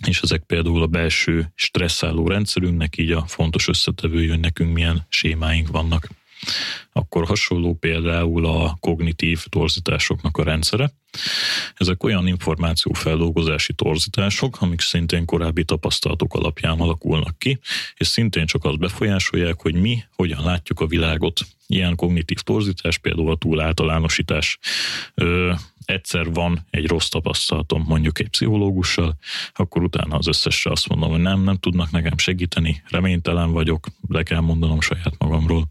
és 0.07 0.21
ezek 0.21 0.43
például 0.43 0.83
a 0.83 0.87
belső 0.87 1.53
stresszáló 1.55 2.27
rendszerünknek 2.27 2.99
így 2.99 3.13
a 3.13 3.27
fontos 3.27 3.69
összetevői, 3.69 4.29
hogy 4.29 4.41
nekünk 4.41 4.73
milyen 4.73 5.07
sémáink 5.09 5.69
vannak. 5.69 6.09
Akkor 6.93 7.27
hasonló 7.27 7.75
például 7.75 8.47
a 8.47 8.77
kognitív 8.81 9.45
torzításoknak 9.49 10.37
a 10.37 10.43
rendszere. 10.43 10.93
Ezek 11.77 12.03
olyan 12.03 12.27
információfeldolgozási 12.27 13.73
torzítások, 13.73 14.61
amik 14.61 14.81
szintén 14.81 15.25
korábbi 15.25 15.65
tapasztalatok 15.65 16.35
alapján 16.35 16.81
alakulnak 16.81 17.39
ki, 17.39 17.59
és 17.97 18.07
szintén 18.07 18.47
csak 18.47 18.65
azt 18.65 18.79
befolyásolják, 18.79 19.61
hogy 19.61 19.75
mi 19.75 20.03
hogyan 20.17 20.45
látjuk 20.45 20.81
a 20.81 20.87
világot. 20.87 21.41
Ilyen 21.67 21.97
kognitív 21.97 22.39
torzítás, 22.39 22.99
például 22.99 23.31
a 23.31 23.37
túl 23.37 23.61
általánosítás. 23.61 24.59
Ö, 25.15 25.53
egyszer 25.85 26.33
van 26.33 26.67
egy 26.71 26.87
rossz 26.87 27.09
tapasztalatom 27.09 27.85
mondjuk 27.87 28.19
egy 28.19 28.29
pszichológussal, 28.29 29.17
akkor 29.53 29.83
utána 29.83 30.17
az 30.17 30.27
összesre 30.27 30.71
azt 30.71 30.89
mondom, 30.89 31.11
hogy 31.11 31.21
nem, 31.21 31.43
nem 31.43 31.57
tudnak 31.57 31.91
nekem 31.91 32.19
segíteni, 32.19 32.83
reménytelen 32.89 33.53
vagyok, 33.53 33.87
le 34.09 34.23
kell 34.23 34.41
mondanom 34.41 34.81
saját 34.81 35.15
magamról. 35.19 35.69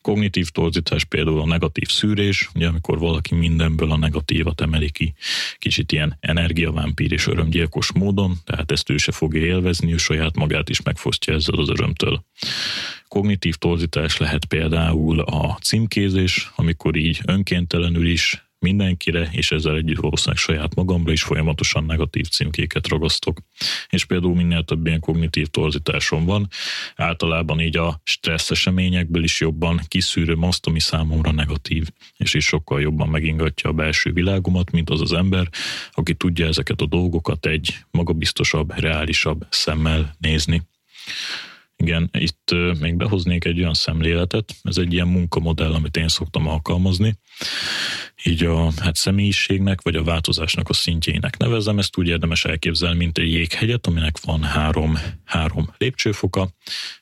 Kognitív 0.00 0.48
torzítás 0.48 1.04
például 1.04 1.40
a 1.40 1.46
negatív 1.46 1.88
szűrés, 1.88 2.50
ugye 2.54 2.68
amikor 2.68 2.98
valaki 2.98 3.34
mindenből 3.34 3.90
a 3.90 3.96
negatívat 3.96 4.60
emeli 4.60 4.90
ki, 4.90 5.14
kicsit 5.58 5.92
ilyen 5.92 6.16
energiavámpír 6.20 7.12
és 7.12 7.26
örömgyilkos 7.26 7.92
módon, 7.92 8.36
tehát 8.44 8.72
ezt 8.72 8.90
ő 8.90 8.96
se 8.96 9.12
fogja 9.12 9.44
élvezni, 9.44 9.92
ő 9.92 9.96
saját 9.96 10.36
magát 10.36 10.68
is 10.68 10.82
megfosztja 10.82 11.34
ezzel 11.34 11.58
az 11.58 11.68
örömtől. 11.68 12.24
Kognitív 13.08 13.54
torzítás 13.54 14.16
lehet 14.16 14.44
például 14.44 15.20
a 15.20 15.58
címkézés, 15.62 16.50
amikor 16.56 16.96
így 16.96 17.20
önkéntelenül 17.24 18.06
is 18.06 18.45
mindenkire, 18.66 19.28
és 19.32 19.50
ezzel 19.50 19.76
együtt 19.76 20.00
valószínűleg 20.00 20.38
saját 20.38 20.74
magamra 20.74 21.12
is 21.12 21.22
folyamatosan 21.22 21.84
negatív 21.84 22.28
címkéket 22.28 22.88
ragasztok. 22.88 23.38
És 23.88 24.04
például 24.04 24.34
minél 24.34 24.64
több 24.64 24.86
ilyen 24.86 25.00
kognitív 25.00 25.46
torzításom 25.46 26.24
van, 26.24 26.48
általában 26.96 27.60
így 27.60 27.76
a 27.76 28.00
stressz 28.04 28.50
eseményekből 28.50 29.24
is 29.24 29.40
jobban 29.40 29.80
kiszűröm 29.88 30.42
azt, 30.42 30.66
ami 30.66 30.80
számomra 30.80 31.32
negatív, 31.32 31.88
és 32.16 32.34
is 32.34 32.44
sokkal 32.44 32.80
jobban 32.80 33.08
megingatja 33.08 33.70
a 33.70 33.72
belső 33.72 34.12
világomat, 34.12 34.70
mint 34.70 34.90
az 34.90 35.00
az 35.00 35.12
ember, 35.12 35.48
aki 35.92 36.14
tudja 36.14 36.46
ezeket 36.46 36.80
a 36.80 36.86
dolgokat 36.86 37.46
egy 37.46 37.76
magabiztosabb, 37.90 38.78
reálisabb 38.78 39.46
szemmel 39.50 40.16
nézni. 40.18 40.62
Igen, 41.76 42.10
itt 42.12 42.54
még 42.80 42.96
behoznék 42.96 43.44
egy 43.44 43.58
olyan 43.58 43.74
szemléletet, 43.74 44.54
ez 44.62 44.76
egy 44.76 44.92
ilyen 44.92 45.08
munkamodell, 45.08 45.72
amit 45.72 45.96
én 45.96 46.08
szoktam 46.08 46.46
alkalmazni, 46.46 47.18
így 48.24 48.44
a 48.44 48.72
hát 48.80 48.96
személyiségnek, 48.96 49.82
vagy 49.82 49.96
a 49.96 50.02
változásnak 50.02 50.68
a 50.68 50.72
szintjének 50.72 51.36
nevezem, 51.36 51.78
ezt 51.78 51.98
úgy 51.98 52.08
érdemes 52.08 52.44
elképzelni, 52.44 52.96
mint 52.96 53.18
egy 53.18 53.32
jéghegyet, 53.32 53.86
aminek 53.86 54.20
van 54.24 54.42
három, 54.42 54.98
három 55.24 55.74
lépcsőfoka. 55.78 56.48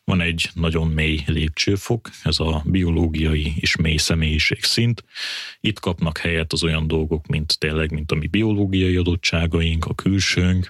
Van 0.05 0.21
egy 0.21 0.51
nagyon 0.55 0.89
mély 0.89 1.23
lépcsőfok, 1.27 2.11
ez 2.23 2.39
a 2.39 2.63
biológiai 2.65 3.53
és 3.57 3.77
mély 3.77 3.97
személyiség 3.97 4.65
szint. 4.65 5.05
Itt 5.61 5.81
kapnak 5.81 6.19
helyet 6.19 6.53
az 6.53 6.63
olyan 6.63 6.87
dolgok, 6.87 7.27
mint 7.27 7.59
tényleg, 7.59 7.93
mint 7.93 8.13
a 8.13 8.15
mi 8.15 8.27
biológiai 8.27 8.97
adottságaink, 8.97 9.85
a 9.85 9.95
külsőnk, 9.95 10.69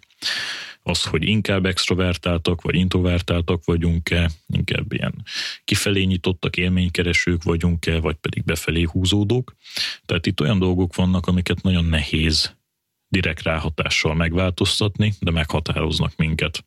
az, 0.86 1.04
hogy 1.04 1.22
inkább 1.22 1.66
extrovertáltak, 1.66 2.62
vagy 2.62 2.74
introvertáltak 2.74 3.64
vagyunk-e, 3.64 4.30
inkább 4.46 4.92
ilyen 4.92 5.24
kifelé 5.64 6.02
nyitottak, 6.02 6.56
élménykeresők 6.56 7.42
vagyunk-e, 7.42 8.00
vagy 8.00 8.16
pedig 8.16 8.44
befelé 8.44 8.82
húzódók. 8.82 9.54
Tehát 10.04 10.26
itt 10.26 10.40
olyan 10.40 10.58
dolgok 10.58 10.94
vannak, 10.94 11.26
amiket 11.26 11.62
nagyon 11.62 11.84
nehéz 11.84 12.56
direkt 13.08 13.42
ráhatással 13.42 14.14
megváltoztatni, 14.14 15.12
de 15.20 15.30
meghatároznak 15.30 16.16
minket. 16.16 16.64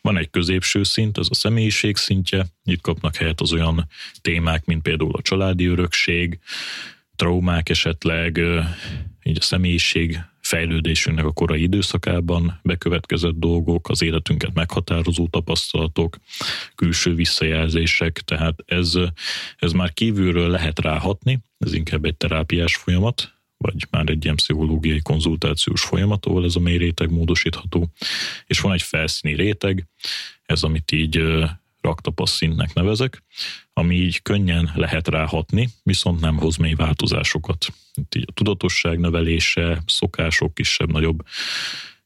Van 0.00 0.16
egy 0.16 0.30
középső 0.30 0.82
szint, 0.82 1.18
ez 1.18 1.26
a 1.30 1.34
személyiség 1.34 1.96
szintje, 1.96 2.46
itt 2.62 2.80
kapnak 2.80 3.16
helyet 3.16 3.40
az 3.40 3.52
olyan 3.52 3.88
témák, 4.20 4.64
mint 4.64 4.82
például 4.82 5.12
a 5.12 5.22
családi 5.22 5.66
örökség, 5.66 6.38
traumák 7.16 7.68
esetleg, 7.68 8.40
így 9.22 9.38
a 9.38 9.42
személyiség 9.42 10.20
fejlődésünknek 10.54 11.24
a 11.24 11.32
korai 11.32 11.62
időszakában 11.62 12.60
bekövetkezett 12.62 13.38
dolgok, 13.38 13.88
az 13.88 14.02
életünket 14.02 14.54
meghatározó 14.54 15.26
tapasztalatok, 15.26 16.16
külső 16.74 17.14
visszajelzések, 17.14 18.18
tehát 18.18 18.54
ez, 18.66 18.92
ez 19.56 19.72
már 19.72 19.92
kívülről 19.92 20.48
lehet 20.48 20.78
ráhatni, 20.78 21.40
ez 21.58 21.72
inkább 21.72 22.04
egy 22.04 22.16
terápiás 22.16 22.76
folyamat, 22.76 23.32
vagy 23.56 23.86
már 23.90 24.08
egy 24.08 24.24
ilyen 24.24 24.36
pszichológiai 24.36 25.00
konzultációs 25.02 25.82
folyamat, 25.82 26.26
ahol 26.26 26.44
ez 26.44 26.56
a 26.56 26.60
mély 26.60 26.76
réteg 26.76 27.10
módosítható, 27.10 27.90
és 28.46 28.60
van 28.60 28.72
egy 28.72 28.82
felszíni 28.82 29.34
réteg, 29.34 29.86
ez 30.42 30.62
amit 30.62 30.92
így 30.92 31.22
raktapassz 31.80 32.36
szintnek 32.36 32.74
nevezek, 32.74 33.22
ami 33.72 33.94
így 33.94 34.22
könnyen 34.22 34.70
lehet 34.74 35.08
ráhatni, 35.08 35.68
viszont 35.82 36.20
nem 36.20 36.36
hoz 36.36 36.56
mély 36.56 36.74
változásokat. 36.74 37.66
A 38.26 38.32
tudatosság 38.34 38.98
növelése, 38.98 39.82
szokások, 39.86 40.54
kisebb-nagyobb 40.54 41.22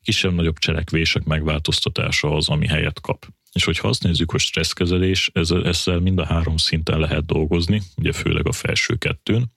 kisebb-nagyobb 0.02 0.58
cselekvések 0.58 1.24
megváltoztatása 1.24 2.34
az, 2.34 2.48
ami 2.48 2.66
helyet 2.66 3.00
kap. 3.00 3.26
És 3.52 3.64
hogyha 3.64 3.88
azt 3.88 4.02
nézzük, 4.02 4.30
hogy 4.30 4.40
stresszkezelés, 4.40 5.30
ezzel, 5.32 5.98
mind 5.98 6.18
a 6.18 6.24
három 6.24 6.56
szinten 6.56 6.98
lehet 6.98 7.26
dolgozni, 7.26 7.82
ugye 7.96 8.12
főleg 8.12 8.46
a 8.46 8.52
felső 8.52 8.94
kettőn. 8.94 9.52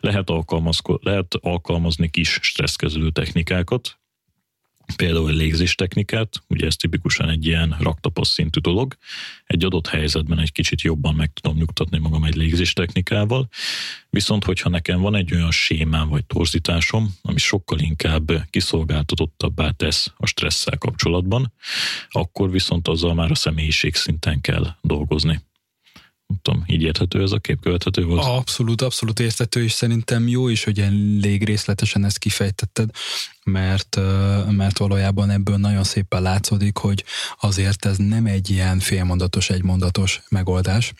Lehet, 0.00 0.30
lehet 0.84 1.34
alkalmazni 1.40 2.10
kis 2.10 2.38
stresszkezelő 2.42 3.10
technikákat, 3.10 3.98
például 4.96 5.32
légzés 5.32 5.74
technikát, 5.74 6.42
ugye 6.48 6.66
ez 6.66 6.76
tipikusan 6.76 7.28
egy 7.28 7.46
ilyen 7.46 7.76
raktapasz 7.80 8.28
szintű 8.28 8.60
dolog, 8.60 8.96
egy 9.46 9.64
adott 9.64 9.86
helyzetben 9.86 10.38
egy 10.38 10.52
kicsit 10.52 10.80
jobban 10.80 11.14
meg 11.14 11.32
tudom 11.32 11.56
nyugtatni 11.56 11.98
magam 11.98 12.24
egy 12.24 12.34
légzés 12.34 12.72
technikával, 12.72 13.48
viszont 14.10 14.44
hogyha 14.44 14.68
nekem 14.68 15.00
van 15.00 15.14
egy 15.14 15.34
olyan 15.34 15.50
sémám 15.50 16.08
vagy 16.08 16.24
torzításom, 16.24 17.14
ami 17.22 17.38
sokkal 17.38 17.78
inkább 17.78 18.32
kiszolgáltatottabbá 18.50 19.70
tesz 19.70 20.12
a 20.16 20.26
stresszel 20.26 20.78
kapcsolatban, 20.78 21.52
akkor 22.08 22.50
viszont 22.50 22.88
azzal 22.88 23.14
már 23.14 23.30
a 23.30 23.34
személyiség 23.34 23.94
szinten 23.94 24.40
kell 24.40 24.66
dolgozni. 24.80 25.40
Tudom, 26.42 26.64
így 26.66 26.82
érthető 26.82 27.22
ez 27.22 27.32
a 27.32 27.38
kép, 27.38 27.60
követhető 27.60 28.04
volt? 28.04 28.24
Abszolút, 28.24 28.82
abszolút 28.82 29.20
érthető, 29.20 29.62
és 29.62 29.72
szerintem 29.72 30.28
jó 30.28 30.48
is, 30.48 30.64
hogy 30.64 30.80
elég 30.80 31.44
részletesen 31.44 32.04
ezt 32.04 32.18
kifejtetted, 32.18 32.90
mert, 33.44 34.00
mert 34.50 34.78
valójában 34.78 35.30
ebből 35.30 35.56
nagyon 35.56 35.84
szépen 35.84 36.22
látszódik, 36.22 36.76
hogy 36.76 37.04
azért 37.40 37.84
ez 37.84 37.96
nem 37.96 38.26
egy 38.26 38.50
ilyen 38.50 38.78
félmondatos, 38.78 39.50
egymondatos 39.50 40.22
megoldás, 40.28 40.92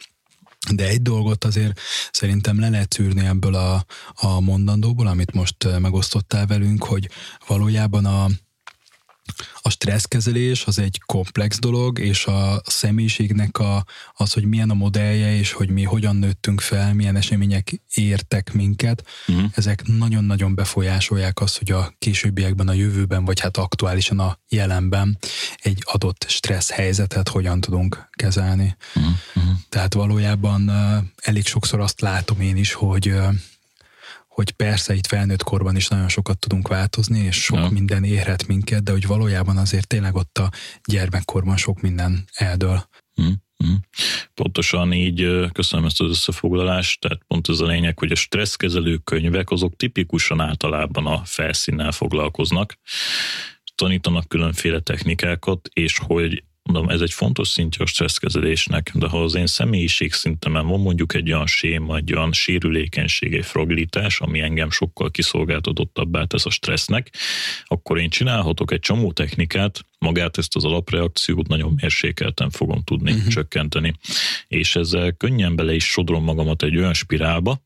de 0.75 0.89
egy 0.89 1.03
dolgot 1.03 1.45
azért 1.45 1.81
szerintem 2.11 2.61
le 2.61 2.69
lehet 2.69 2.93
szűrni 2.93 3.27
ebből 3.27 3.55
a, 3.55 3.85
a 4.15 4.41
mondandóból, 4.41 5.07
amit 5.07 5.33
most 5.33 5.79
megosztottál 5.81 6.47
velünk, 6.47 6.85
hogy 6.85 7.09
valójában 7.47 8.05
a, 8.05 8.27
a 9.63 9.71
stresszkezelés 9.71 10.65
az 10.65 10.79
egy 10.79 11.01
komplex 11.07 11.59
dolog, 11.59 11.99
és 11.99 12.27
a 12.27 12.63
személyiségnek 12.65 13.59
a, 13.59 13.85
az, 14.13 14.33
hogy 14.33 14.45
milyen 14.45 14.71
a 14.71 14.75
modellje, 14.75 15.37
és 15.37 15.53
hogy 15.53 15.71
mi 15.71 15.83
hogyan 15.83 16.17
nőttünk 16.17 16.61
fel, 16.61 16.95
milyen 16.95 17.17
események 17.17 17.81
értek 17.95 18.53
minket, 18.53 19.05
uh-huh. 19.29 19.51
ezek 19.55 19.87
nagyon-nagyon 19.87 20.55
befolyásolják 20.55 21.41
azt, 21.41 21.59
hogy 21.59 21.71
a 21.71 21.95
későbbiekben, 21.99 22.69
a 22.69 22.73
jövőben, 22.73 23.25
vagy 23.25 23.41
hát 23.41 23.57
aktuálisan 23.57 24.19
a 24.19 24.39
jelenben 24.49 25.19
egy 25.57 25.83
adott 25.85 26.25
stressz 26.29 26.71
helyzetet 26.71 27.29
hogyan 27.29 27.61
tudunk 27.61 28.09
kezelni. 28.11 28.77
Uh-huh. 28.95 29.55
Tehát 29.69 29.95
valójában 29.95 30.71
elég 31.17 31.47
sokszor 31.47 31.81
azt 31.81 32.01
látom 32.01 32.41
én 32.41 32.57
is, 32.57 32.73
hogy 32.73 33.15
hogy 34.37 34.51
persze 34.51 34.95
itt 34.95 35.07
felnőtt 35.07 35.43
korban 35.43 35.77
is 35.77 35.89
nagyon 35.89 36.09
sokat 36.09 36.39
tudunk 36.39 36.69
változni, 36.69 37.19
és 37.19 37.43
sok 37.43 37.59
ja. 37.59 37.69
minden 37.71 38.05
érhet 38.05 38.47
minket, 38.47 38.83
de 38.83 38.91
hogy 38.91 39.07
valójában 39.07 39.57
azért 39.57 39.87
tényleg 39.87 40.15
ott 40.15 40.39
a 40.39 40.51
gyermekkorban 40.85 41.57
sok 41.57 41.81
minden 41.81 42.25
eldől. 42.35 42.89
Mm, 43.23 43.33
Mhm. 43.59 43.75
Pontosan 44.35 44.93
így 44.93 45.49
köszönöm 45.53 45.85
ezt 45.85 46.01
az 46.01 46.09
összefoglalást, 46.09 47.01
tehát 47.01 47.21
pont 47.27 47.49
ez 47.49 47.61
a 47.61 47.67
lényeg, 47.67 47.99
hogy 47.99 48.13
a 48.13 48.15
stresszkezelő 48.15 48.97
könyvek 48.97 49.51
azok 49.51 49.77
tipikusan 49.77 50.41
általában 50.41 51.07
a 51.07 51.23
felszínnel 51.25 51.93
foglalkoznak, 51.93 52.79
tanítanak 53.75 54.29
különféle 54.29 54.81
technikákat, 54.81 55.69
és 55.73 55.99
hogy 55.99 56.45
mondom, 56.67 56.89
ez 56.89 57.01
egy 57.01 57.13
fontos 57.13 57.49
szintje 57.49 57.85
a 57.85 57.87
stresszkezelésnek, 57.87 58.91
de 58.95 59.09
ha 59.09 59.23
az 59.23 59.35
én 59.35 59.47
személyiség 59.47 60.13
szintemen 60.13 60.67
van 60.67 60.81
mondjuk 60.81 61.15
egy 61.15 61.33
olyan 61.33 61.47
séma, 61.47 61.97
egy 61.97 62.13
olyan 62.13 62.33
sérülékenység, 62.33 63.35
egy 63.35 63.45
fragilitás, 63.45 64.21
ami 64.21 64.41
engem 64.41 64.71
sokkal 64.71 65.11
kiszolgáltatottabbá 65.11 66.25
tesz 66.25 66.47
a 66.47 66.51
stressznek, 66.51 67.13
akkor 67.65 67.99
én 67.99 68.11
csinálhatok 68.11 68.73
egy 68.73 68.81
csomó 68.81 69.13
technikát, 69.13 69.85
magát 69.99 70.39
ezt 70.39 70.57
az 70.57 70.65
alapreakciót 70.65 71.49
nagyon 71.49 71.75
mérsékelten 71.81 72.51
fogom 72.51 72.83
tudni 72.85 73.13
uh-huh. 73.13 73.29
csökkenteni. 73.29 73.95
És 74.49 74.77
ezzel 74.77 75.13
könnyen 75.13 75.57
bele 75.57 75.75
is 75.75 75.85
sodrom 75.85 76.25
magamat 76.25 76.63
egy 76.63 76.77
olyan 76.77 76.95
spirálba, 76.95 77.66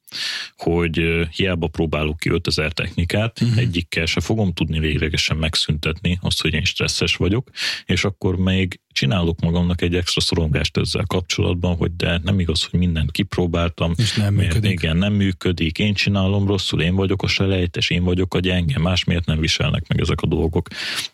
hogy 0.57 1.01
hiába 1.31 1.67
próbálok 1.67 2.19
ki 2.19 2.31
5000 2.31 2.73
technikát, 2.73 3.41
uh-huh. 3.41 3.59
egyikkel 3.59 4.07
se 4.07 4.21
fogom 4.21 4.53
tudni 4.53 4.79
véglegesen 4.79 5.37
megszüntetni 5.37 6.19
azt, 6.23 6.43
hogy 6.43 6.55
én 6.55 6.65
stresszes 6.65 7.17
vagyok, 7.17 7.51
és 7.85 8.05
akkor 8.05 8.37
még 8.37 8.81
csinálok 8.93 9.41
magamnak 9.41 9.83
egy 9.83 9.95
extra 9.95 10.21
szorongást 10.21 10.77
ezzel 10.77 11.05
kapcsolatban, 11.07 11.77
hogy 11.77 11.97
de 11.97 12.21
nem 12.25 12.41
igaz, 12.41 12.65
hogy 12.71 12.81
mindent 12.81 13.11
kipróbáltam. 13.11 13.93
És 13.97 14.15
nem 14.15 14.35
működik. 14.35 14.71
Igen, 14.71 14.97
nem 14.97 15.13
működik, 15.13 15.79
én 15.79 15.95
csinálom 15.95 16.47
rosszul, 16.47 16.83
én 16.83 16.95
vagyok 16.95 17.23
a 17.23 17.27
selejtes, 17.27 17.91
én 17.91 18.05
vagyok 18.05 18.35
a 18.35 18.39
gyenge, 18.39 18.79
más 18.79 19.05
miért 19.05 19.27
nem 19.27 19.41
viselnek 19.41 19.89
meg 19.89 20.01
ezek 20.01 20.21
a 20.21 20.27
dolgok. 20.27 20.69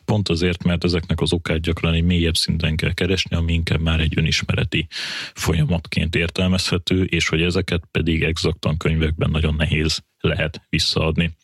Pont 0.06 0.28
azért, 0.28 0.64
mert 0.64 0.84
ezeknek 0.84 1.20
az 1.20 1.32
okát 1.32 1.60
gyakran 1.60 1.94
egy 1.94 2.04
mélyebb 2.04 2.34
szinten 2.34 2.76
kell 2.76 2.92
keresni, 2.92 3.36
ami 3.36 3.52
inkább 3.52 3.80
már 3.80 4.00
egy 4.00 4.12
önismereti 4.16 4.86
folyamatként 5.34 6.14
értelmezhető, 6.14 7.04
és 7.04 7.28
hogy 7.28 7.42
ezeket 7.42 7.82
pedig 7.90 8.22
exaktan 8.22 8.76
könyvekben 8.76 9.30
nagyon 9.30 9.54
nehéz 9.54 10.04
lehet 10.26 10.60
visszaadni. 10.68 11.36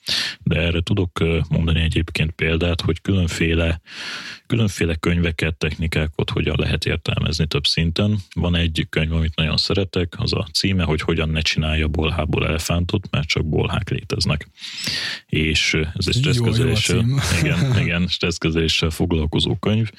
De 0.42 0.60
erre 0.60 0.80
tudok 0.80 1.24
mondani 1.48 1.80
egyébként 1.80 2.30
példát, 2.30 2.80
hogy 2.80 3.00
különféle, 3.00 3.80
különféle 4.46 4.94
könyveket, 4.94 5.56
technikákat 5.56 6.30
hogyan 6.30 6.56
lehet 6.58 6.84
értelmezni 6.84 7.46
több 7.46 7.66
szinten. 7.66 8.18
Van 8.34 8.56
egy 8.56 8.86
könyv, 8.90 9.12
amit 9.12 9.36
nagyon 9.36 9.56
szeretek, 9.56 10.14
az 10.18 10.32
a 10.32 10.46
címe, 10.52 10.84
hogy 10.84 11.00
hogyan 11.00 11.28
ne 11.28 11.40
csinálja 11.40 11.88
bolhából 11.88 12.46
elefántot, 12.46 13.10
mert 13.10 13.28
csak 13.28 13.44
bolhák 13.46 13.90
léteznek. 13.90 14.48
És 15.26 15.74
ez 15.74 16.06
egy 16.06 16.14
stresszkezeléssel, 16.14 17.04
igen, 17.40 17.80
igen, 17.80 18.06
stresszkezeléssel 18.06 18.90
foglalkozó 18.90 19.56
könyv. 19.56 19.90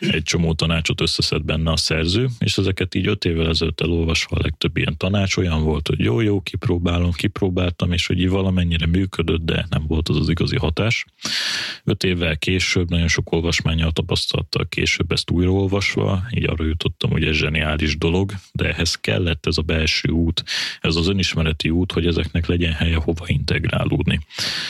Egy 0.00 0.22
csomó 0.22 0.54
tanácsot 0.54 1.00
összeszed 1.00 1.42
benne 1.42 1.70
a 1.70 1.76
szerző, 1.76 2.28
és 2.38 2.58
ezeket 2.58 2.94
így 2.94 3.06
öt 3.06 3.24
évvel 3.24 3.48
ezelőtt 3.48 3.80
elolvasva 3.80 4.36
a 4.36 4.42
legtöbb 4.42 4.76
ilyen 4.76 4.96
tanács 4.96 5.36
olyan 5.36 5.62
volt, 5.62 5.88
hogy 5.88 6.00
jó, 6.00 6.20
jó, 6.20 6.40
kipróbálom, 6.40 7.12
kipróbáltam, 7.12 7.92
és 7.92 8.06
hogy 8.06 8.19
így 8.20 8.28
valamennyire 8.28 8.86
működött, 8.86 9.44
de 9.44 9.66
nem 9.70 9.86
volt 9.86 10.08
az 10.08 10.16
az 10.16 10.28
igazi 10.28 10.56
hatás. 10.56 11.04
Öt 11.84 12.04
évvel 12.04 12.36
később, 12.36 12.90
nagyon 12.90 13.08
sok 13.08 13.32
olvasmányal 13.32 13.92
tapasztalattal 13.92 14.66
később 14.68 15.12
ezt 15.12 15.30
újraolvasva, 15.30 16.22
így 16.30 16.48
arra 16.48 16.64
jutottam, 16.64 17.10
hogy 17.10 17.24
ez 17.24 17.36
zseniális 17.36 17.98
dolog, 17.98 18.32
de 18.52 18.68
ehhez 18.68 18.94
kellett 18.94 19.46
ez 19.46 19.58
a 19.58 19.62
belső 19.62 20.10
út, 20.10 20.44
ez 20.80 20.96
az 20.96 21.08
önismereti 21.08 21.70
út, 21.70 21.92
hogy 21.92 22.06
ezeknek 22.06 22.46
legyen 22.46 22.72
helye 22.72 22.96
hova 22.96 23.24
integrálódni. 23.26 24.20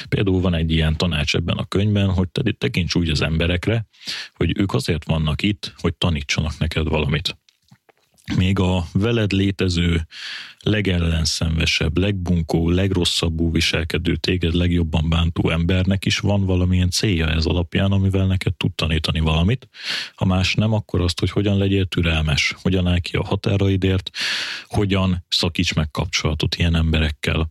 Például 0.09 0.41
van 0.41 0.55
egy 0.55 0.71
ilyen 0.73 0.97
tanács 0.97 1.35
ebben 1.35 1.57
a 1.57 1.65
könyvben, 1.65 2.09
hogy 2.09 2.29
te 2.29 2.43
tekints 2.59 2.95
úgy 2.95 3.11
az 3.11 3.23
emberekre, 3.23 3.87
hogy 4.35 4.59
ők 4.59 4.75
azért 4.75 5.05
vannak 5.05 5.43
itt, 5.43 5.73
hogy 5.77 5.95
tanítsanak 5.95 6.59
neked 6.59 6.89
valamit 6.89 7.39
még 8.37 8.59
a 8.59 8.85
veled 8.93 9.33
létező 9.33 10.07
legellenszenvesebb, 10.63 11.99
legbunkó, 11.99 12.71
legrosszabbú 12.71 13.53
viselkedő, 13.53 14.17
téged 14.17 14.55
legjobban 14.55 15.09
bántó 15.09 15.51
embernek 15.51 16.05
is 16.05 16.19
van 16.19 16.47
valamilyen 16.47 16.91
célja 16.91 17.29
ez 17.29 17.45
alapján, 17.47 17.93
amivel 17.93 18.27
neked 18.27 18.55
tud 18.55 18.73
tanítani 18.73 19.21
valamit. 19.21 19.69
Ha 20.15 20.25
más 20.25 20.55
nem, 20.55 20.73
akkor 20.73 21.01
azt, 21.01 21.21
hogy 21.21 21.31
hogyan 21.31 21.59
legyél 21.59 21.85
türelmes, 21.85 22.55
hogyan 22.63 22.87
áll 22.87 22.99
ki 22.99 23.17
a 23.17 23.25
határaidért, 23.25 24.11
hogyan 24.67 25.25
szakíts 25.29 25.75
meg 25.75 25.91
kapcsolatot 25.91 26.55
ilyen 26.55 26.77
emberekkel 26.77 27.51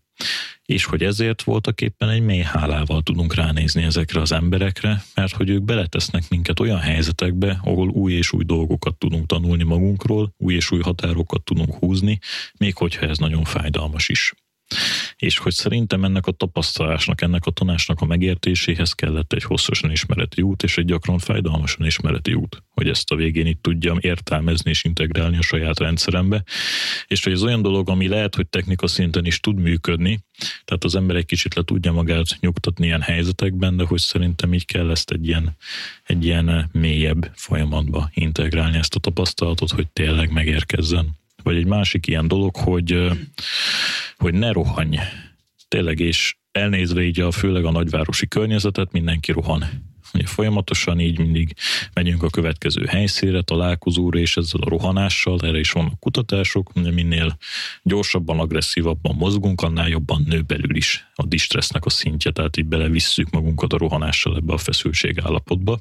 és 0.69 0.85
hogy 0.85 1.03
ezért 1.03 1.43
voltak 1.43 1.81
éppen 1.81 2.09
egy 2.09 2.21
mély 2.21 2.41
hálával 2.41 3.01
tudunk 3.01 3.33
ránézni 3.33 3.83
ezekre 3.83 4.21
az 4.21 4.31
emberekre, 4.31 5.03
mert 5.15 5.33
hogy 5.33 5.49
ők 5.49 5.63
beletesznek 5.63 6.23
minket 6.29 6.59
olyan 6.59 6.79
helyzetekbe, 6.79 7.59
ahol 7.63 7.89
új 7.89 8.13
és 8.13 8.31
új 8.31 8.43
dolgokat 8.43 8.95
tudunk 8.95 9.25
tanulni 9.25 9.63
magunkról, 9.63 10.33
új 10.37 10.53
és 10.53 10.71
új 10.71 10.81
határokat 10.81 11.43
tudunk 11.43 11.73
húzni, 11.73 12.19
még 12.57 12.75
hogyha 12.75 12.98
ez 13.07 13.17
nagyon 13.17 13.43
fájdalmas 13.43 14.09
is 14.09 14.33
és 15.15 15.37
hogy 15.37 15.53
szerintem 15.53 16.03
ennek 16.03 16.27
a 16.27 16.31
tapasztalásnak, 16.31 17.21
ennek 17.21 17.45
a 17.45 17.51
tanásnak 17.51 18.01
a 18.01 18.05
megértéséhez 18.05 18.93
kellett 18.93 19.33
egy 19.33 19.43
hosszasan 19.43 19.91
ismereti 19.91 20.41
út, 20.41 20.63
és 20.63 20.77
egy 20.77 20.85
gyakran 20.85 21.19
fájdalmasan 21.19 21.85
ismereti 21.85 22.33
út, 22.33 22.63
hogy 22.69 22.89
ezt 22.89 23.11
a 23.11 23.15
végén 23.15 23.45
itt 23.45 23.61
tudjam 23.61 23.97
értelmezni 24.01 24.69
és 24.69 24.83
integrálni 24.83 25.37
a 25.37 25.41
saját 25.41 25.79
rendszerembe, 25.79 26.43
és 27.07 27.23
hogy 27.23 27.33
ez 27.33 27.43
olyan 27.43 27.61
dolog, 27.61 27.89
ami 27.89 28.07
lehet, 28.07 28.35
hogy 28.35 28.47
technika 28.47 28.87
szinten 28.87 29.25
is 29.25 29.39
tud 29.39 29.59
működni, 29.59 30.19
tehát 30.65 30.83
az 30.83 30.95
ember 30.95 31.15
egy 31.15 31.25
kicsit 31.25 31.55
le 31.55 31.63
tudja 31.63 31.91
magát 31.91 32.37
nyugtatni 32.39 32.85
ilyen 32.85 33.01
helyzetekben, 33.01 33.77
de 33.77 33.83
hogy 33.85 33.99
szerintem 33.99 34.53
így 34.53 34.65
kell 34.65 34.89
ezt 34.89 35.11
egy 35.11 35.27
ilyen, 35.27 35.55
egy 36.03 36.25
ilyen 36.25 36.69
mélyebb 36.71 37.31
folyamatba 37.35 38.09
integrálni 38.13 38.77
ezt 38.77 38.95
a 38.95 38.99
tapasztalatot, 38.99 39.71
hogy 39.71 39.87
tényleg 39.87 40.31
megérkezzen. 40.31 41.17
Vagy 41.43 41.55
egy 41.55 41.65
másik 41.65 42.07
ilyen 42.07 42.27
dolog, 42.27 42.55
hogy, 42.55 43.07
hogy 44.17 44.33
ne 44.33 44.51
rohanj. 44.51 44.97
Tényleg, 45.67 45.99
és 45.99 46.35
elnézve 46.51 47.01
így 47.01 47.19
a 47.19 47.31
főleg 47.31 47.65
a 47.65 47.71
nagyvárosi 47.71 48.27
környezetet, 48.27 48.91
mindenki 48.91 49.31
rohan. 49.31 49.88
Ugye 50.13 50.25
folyamatosan 50.25 50.99
így 50.99 51.19
mindig 51.19 51.53
megyünk 51.93 52.23
a 52.23 52.29
következő 52.29 52.85
helyszínre, 52.85 53.41
találkozóra, 53.41 54.19
és 54.19 54.37
ezzel 54.37 54.61
a 54.61 54.69
rohanással, 54.69 55.39
erre 55.41 55.59
is 55.59 55.71
vannak 55.71 55.99
kutatások, 55.99 56.71
hogy 56.73 56.93
minél 56.93 57.37
gyorsabban, 57.83 58.39
agresszívabban 58.39 59.15
mozgunk, 59.15 59.61
annál 59.61 59.87
jobban 59.87 60.23
nő 60.27 60.41
belül 60.41 60.75
is 60.75 61.07
a 61.15 61.25
distressznek 61.25 61.85
a 61.85 61.89
szintje, 61.89 62.31
tehát 62.31 62.57
így 62.57 62.65
belevisszük 62.65 63.29
magunkat 63.29 63.73
a 63.73 63.77
rohanással 63.77 64.35
ebbe 64.35 64.53
a 64.53 64.57
feszültség 64.57 65.19
állapotba, 65.19 65.79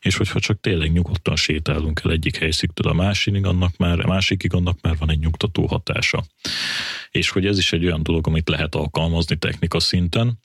és 0.00 0.16
hogyha 0.16 0.40
csak 0.40 0.60
tényleg 0.60 0.92
nyugodtan 0.92 1.36
sétálunk 1.36 2.00
el 2.04 2.10
egyik 2.10 2.36
helyszíktől 2.36 2.92
a 2.92 2.94
másikig, 2.94 3.46
annak 3.46 3.76
már, 3.76 4.00
a 4.00 4.06
másikig 4.06 4.54
annak 4.54 4.78
már 4.80 4.96
van 4.98 5.10
egy 5.10 5.18
nyugtató 5.18 5.66
hatása. 5.66 6.24
És 7.10 7.30
hogy 7.30 7.46
ez 7.46 7.58
is 7.58 7.72
egy 7.72 7.84
olyan 7.84 8.02
dolog, 8.02 8.26
amit 8.26 8.48
lehet 8.48 8.74
alkalmazni 8.74 9.36
technika 9.36 9.80
szinten, 9.80 10.38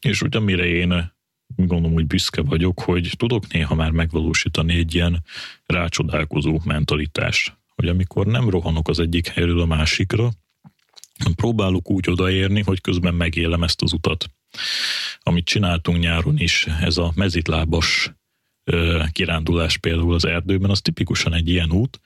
és 0.00 0.22
ugye 0.22 0.40
mire 0.40 0.66
én 0.66 1.16
gondolom, 1.56 1.92
hogy 1.92 2.06
büszke 2.06 2.42
vagyok, 2.42 2.80
hogy 2.80 3.10
tudok 3.16 3.52
néha 3.52 3.74
már 3.74 3.90
megvalósítani 3.90 4.74
egy 4.74 4.94
ilyen 4.94 5.24
rácsodálkozó 5.66 6.60
mentalitást, 6.64 7.56
hogy 7.74 7.88
amikor 7.88 8.26
nem 8.26 8.48
rohanok 8.48 8.88
az 8.88 8.98
egyik 8.98 9.28
helyről 9.28 9.60
a 9.60 9.66
másikra, 9.66 10.30
próbálok 11.34 11.90
úgy 11.90 12.10
odaérni, 12.10 12.62
hogy 12.62 12.80
közben 12.80 13.14
megélem 13.14 13.62
ezt 13.62 13.82
az 13.82 13.92
utat. 13.92 14.30
Amit 15.20 15.44
csináltunk 15.44 15.98
nyáron 15.98 16.38
is, 16.38 16.66
ez 16.66 16.96
a 16.96 17.12
mezitlábas 17.14 18.12
kirándulás 19.12 19.76
például 19.76 20.14
az 20.14 20.24
erdőben, 20.24 20.70
az 20.70 20.80
tipikusan 20.80 21.34
egy 21.34 21.48
ilyen 21.48 21.72
út. 21.72 22.00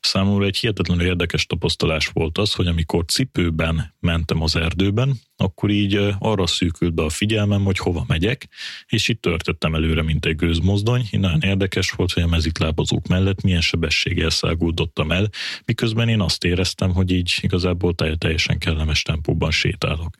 Számomra 0.00 0.44
egy 0.44 0.56
hihetetlenül 0.56 1.06
érdekes 1.06 1.46
tapasztalás 1.46 2.06
volt 2.06 2.38
az, 2.38 2.52
hogy 2.52 2.66
amikor 2.66 3.04
cipőben 3.04 3.94
mentem 4.00 4.42
az 4.42 4.56
erdőben, 4.56 5.20
akkor 5.36 5.70
így 5.70 6.00
arra 6.18 6.46
szűkült 6.46 6.94
be 6.94 7.02
a 7.02 7.08
figyelmem, 7.08 7.64
hogy 7.64 7.78
hova 7.78 8.04
megyek, 8.08 8.48
és 8.86 9.08
itt 9.08 9.20
törtettem 9.20 9.74
előre, 9.74 10.02
mint 10.02 10.26
egy 10.26 10.36
gőzmozdony. 10.36 11.08
Nagyon 11.10 11.40
érdekes 11.40 11.90
volt, 11.90 12.12
hogy 12.12 12.22
a 12.22 12.26
mezitlábazók 12.26 13.06
mellett 13.06 13.42
milyen 13.42 13.60
sebességgel 13.60 14.30
száguldottam 14.30 15.12
el, 15.12 15.28
miközben 15.64 16.08
én 16.08 16.20
azt 16.20 16.44
éreztem, 16.44 16.92
hogy 16.92 17.10
így 17.10 17.38
igazából 17.40 17.94
teljesen 17.94 18.58
kellemes 18.58 19.02
tempóban 19.02 19.50
sétálok. 19.50 20.16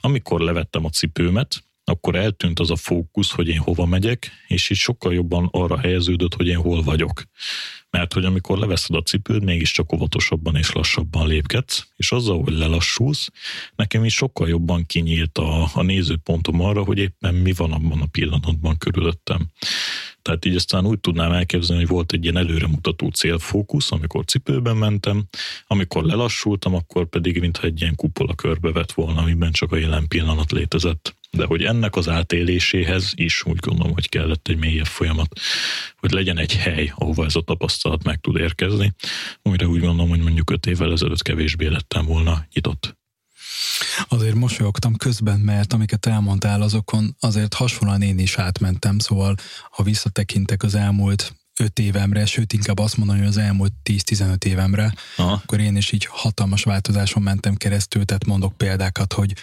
Amikor 0.00 0.40
levettem 0.40 0.84
a 0.84 0.90
cipőmet, 0.90 1.64
akkor 1.84 2.14
eltűnt 2.14 2.58
az 2.58 2.70
a 2.70 2.76
fókusz, 2.76 3.30
hogy 3.30 3.48
én 3.48 3.58
hova 3.58 3.86
megyek, 3.86 4.30
és 4.46 4.70
így 4.70 4.76
sokkal 4.76 5.14
jobban 5.14 5.48
arra 5.50 5.78
helyeződött, 5.78 6.34
hogy 6.34 6.46
én 6.46 6.56
hol 6.56 6.82
vagyok. 6.82 7.22
Mert 7.90 8.12
hogy 8.12 8.24
amikor 8.24 8.58
leveszed 8.58 8.96
a 8.96 9.02
cipőd, 9.02 9.44
mégiscsak 9.44 9.92
óvatosabban 9.92 10.56
és 10.56 10.72
lassabban 10.72 11.26
lépkedsz, 11.26 11.88
és 11.96 12.12
azzal, 12.12 12.42
hogy 12.42 12.52
lelassulsz, 12.52 13.28
nekem 13.76 14.04
is 14.04 14.14
sokkal 14.14 14.48
jobban 14.48 14.86
kinyílt 14.86 15.38
a, 15.38 15.70
a 15.74 15.82
nézőpontom 15.82 16.60
arra, 16.60 16.84
hogy 16.84 16.98
éppen 16.98 17.34
mi 17.34 17.52
van 17.52 17.72
abban 17.72 18.00
a 18.00 18.06
pillanatban 18.06 18.78
körülöttem. 18.78 19.50
Tehát 20.22 20.44
így 20.44 20.56
aztán 20.56 20.86
úgy 20.86 21.00
tudnám 21.00 21.32
elképzelni, 21.32 21.82
hogy 21.82 21.92
volt 21.92 22.12
egy 22.12 22.22
ilyen 22.22 22.36
előremutató 22.36 23.08
célfókusz, 23.08 23.92
amikor 23.92 24.24
cipőben 24.24 24.76
mentem, 24.76 25.24
amikor 25.66 26.04
lelassultam, 26.04 26.74
akkor 26.74 27.08
pedig 27.08 27.40
mintha 27.40 27.66
egy 27.66 27.80
ilyen 27.80 27.94
kupola 27.94 28.34
körbe 28.34 28.72
vett 28.72 28.92
volna, 28.92 29.20
amiben 29.20 29.52
csak 29.52 29.72
a 29.72 29.76
jelen 29.76 30.08
pillanat 30.08 30.52
létezett. 30.52 31.16
De 31.36 31.44
hogy 31.44 31.64
ennek 31.64 31.96
az 31.96 32.08
átéléséhez 32.08 33.12
is 33.14 33.44
úgy 33.44 33.56
gondolom, 33.56 33.92
hogy 33.92 34.08
kellett 34.08 34.48
egy 34.48 34.58
mélyebb 34.58 34.86
folyamat, 34.86 35.40
hogy 35.96 36.10
legyen 36.10 36.38
egy 36.38 36.56
hely, 36.56 36.92
ahova 36.96 37.24
ez 37.24 37.36
a 37.36 37.40
tapasztalat 37.40 38.02
meg 38.02 38.20
tud 38.20 38.36
érkezni, 38.36 38.94
amire 39.42 39.66
úgy 39.66 39.80
gondolom, 39.80 40.08
hogy 40.08 40.22
mondjuk 40.22 40.50
öt 40.50 40.66
évvel 40.66 40.92
ezelőtt 40.92 41.22
kevésbé 41.22 41.66
lettem 41.66 42.04
volna 42.04 42.46
nyitott. 42.54 42.96
Azért 44.08 44.34
mosolyogtam 44.34 44.96
közben, 44.96 45.40
mert 45.40 45.72
amiket 45.72 46.06
elmondtál, 46.06 46.62
azokon 46.62 47.16
azért 47.20 47.54
hasonlóan 47.54 48.02
én 48.02 48.18
is 48.18 48.36
átmentem, 48.36 48.98
szóval 48.98 49.34
ha 49.70 49.82
visszatekintek 49.82 50.62
az 50.62 50.74
elmúlt 50.74 51.34
öt 51.60 51.78
évemre, 51.78 52.26
sőt 52.26 52.52
inkább 52.52 52.78
azt 52.78 52.96
mondani, 52.96 53.18
hogy 53.18 53.28
az 53.28 53.36
elmúlt 53.36 53.72
10-15 53.90 54.44
évemre, 54.44 54.94
Aha. 55.16 55.32
akkor 55.32 55.60
én 55.60 55.76
is 55.76 55.92
így 55.92 56.04
hatalmas 56.10 56.62
változáson 56.62 57.22
mentem 57.22 57.54
keresztül, 57.54 58.04
tehát 58.04 58.26
mondok 58.26 58.56
példákat, 58.56 59.12
hogy, 59.12 59.34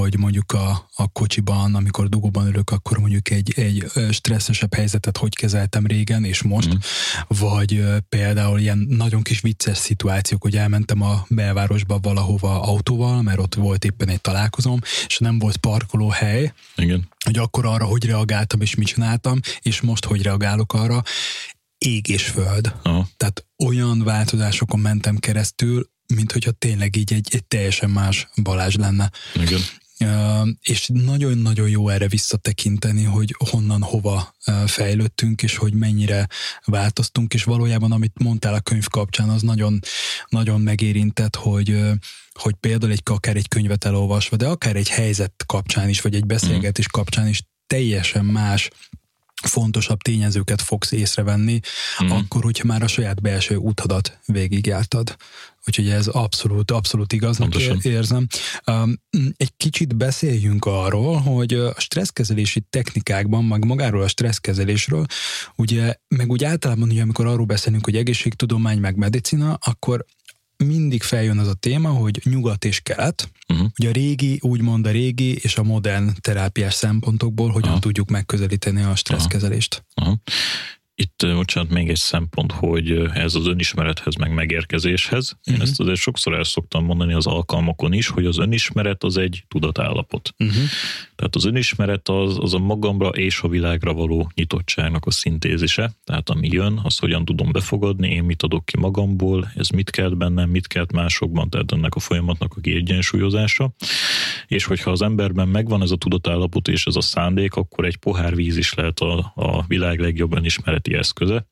hogy 0.00 0.18
mondjuk 0.18 0.52
a, 0.52 0.88
a 0.94 1.08
kocsiban, 1.08 1.74
amikor 1.74 2.08
dugóban 2.08 2.46
ülök, 2.46 2.70
akkor 2.70 2.98
mondjuk 2.98 3.30
egy, 3.30 3.52
egy 3.56 3.84
stresszesebb 4.10 4.74
helyzetet 4.74 5.16
hogy 5.16 5.34
kezeltem 5.34 5.86
régen 5.86 6.24
és 6.24 6.42
most, 6.42 6.74
mm. 6.74 6.78
vagy 7.28 7.84
például 8.08 8.58
ilyen 8.58 8.86
nagyon 8.88 9.22
kis 9.22 9.40
vicces 9.40 9.78
szituációk, 9.78 10.42
hogy 10.42 10.56
elmentem 10.56 11.02
a 11.02 11.26
belvárosba 11.28 11.98
valahova 11.98 12.62
autóval, 12.62 13.22
mert 13.22 13.38
ott 13.38 13.54
volt 13.54 13.84
éppen 13.84 14.08
egy 14.08 14.20
találkozom, 14.20 14.80
és 15.06 15.18
nem 15.18 15.38
volt 15.38 15.56
parkolóhely, 15.56 16.52
Igen. 16.76 17.08
hogy 17.24 17.38
akkor 17.38 17.66
arra 17.66 17.84
hogy 17.84 18.04
reagáltam 18.04 18.60
és 18.60 18.74
mit 18.74 18.86
csináltam, 18.86 19.40
és 19.60 19.80
most 19.80 20.04
hogy 20.04 20.22
reagálok 20.22 20.72
arra, 20.72 21.02
ég 21.78 22.08
és 22.08 22.26
föld. 22.26 22.74
Aha. 22.82 23.08
Tehát 23.16 23.46
olyan 23.64 24.02
változásokon 24.04 24.80
mentem 24.80 25.16
keresztül, 25.16 25.90
mint 26.14 26.32
hogyha 26.32 26.50
tényleg 26.50 26.96
így 26.96 27.12
egy, 27.12 27.28
egy 27.32 27.44
teljesen 27.44 27.90
más 27.90 28.28
Balázs 28.42 28.74
lenne. 28.74 29.10
Igen. 29.34 29.60
És 30.60 30.90
nagyon-nagyon 30.92 31.68
jó 31.68 31.88
erre 31.88 32.08
visszatekinteni, 32.08 33.04
hogy 33.04 33.34
honnan 33.50 33.82
hova 33.82 34.34
fejlődtünk, 34.66 35.42
és 35.42 35.56
hogy 35.56 35.72
mennyire 35.72 36.26
változtunk, 36.64 37.34
és 37.34 37.44
valójában, 37.44 37.92
amit 37.92 38.22
mondtál 38.22 38.54
a 38.54 38.60
könyv 38.60 38.86
kapcsán, 38.86 39.28
az 39.28 39.42
nagyon, 39.42 39.78
nagyon 40.28 40.60
megérintett, 40.60 41.36
hogy, 41.36 41.80
hogy 42.32 42.54
például 42.54 42.92
egy, 42.92 43.02
akár 43.04 43.36
egy 43.36 43.48
könyvet 43.48 43.84
elolvasva, 43.84 44.36
de 44.36 44.46
akár 44.46 44.76
egy 44.76 44.88
helyzet 44.88 45.44
kapcsán 45.46 45.88
is, 45.88 46.00
vagy 46.00 46.14
egy 46.14 46.26
beszélgetés 46.26 46.86
kapcsán 46.86 47.28
is 47.28 47.42
teljesen 47.66 48.24
más 48.24 48.70
fontosabb 49.46 50.02
tényezőket 50.02 50.62
fogsz 50.62 50.92
észrevenni, 50.92 51.60
mm. 52.04 52.10
akkor, 52.10 52.42
hogyha 52.42 52.66
már 52.66 52.82
a 52.82 52.86
saját 52.86 53.20
belső 53.20 53.54
úthadat 53.54 54.18
végigjártad. 54.26 55.16
Úgyhogy 55.66 55.88
ez 55.88 56.06
abszolút, 56.06 56.70
abszolút 56.70 57.12
igaznak 57.12 57.50
Pontosan. 57.50 57.80
érzem. 57.82 58.26
Egy 59.36 59.52
kicsit 59.56 59.96
beszéljünk 59.96 60.64
arról, 60.64 61.16
hogy 61.16 61.54
a 61.54 61.74
stresszkezelési 61.76 62.60
technikákban, 62.70 63.44
meg 63.44 63.64
magáról 63.64 64.02
a 64.02 64.08
stresszkezelésről, 64.08 65.06
ugye, 65.56 65.94
meg 66.08 66.30
úgy 66.30 66.44
általában, 66.44 66.90
ugye, 66.90 67.02
amikor 67.02 67.26
arról 67.26 67.46
beszélünk, 67.46 67.84
hogy 67.84 67.96
egészségtudomány, 67.96 68.78
meg 68.78 68.96
medicina, 68.96 69.54
akkor 69.54 70.04
mindig 70.64 71.02
feljön 71.02 71.38
az 71.38 71.48
a 71.48 71.54
téma, 71.54 71.88
hogy 71.88 72.20
nyugat 72.24 72.64
és 72.64 72.80
kelet, 72.80 73.30
uh-huh. 73.48 73.66
ugye 73.78 73.88
a 73.88 73.92
régi, 73.92 74.38
úgymond 74.42 74.86
a 74.86 74.90
régi 74.90 75.36
és 75.36 75.56
a 75.56 75.62
modern 75.62 76.10
terápiás 76.20 76.74
szempontokból 76.74 77.48
hogyan 77.48 77.68
uh-huh. 77.68 77.82
tudjuk 77.82 78.08
megközelíteni 78.08 78.82
a 78.82 78.94
stresszkezelést. 78.94 79.84
Uh-huh. 80.00 80.16
Itt, 81.00 81.26
bocsánat, 81.34 81.70
még 81.70 81.88
egy 81.88 81.96
szempont, 81.96 82.52
hogy 82.52 82.90
ez 83.14 83.34
az 83.34 83.46
önismerethez, 83.46 84.14
meg 84.14 84.34
megérkezéshez. 84.34 85.36
Én 85.44 85.54
uh-huh. 85.54 85.68
ezt 85.68 85.80
azért 85.80 85.98
sokszor 85.98 86.34
el 86.34 86.44
szoktam 86.44 86.84
mondani 86.84 87.12
az 87.12 87.26
alkalmakon 87.26 87.92
is, 87.92 88.08
hogy 88.08 88.26
az 88.26 88.38
önismeret 88.38 89.04
az 89.04 89.16
egy 89.16 89.44
tudatállapot. 89.48 90.34
Uh-huh. 90.38 90.62
Tehát 91.16 91.34
az 91.34 91.44
önismeret 91.44 92.08
az, 92.08 92.36
az 92.40 92.54
a 92.54 92.58
magamra 92.58 93.08
és 93.08 93.40
a 93.40 93.48
világra 93.48 93.92
való 93.92 94.30
nyitottságnak 94.34 95.06
a 95.06 95.10
szintézise. 95.10 95.92
Tehát 96.04 96.30
ami 96.30 96.48
jön, 96.52 96.80
az 96.82 96.98
hogyan 96.98 97.24
tudom 97.24 97.52
befogadni, 97.52 98.10
én 98.10 98.24
mit 98.24 98.42
adok 98.42 98.64
ki 98.64 98.76
magamból, 98.78 99.50
ez 99.54 99.68
mit 99.68 99.90
kelt 99.90 100.16
bennem, 100.16 100.50
mit 100.50 100.66
kelt 100.66 100.92
másokban, 100.92 101.50
tehát 101.50 101.72
ennek 101.72 101.94
a 101.94 102.00
folyamatnak 102.00 102.54
a 102.56 102.60
kiegyensúlyozása. 102.60 103.72
És 104.46 104.64
hogyha 104.64 104.90
az 104.90 105.02
emberben 105.02 105.48
megvan 105.48 105.82
ez 105.82 105.90
a 105.90 105.96
tudatállapot 105.96 106.68
és 106.68 106.86
ez 106.86 106.96
a 106.96 107.00
szándék, 107.00 107.54
akkor 107.54 107.84
egy 107.84 107.96
pohár 107.96 108.34
víz 108.34 108.56
is 108.56 108.74
lehet 108.74 109.00
a, 109.00 109.32
a 109.34 109.64
világ 109.66 109.98
legjobb 109.98 110.32
önismereti 110.88 110.94
eszköze. 110.94 111.46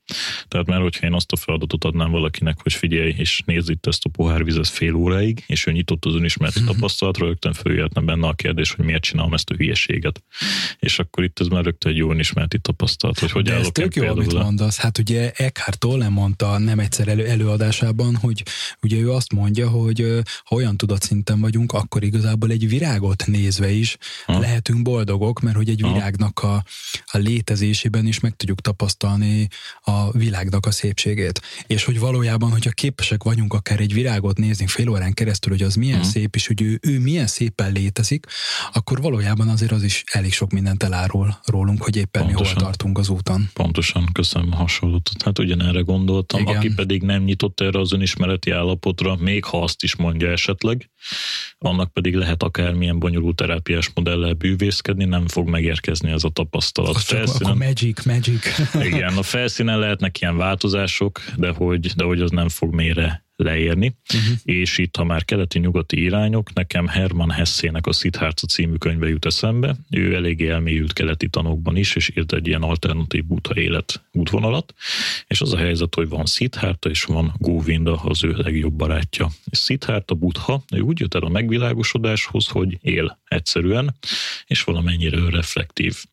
Tehát 0.48 0.66
mert 0.66 0.82
hogyha 0.82 1.06
én 1.06 1.12
azt 1.12 1.32
a 1.32 1.36
feladatot 1.36 1.84
adnám 1.84 2.10
valakinek, 2.10 2.58
hogy 2.62 2.72
figyelj, 2.72 3.14
és 3.16 3.42
nézd 3.46 3.70
itt 3.70 3.86
ezt 3.86 4.04
a 4.04 4.08
pohár 4.08 4.44
vizet 4.44 4.68
fél 4.68 4.94
óráig, 4.94 5.44
és 5.46 5.66
ő 5.66 5.72
nyitott 5.72 6.04
az 6.04 6.14
önismereti 6.14 6.64
tapasztalatra, 6.64 7.26
rögtön 7.26 7.52
följöhetne 7.52 8.00
benne 8.00 8.26
a 8.26 8.32
kérdés, 8.32 8.72
hogy 8.72 8.84
miért 8.84 9.02
csinálom 9.02 9.34
ezt 9.34 9.50
a 9.50 9.54
hülyeséget. 9.54 10.22
És 10.78 10.98
akkor 10.98 11.24
itt 11.24 11.40
ez 11.40 11.46
már 11.46 11.64
rögtön 11.64 11.92
egy 11.92 11.98
jó 11.98 12.10
önismereti 12.10 12.58
tapasztalat, 12.58 13.18
hogy 13.18 13.30
hogy 13.30 13.44
De 13.44 13.54
ez 13.54 13.68
tök 13.72 13.94
jó, 13.94 14.06
amit 14.06 14.32
mondasz. 14.32 14.78
Hát 14.78 14.98
ugye 14.98 15.32
Eckhart 15.34 15.78
Tolle 15.78 16.08
mondta 16.08 16.58
nem 16.58 16.78
egyszer 16.78 17.08
elő, 17.08 17.26
előadásában, 17.26 18.16
hogy 18.16 18.42
ugye 18.82 18.98
ő 18.98 19.10
azt 19.10 19.32
mondja, 19.32 19.68
hogy 19.68 20.20
ha 20.44 20.54
olyan 20.54 20.76
tudatszinten 20.76 21.40
vagyunk, 21.40 21.72
akkor 21.72 22.02
igazából 22.02 22.50
egy 22.50 22.68
virágot 22.68 23.26
nézve 23.26 23.70
is 23.70 23.96
ha. 24.26 24.38
lehetünk 24.38 24.82
boldogok, 24.82 25.40
mert 25.40 25.56
hogy 25.56 25.68
egy 25.68 25.82
virágnak 25.82 26.42
a, 26.42 26.64
a 27.04 27.18
létezésében 27.18 28.06
is 28.06 28.20
meg 28.20 28.36
tudjuk 28.36 28.60
tapasztalni 28.60 29.25
a 29.80 30.10
világnak 30.10 30.66
a 30.66 30.70
szépségét. 30.70 31.40
És 31.66 31.84
hogy 31.84 31.98
valójában, 31.98 32.50
hogyha 32.50 32.70
képesek 32.70 33.22
vagyunk 33.22 33.54
akár 33.54 33.80
egy 33.80 33.94
virágot 33.94 34.38
nézni 34.38 34.66
fél 34.66 34.88
órán 34.88 35.12
keresztül, 35.12 35.52
hogy 35.52 35.62
az 35.62 35.74
milyen 35.74 35.98
uh-huh. 35.98 36.12
szép, 36.12 36.34
és 36.34 36.46
hogy 36.46 36.62
ő, 36.62 36.78
ő 36.82 36.98
milyen 36.98 37.26
szépen 37.26 37.72
létezik, 37.72 38.26
akkor 38.72 39.00
valójában 39.00 39.48
azért 39.48 39.72
az 39.72 39.82
is 39.82 40.04
elég 40.12 40.32
sok 40.32 40.50
mindent 40.50 40.82
elárul 40.82 41.36
rólunk, 41.44 41.82
hogy 41.82 41.96
éppen 41.96 42.22
Pontosan. 42.22 42.54
mi 42.54 42.60
hol 42.60 42.62
tartunk 42.62 42.98
az 42.98 43.08
úton. 43.08 43.50
Pontosan, 43.52 44.08
köszönöm 44.12 44.52
a 44.52 44.56
hasonlót. 44.56 45.10
Hát 45.24 45.38
ugyanerre 45.38 45.80
gondoltam, 45.80 46.40
Igen. 46.40 46.56
aki 46.56 46.74
pedig 46.74 47.02
nem 47.02 47.22
nyitott 47.22 47.60
erre 47.60 47.78
az 47.78 47.92
önismereti 47.92 48.50
állapotra, 48.50 49.16
még 49.16 49.44
ha 49.44 49.62
azt 49.62 49.82
is 49.82 49.96
mondja 49.96 50.30
esetleg, 50.30 50.90
annak 51.58 51.92
pedig 51.92 52.14
lehet 52.14 52.42
akármilyen 52.42 52.98
bonyolult 52.98 53.36
terápiás 53.36 53.90
modellel 53.94 54.32
bűvészkedni, 54.32 55.04
nem 55.04 55.28
fog 55.28 55.48
megérkezni 55.48 56.10
ez 56.10 56.24
a 56.24 56.28
tapasztalat. 56.28 56.94
Azt 56.94 57.06
felszínen, 57.06 57.52
akkor 57.52 57.66
magic, 57.66 58.04
magic. 58.04 58.58
igen, 58.74 59.15
a 59.16 59.22
felszínen 59.22 59.78
lehetnek 59.78 60.20
ilyen 60.20 60.36
változások, 60.36 61.20
de 61.36 61.48
hogy, 61.48 61.86
de 61.86 62.04
hogy 62.04 62.20
az 62.20 62.30
nem 62.30 62.48
fog 62.48 62.74
mélyre 62.74 63.24
leérni, 63.36 63.96
uh-huh. 64.14 64.36
és 64.44 64.78
itt, 64.78 64.96
ha 64.96 65.04
már 65.04 65.24
keleti-nyugati 65.24 66.02
irányok, 66.02 66.52
nekem 66.52 66.86
Herman 66.86 67.30
Hessének 67.30 67.86
a 67.86 67.92
Siddhartha 67.92 68.46
című 68.46 68.76
könyve 68.76 69.08
jut 69.08 69.26
eszembe. 69.26 69.76
Ő 69.90 70.14
eléggé 70.14 70.48
elmélyült 70.48 70.92
keleti 70.92 71.28
tanokban 71.28 71.76
is, 71.76 71.96
és 71.96 72.10
írt 72.16 72.32
egy 72.32 72.46
ilyen 72.46 72.62
alternatív 72.62 73.24
buddha 73.24 73.54
élet 73.60 74.02
útvonalat, 74.12 74.74
és 75.26 75.40
az 75.40 75.52
a 75.52 75.56
helyzet, 75.56 75.94
hogy 75.94 76.08
van 76.08 76.26
Siddhartha, 76.26 76.90
és 76.90 77.04
van 77.04 77.34
Govinda, 77.38 77.94
az 77.94 78.24
ő 78.24 78.34
legjobb 78.36 78.74
barátja. 78.74 79.30
És 79.50 79.58
Siddhartha 79.58 80.14
buddha, 80.14 80.62
ő 80.74 80.80
úgy 80.80 81.00
jött 81.00 81.14
el 81.14 81.22
a 81.22 81.28
megvilágosodáshoz, 81.28 82.46
hogy 82.46 82.78
él 82.80 83.18
egyszerűen, 83.28 83.94
és 84.46 84.62
valamennyire 84.62 85.30
reflektív. 85.30 86.04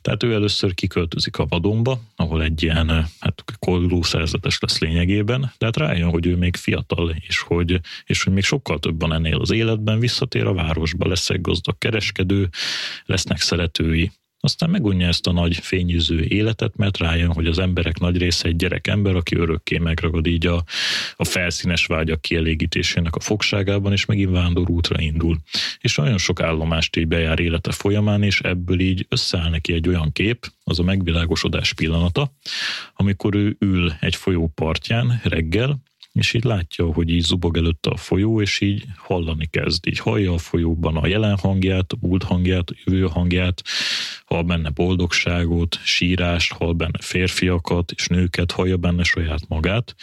Tehát 0.00 0.22
ő 0.22 0.32
először 0.32 0.74
kiköltözik 0.74 1.38
a 1.38 1.46
vadonba, 1.46 2.00
ahol 2.16 2.42
egy 2.42 2.62
ilyen 2.62 2.88
hát, 3.20 3.44
kolló 3.58 4.02
szerzetes 4.02 4.58
lesz 4.60 4.78
lényegében, 4.78 5.52
de 5.58 5.64
hát 5.64 5.76
rájön, 5.76 6.10
hogy 6.10 6.26
ő 6.26 6.36
még 6.36 6.56
fiatal, 6.56 7.14
és 7.28 7.40
hogy, 7.40 7.80
és 8.04 8.22
hogy 8.22 8.32
még 8.32 8.44
sokkal 8.44 8.78
több 8.78 9.00
van 9.00 9.12
ennél 9.12 9.36
az 9.40 9.50
életben, 9.50 9.98
visszatér 9.98 10.46
a 10.46 10.54
városba, 10.54 11.08
lesz 11.08 11.30
egy 11.30 11.40
gazdag 11.40 11.78
kereskedő, 11.78 12.48
lesznek 13.04 13.40
szeretői, 13.40 14.10
aztán 14.40 14.70
megunja 14.70 15.06
ezt 15.06 15.26
a 15.26 15.32
nagy 15.32 15.56
fényűző 15.56 16.24
életet, 16.24 16.76
mert 16.76 16.98
rájön, 16.98 17.32
hogy 17.32 17.46
az 17.46 17.58
emberek 17.58 17.98
nagy 17.98 18.16
része 18.16 18.48
egy 18.48 18.56
gyerek 18.56 18.86
ember, 18.86 19.14
aki 19.14 19.36
örökké 19.36 19.78
megragad 19.78 20.26
így 20.26 20.46
a, 20.46 20.64
a 21.16 21.24
felszínes 21.24 21.86
vágyak 21.86 22.20
kielégítésének 22.20 23.14
a 23.14 23.20
fogságában, 23.20 23.92
és 23.92 24.04
megint 24.04 24.30
vándor 24.30 24.70
útra 24.70 25.00
indul. 25.00 25.36
És 25.80 25.96
nagyon 25.96 26.18
sok 26.18 26.40
állomást 26.40 26.96
így 26.96 27.08
bejár 27.08 27.40
élete 27.40 27.72
folyamán, 27.72 28.22
és 28.22 28.40
ebből 28.40 28.80
így 28.80 29.06
összeáll 29.08 29.50
neki 29.50 29.72
egy 29.72 29.88
olyan 29.88 30.12
kép, 30.12 30.52
az 30.64 30.78
a 30.78 30.82
megvilágosodás 30.82 31.72
pillanata, 31.72 32.32
amikor 32.94 33.34
ő 33.34 33.56
ül 33.58 33.92
egy 34.00 34.16
folyó 34.16 34.52
partján 34.54 35.20
reggel, 35.24 35.80
és 36.18 36.34
így 36.34 36.44
látja, 36.44 36.92
hogy 36.92 37.10
így 37.10 37.22
zubog 37.22 37.56
előtte 37.56 37.90
a 37.90 37.96
folyó, 37.96 38.40
és 38.40 38.60
így 38.60 38.84
hallani 38.96 39.46
kezd. 39.46 39.86
Így 39.86 39.98
hallja 39.98 40.32
a 40.32 40.38
folyóban 40.38 40.96
a 40.96 41.06
jelen 41.06 41.38
hangját, 41.38 41.92
a 41.92 41.96
múlt 42.00 42.22
hangját, 42.22 42.70
a 42.70 42.74
jövő 42.84 43.06
hangját, 43.06 43.62
hall 44.24 44.42
benne 44.42 44.70
boldogságot, 44.70 45.78
sírást, 45.84 46.52
hall 46.52 46.72
benne 46.72 46.98
férfiakat 47.00 47.90
és 47.90 48.06
nőket, 48.06 48.52
hallja 48.52 48.76
benne 48.76 49.02
saját 49.02 49.48
magát, 49.48 49.94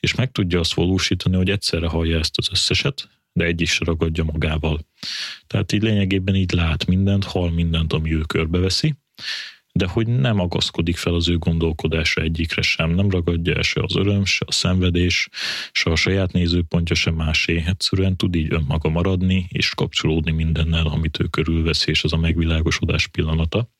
és 0.00 0.14
meg 0.14 0.30
tudja 0.32 0.58
azt 0.60 0.74
valósítani, 0.74 1.36
hogy 1.36 1.50
egyszerre 1.50 1.86
hallja 1.86 2.18
ezt 2.18 2.38
az 2.38 2.48
összeset, 2.50 3.08
de 3.32 3.44
egy 3.44 3.60
is 3.60 3.80
ragadja 3.80 4.24
magával. 4.24 4.86
Tehát 5.46 5.72
így 5.72 5.82
lényegében 5.82 6.34
így 6.34 6.52
lát 6.52 6.86
mindent, 6.86 7.24
hall 7.24 7.50
mindent, 7.50 7.92
ami 7.92 8.14
ő 8.14 8.20
körbeveszi, 8.20 8.94
de 9.72 9.86
hogy 9.86 10.06
nem 10.06 10.40
agaszkodik 10.40 10.96
fel 10.96 11.14
az 11.14 11.28
ő 11.28 11.38
gondolkodása 11.38 12.20
egyikre 12.20 12.62
sem, 12.62 12.90
nem 12.90 13.10
ragadja 13.10 13.54
el 13.54 13.62
se 13.62 13.80
az 13.82 13.96
öröm, 13.96 14.24
se 14.24 14.44
a 14.48 14.52
szenvedés, 14.52 15.28
se 15.72 15.90
a 15.90 15.96
saját 15.96 16.32
nézőpontja, 16.32 16.94
se 16.94 17.10
másé. 17.10 17.62
Egyszerűen 17.66 18.16
tud 18.16 18.34
így 18.34 18.52
önmaga 18.52 18.88
maradni, 18.88 19.46
és 19.48 19.74
kapcsolódni 19.74 20.30
mindennel, 20.30 20.86
amit 20.86 21.20
ő 21.20 21.24
körülvesz, 21.24 21.86
és 21.86 22.04
az 22.04 22.12
a 22.12 22.16
megvilágosodás 22.16 23.06
pillanata 23.06 23.70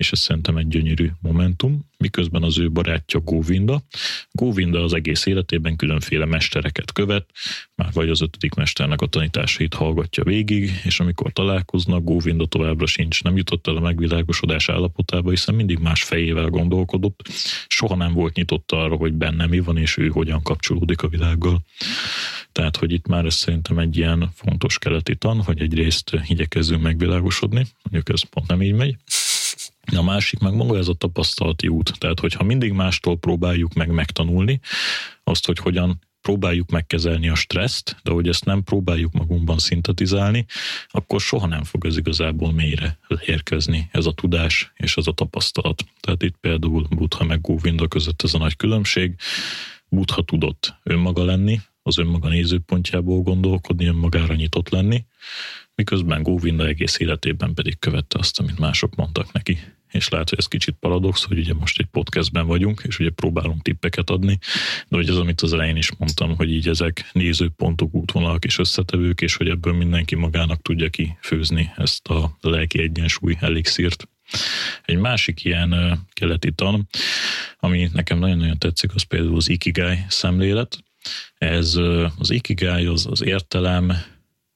és 0.00 0.12
ez 0.12 0.18
szerintem 0.18 0.56
egy 0.56 0.68
gyönyörű 0.68 1.10
momentum, 1.20 1.88
miközben 1.98 2.42
az 2.42 2.58
ő 2.58 2.70
barátja 2.70 3.20
Góvinda. 3.20 3.82
Góvinda 4.30 4.82
az 4.82 4.92
egész 4.92 5.26
életében 5.26 5.76
különféle 5.76 6.24
mestereket 6.24 6.92
követ, 6.92 7.26
már 7.74 7.92
vagy 7.92 8.08
az 8.08 8.20
ötödik 8.20 8.54
mesternek 8.54 9.00
a 9.00 9.06
tanításait 9.06 9.74
hallgatja 9.74 10.24
végig, 10.24 10.70
és 10.84 11.00
amikor 11.00 11.32
találkoznak, 11.32 12.04
Góvinda 12.04 12.46
továbbra 12.46 12.86
sincs, 12.86 13.22
nem 13.22 13.36
jutott 13.36 13.66
el 13.66 13.76
a 13.76 13.80
megvilágosodás 13.80 14.68
állapotába, 14.68 15.30
hiszen 15.30 15.54
mindig 15.54 15.78
más 15.78 16.02
fejével 16.02 16.48
gondolkodott, 16.48 17.28
soha 17.68 17.96
nem 17.96 18.12
volt 18.12 18.34
nyitott 18.34 18.72
arra, 18.72 18.96
hogy 18.96 19.12
benne 19.12 19.46
mi 19.46 19.60
van, 19.60 19.76
és 19.76 19.96
ő 19.96 20.08
hogyan 20.08 20.42
kapcsolódik 20.42 21.02
a 21.02 21.08
világgal. 21.08 21.64
Tehát, 22.52 22.76
hogy 22.76 22.92
itt 22.92 23.06
már 23.06 23.24
ez 23.24 23.34
szerintem 23.34 23.78
egy 23.78 23.96
ilyen 23.96 24.30
fontos 24.34 24.78
keleti 24.78 25.16
tan, 25.16 25.42
hogy 25.42 25.60
egyrészt 25.60 26.16
igyekezzünk 26.28 26.82
megvilágosodni, 26.82 27.66
mondjuk 27.82 28.08
ez 28.08 28.22
pont 28.22 28.46
nem 28.46 28.62
így 28.62 28.74
megy, 28.74 28.96
a 29.96 30.02
másik 30.02 30.38
meg 30.38 30.54
maga 30.54 30.78
ez 30.78 30.88
a 30.88 30.94
tapasztalati 30.94 31.68
út. 31.68 31.98
Tehát, 31.98 32.20
hogyha 32.20 32.44
mindig 32.44 32.72
mástól 32.72 33.18
próbáljuk 33.18 33.74
meg 33.74 33.90
megtanulni 33.90 34.60
azt, 35.24 35.46
hogy 35.46 35.58
hogyan 35.58 36.00
próbáljuk 36.20 36.70
megkezelni 36.70 37.28
a 37.28 37.34
stresszt, 37.34 37.96
de 38.02 38.12
hogy 38.12 38.28
ezt 38.28 38.44
nem 38.44 38.62
próbáljuk 38.62 39.12
magunkban 39.12 39.58
szintetizálni, 39.58 40.46
akkor 40.88 41.20
soha 41.20 41.46
nem 41.46 41.64
fog 41.64 41.86
ez 41.86 41.96
igazából 41.96 42.52
mélyre 42.52 42.98
érkezni, 43.24 43.88
ez 43.92 44.06
a 44.06 44.12
tudás 44.12 44.72
és 44.76 44.96
ez 44.96 45.06
a 45.06 45.12
tapasztalat. 45.12 45.84
Tehát 46.00 46.22
itt 46.22 46.36
például 46.40 46.86
Buddha 46.90 47.24
meg 47.24 47.40
Govinda 47.40 47.88
között 47.88 48.22
ez 48.22 48.34
a 48.34 48.38
nagy 48.38 48.56
különbség. 48.56 49.14
Buddha 49.88 50.22
tudott 50.22 50.74
önmaga 50.82 51.24
lenni, 51.24 51.60
az 51.82 51.98
önmaga 51.98 52.28
nézőpontjából 52.28 53.22
gondolkodni, 53.22 53.86
önmagára 53.86 54.34
nyitott 54.34 54.68
lenni, 54.68 55.04
miközben 55.74 56.22
Govinda 56.22 56.66
egész 56.66 56.98
életében 56.98 57.54
pedig 57.54 57.78
követte 57.78 58.18
azt, 58.18 58.40
amit 58.40 58.58
mások 58.58 58.94
mondtak 58.94 59.32
neki 59.32 59.58
és 59.90 60.08
lehet, 60.08 60.28
hogy 60.28 60.38
ez 60.38 60.46
kicsit 60.46 60.76
paradox, 60.80 61.24
hogy 61.24 61.38
ugye 61.38 61.54
most 61.54 61.78
egy 61.78 61.86
podcastben 61.86 62.46
vagyunk, 62.46 62.82
és 62.86 62.98
ugye 62.98 63.10
próbálunk 63.10 63.62
tippeket 63.62 64.10
adni, 64.10 64.38
de 64.88 64.96
hogy 64.96 65.08
az, 65.08 65.16
amit 65.18 65.40
az 65.40 65.52
elején 65.52 65.76
is 65.76 65.90
mondtam, 65.98 66.36
hogy 66.36 66.50
így 66.50 66.68
ezek 66.68 67.10
nézőpontok, 67.12 67.94
útvonalak 67.94 68.44
és 68.44 68.58
összetevők, 68.58 69.20
és 69.20 69.36
hogy 69.36 69.48
ebből 69.48 69.72
mindenki 69.72 70.14
magának 70.14 70.62
tudja 70.62 70.88
kifőzni 70.88 71.72
ezt 71.76 72.08
a 72.08 72.36
lelki 72.40 72.82
egyensúly 72.82 73.36
elixírt. 73.40 74.08
Egy 74.84 74.98
másik 74.98 75.44
ilyen 75.44 76.00
keleti 76.12 76.52
tan, 76.52 76.88
ami 77.58 77.88
nekem 77.92 78.18
nagyon-nagyon 78.18 78.58
tetszik, 78.58 78.94
az 78.94 79.02
például 79.02 79.36
az 79.36 79.48
ikigai 79.48 79.98
szemlélet. 80.08 80.78
Ez 81.38 81.74
az 82.18 82.30
ikigai, 82.30 82.86
az, 82.86 83.06
az 83.10 83.22
értelem, 83.22 83.92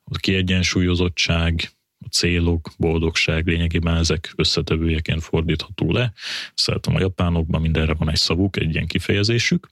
a 0.04 0.16
kiegyensúlyozottság, 0.16 1.72
célok, 2.14 2.70
boldogság, 2.78 3.46
lényegében 3.46 3.96
ezek 3.96 4.32
összetevőjeként 4.36 5.22
fordítható 5.22 5.92
le. 5.92 6.12
Szeretem 6.54 6.94
a 6.94 7.00
japánokban 7.00 7.60
mindenre 7.60 7.94
van 7.94 8.10
egy 8.10 8.16
szavuk, 8.16 8.56
egy 8.56 8.74
ilyen 8.74 8.86
kifejezésük, 8.86 9.68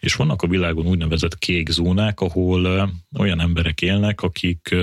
és 0.00 0.14
vannak 0.14 0.42
a 0.42 0.46
világon 0.46 0.86
úgynevezett 0.86 1.38
kék 1.38 1.68
zónák, 1.68 2.20
ahol 2.20 2.90
olyan 3.18 3.40
emberek 3.40 3.82
élnek, 3.82 4.22
akik 4.22 4.74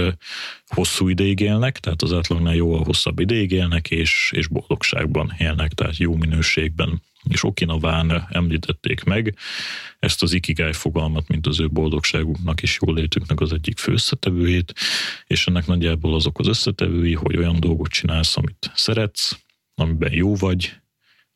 hosszú 0.68 1.08
ideig 1.08 1.40
élnek, 1.40 1.78
tehát 1.78 2.02
az 2.02 2.14
átlagnál 2.14 2.56
jóval 2.56 2.84
hosszabb 2.84 3.20
ideig 3.20 3.52
élnek, 3.52 3.92
és, 3.92 4.32
és 4.36 4.48
boldogságban 4.48 5.36
élnek, 5.38 5.72
tehát 5.72 5.98
jó 5.98 6.16
minőségben 6.16 7.02
és 7.24 7.44
Okinaván 7.44 8.28
említették 8.30 9.04
meg 9.04 9.36
ezt 10.00 10.24
az 10.24 10.34
ikigai 10.34 10.74
fogalmat, 10.74 11.28
mint 11.28 11.48
az 11.48 11.60
ő 11.60 11.70
boldogságuknak 11.70 12.62
és 12.62 12.80
jólétüknek 12.82 13.40
az 13.40 13.54
egyik 13.54 13.78
fő 13.78 13.92
összetevőjét, 13.92 14.74
és 15.28 15.48
ennek 15.48 15.66
nagyjából 15.66 16.16
azok 16.16 16.40
az 16.40 16.48
összetevői, 16.48 17.14
hogy 17.14 17.38
olyan 17.38 17.60
dolgot 17.60 17.90
csinálsz, 17.90 18.38
amit 18.38 18.72
szeretsz, 18.76 19.40
amiben 19.76 20.14
jó 20.14 20.36
vagy, 20.36 20.80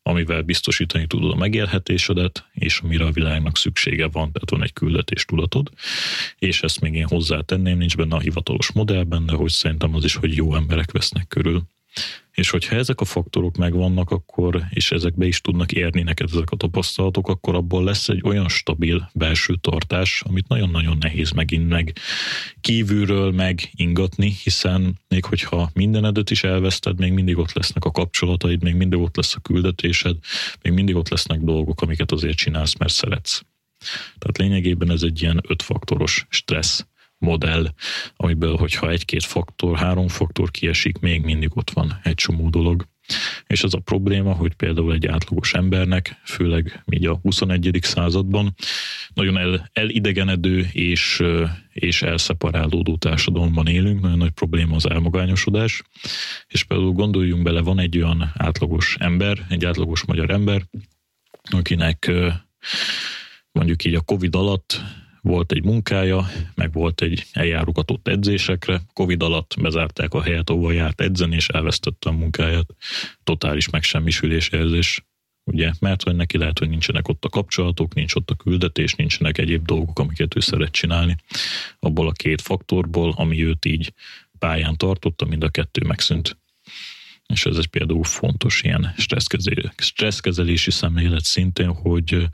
amivel 0.06 0.42
biztosítani 0.42 1.06
tudod 1.06 1.30
a 1.30 1.36
megélhetésedet, 1.36 2.44
és 2.52 2.78
amire 2.78 3.04
a 3.04 3.10
világnak 3.10 3.56
szüksége 3.56 4.06
van, 4.06 4.32
tehát 4.32 4.50
van 4.50 4.62
egy 4.62 4.72
küldetés 4.72 5.24
tudatod, 5.24 5.70
és 6.38 6.62
ezt 6.62 6.80
még 6.80 6.94
én 6.94 7.06
hozzátenném, 7.06 7.78
nincs 7.78 7.96
benne 7.96 8.14
a 8.14 8.20
hivatalos 8.20 8.72
modellben, 8.72 9.26
de 9.26 9.32
hogy 9.32 9.50
szerintem 9.50 9.94
az 9.94 10.04
is, 10.04 10.14
hogy 10.14 10.36
jó 10.36 10.54
emberek 10.54 10.92
vesznek 10.92 11.28
körül. 11.28 11.62
És 12.34 12.50
hogyha 12.50 12.76
ezek 12.76 13.00
a 13.00 13.04
faktorok 13.04 13.56
megvannak, 13.56 14.10
akkor, 14.10 14.62
és 14.70 14.90
ezekbe 14.90 15.26
is 15.26 15.40
tudnak 15.40 15.72
érni 15.72 16.02
neked 16.02 16.28
ezek 16.32 16.50
a 16.50 16.56
tapasztalatok, 16.56 17.28
akkor 17.28 17.54
abból 17.54 17.84
lesz 17.84 18.08
egy 18.08 18.20
olyan 18.24 18.48
stabil 18.48 19.10
belső 19.14 19.54
tartás, 19.54 20.22
amit 20.26 20.48
nagyon-nagyon 20.48 20.96
nehéz 21.00 21.30
megint 21.30 21.68
meg 21.68 21.96
kívülről 22.60 23.32
megingatni, 23.32 24.36
hiszen 24.42 25.00
még 25.08 25.24
hogyha 25.24 25.70
mindenedet 25.74 26.30
is 26.30 26.44
elveszted, 26.44 26.98
még 26.98 27.12
mindig 27.12 27.38
ott 27.38 27.52
lesznek 27.52 27.84
a 27.84 27.90
kapcsolataid, 27.90 28.62
még 28.62 28.74
mindig 28.74 28.98
ott 28.98 29.16
lesz 29.16 29.34
a 29.34 29.40
küldetésed, 29.40 30.16
még 30.62 30.72
mindig 30.72 30.96
ott 30.96 31.08
lesznek 31.08 31.40
dolgok, 31.40 31.80
amiket 31.80 32.12
azért 32.12 32.36
csinálsz, 32.36 32.76
mert 32.78 32.92
szeretsz. 32.92 33.42
Tehát 34.18 34.38
lényegében 34.38 34.90
ez 34.90 35.02
egy 35.02 35.22
ilyen 35.22 35.40
ötfaktoros 35.48 36.26
stressz 36.28 36.86
modell, 37.24 37.66
amiből, 38.16 38.56
hogyha 38.56 38.90
egy-két 38.90 39.24
faktor, 39.24 39.78
három 39.78 40.08
faktor 40.08 40.50
kiesik, 40.50 40.98
még 40.98 41.24
mindig 41.24 41.56
ott 41.56 41.70
van 41.70 42.00
egy 42.02 42.14
csomó 42.14 42.48
dolog. 42.48 42.86
És 43.46 43.62
az 43.62 43.74
a 43.74 43.78
probléma, 43.78 44.32
hogy 44.32 44.54
például 44.54 44.92
egy 44.92 45.06
átlagos 45.06 45.54
embernek, 45.54 46.20
főleg 46.24 46.84
így 46.90 47.06
a 47.06 47.18
21. 47.22 47.78
században, 47.82 48.54
nagyon 49.14 49.38
el, 49.38 49.70
elidegenedő 49.72 50.68
és, 50.72 51.22
és 51.72 52.02
elszeparálódó 52.02 52.96
társadalomban 52.96 53.66
élünk, 53.66 54.00
nagyon 54.00 54.18
nagy 54.18 54.30
probléma 54.30 54.76
az 54.76 54.90
elmagányosodás, 54.90 55.82
és 56.46 56.64
például 56.64 56.92
gondoljunk 56.92 57.42
bele, 57.42 57.60
van 57.60 57.78
egy 57.78 57.96
olyan 57.96 58.32
átlagos 58.34 58.96
ember, 58.98 59.46
egy 59.48 59.64
átlagos 59.64 60.04
magyar 60.04 60.30
ember, 60.30 60.62
akinek 61.50 62.10
mondjuk 63.52 63.84
így 63.84 63.94
a 63.94 64.00
Covid 64.00 64.34
alatt 64.34 64.80
volt 65.24 65.52
egy 65.52 65.64
munkája, 65.64 66.26
meg 66.54 66.72
volt 66.72 67.00
egy 67.00 67.26
eljárogatott 67.32 68.08
edzésekre. 68.08 68.80
Covid 68.92 69.22
alatt 69.22 69.54
bezárták 69.60 70.14
a 70.14 70.22
helyet, 70.22 70.50
ahol 70.50 70.74
járt 70.74 71.00
edzeni, 71.00 71.34
és 71.34 71.48
elvesztette 71.48 72.08
a 72.08 72.12
munkáját. 72.12 72.66
Totális 73.22 73.70
megsemmisülés 73.70 74.48
érzés. 74.48 75.04
Ugye, 75.44 75.72
mert 75.80 76.02
hogy 76.02 76.16
neki 76.16 76.38
lehet, 76.38 76.58
hogy 76.58 76.68
nincsenek 76.68 77.08
ott 77.08 77.24
a 77.24 77.28
kapcsolatok, 77.28 77.94
nincs 77.94 78.14
ott 78.14 78.30
a 78.30 78.34
küldetés, 78.34 78.94
nincsenek 78.94 79.38
egyéb 79.38 79.66
dolgok, 79.66 79.98
amiket 79.98 80.36
ő 80.36 80.40
szeret 80.40 80.70
csinálni. 80.70 81.16
Abból 81.78 82.08
a 82.08 82.12
két 82.12 82.40
faktorból, 82.40 83.12
ami 83.16 83.44
őt 83.44 83.64
így 83.64 83.92
pályán 84.38 84.76
tartotta, 84.76 85.24
mind 85.24 85.44
a 85.44 85.48
kettő 85.48 85.86
megszűnt 85.86 86.38
és 87.34 87.46
ez 87.46 87.56
egy 87.56 87.66
például 87.66 88.04
fontos 88.04 88.62
ilyen 88.62 88.94
stresszkezelési 89.76 90.70
szemlélet 90.70 91.24
szintén, 91.24 91.68
hogy 91.68 92.28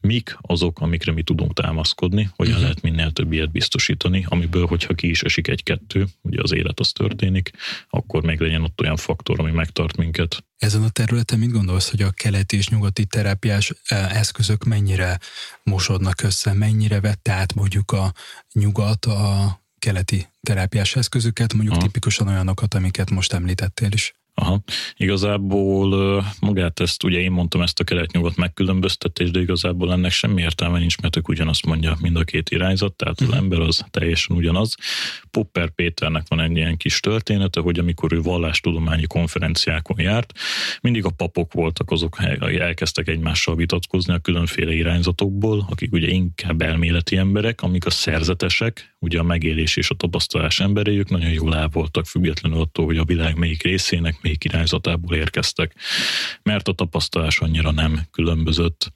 mik 0.00 0.36
azok, 0.40 0.80
amikre 0.80 1.12
mi 1.12 1.22
tudunk 1.22 1.54
támaszkodni, 1.54 2.30
hogyan 2.36 2.52
uh-huh. 2.52 2.68
lehet 2.68 2.82
minél 2.82 3.10
több 3.10 3.32
ilyet 3.32 3.50
biztosítani, 3.50 4.24
amiből, 4.28 4.66
hogyha 4.66 4.94
ki 4.94 5.10
is 5.10 5.22
esik 5.22 5.48
egy-kettő, 5.48 6.06
ugye 6.22 6.42
az 6.42 6.52
élet 6.52 6.80
az 6.80 6.92
történik, 6.92 7.50
akkor 7.90 8.22
még 8.22 8.40
legyen 8.40 8.62
ott 8.62 8.80
olyan 8.80 8.96
faktor, 8.96 9.40
ami 9.40 9.50
megtart 9.50 9.96
minket. 9.96 10.44
Ezen 10.56 10.82
a 10.82 10.88
területen 10.88 11.38
mit 11.38 11.50
gondolsz, 11.50 11.90
hogy 11.90 12.02
a 12.02 12.10
keleti 12.10 12.56
és 12.56 12.68
nyugati 12.68 13.04
terápiás 13.04 13.72
eszközök 13.88 14.64
mennyire 14.64 15.18
mosodnak 15.62 16.22
össze, 16.22 16.52
mennyire 16.52 17.00
vette 17.00 17.32
át 17.32 17.54
mondjuk 17.54 17.92
a 17.92 18.12
nyugat 18.52 19.04
a 19.04 19.60
keleti 19.78 20.28
terápiás 20.40 20.96
eszközöket, 20.96 21.52
mondjuk 21.52 21.74
Aha. 21.74 21.84
tipikusan 21.84 22.28
olyanokat, 22.28 22.74
amiket 22.74 23.10
most 23.10 23.32
említettél 23.32 23.92
is? 23.92 24.14
Aha. 24.40 24.62
Igazából 24.96 26.24
magát 26.40 26.80
ezt, 26.80 27.02
ugye 27.02 27.18
én 27.18 27.30
mondtam 27.30 27.60
ezt 27.60 27.80
a 27.80 27.84
kelet-nyugat 27.84 28.36
megkülönböztetést, 28.36 29.32
de 29.32 29.40
igazából 29.40 29.92
ennek 29.92 30.10
semmi 30.10 30.42
értelme 30.42 30.78
nincs, 30.78 31.00
mert 31.00 31.16
ők 31.16 31.28
ugyanazt 31.28 31.66
mondja 31.66 31.96
mind 32.00 32.16
a 32.16 32.24
két 32.24 32.50
irányzat, 32.50 32.94
tehát 32.94 33.20
az 33.20 33.32
ember 33.32 33.60
az 33.60 33.84
teljesen 33.90 34.36
ugyanaz. 34.36 34.76
Popper 35.30 35.70
Péternek 35.70 36.24
van 36.28 36.40
egy 36.40 36.56
ilyen 36.56 36.76
kis 36.76 37.00
története, 37.00 37.60
hogy 37.60 37.78
amikor 37.78 38.12
ő 38.12 38.22
vallástudományi 38.22 39.06
konferenciákon 39.06 40.00
járt, 40.00 40.32
mindig 40.80 41.04
a 41.04 41.10
papok 41.10 41.52
voltak 41.52 41.90
azok, 41.90 42.16
elkezdtek 42.58 43.08
egymással 43.08 43.56
vitatkozni 43.56 44.12
a 44.12 44.18
különféle 44.18 44.72
irányzatokból, 44.72 45.66
akik 45.70 45.92
ugye 45.92 46.08
inkább 46.08 46.62
elméleti 46.62 47.16
emberek, 47.16 47.62
amik 47.62 47.86
a 47.86 47.90
szerzetesek, 47.90 48.89
ugye 49.00 49.18
a 49.18 49.22
megélés 49.22 49.76
és 49.76 49.90
a 49.90 49.94
tapasztalás 49.94 50.60
emberei, 50.60 50.98
ők 50.98 51.10
nagyon 51.10 51.30
jól 51.30 51.56
el 51.56 51.68
voltak, 51.68 52.06
függetlenül 52.06 52.60
attól, 52.60 52.84
hogy 52.84 52.96
a 52.96 53.04
világ 53.04 53.36
melyik 53.36 53.62
részének, 53.62 54.18
melyik 54.22 54.44
irányzatából 54.44 55.16
érkeztek, 55.16 55.74
mert 56.42 56.68
a 56.68 56.72
tapasztalás 56.72 57.38
annyira 57.38 57.70
nem 57.70 58.00
különbözött. 58.10 58.92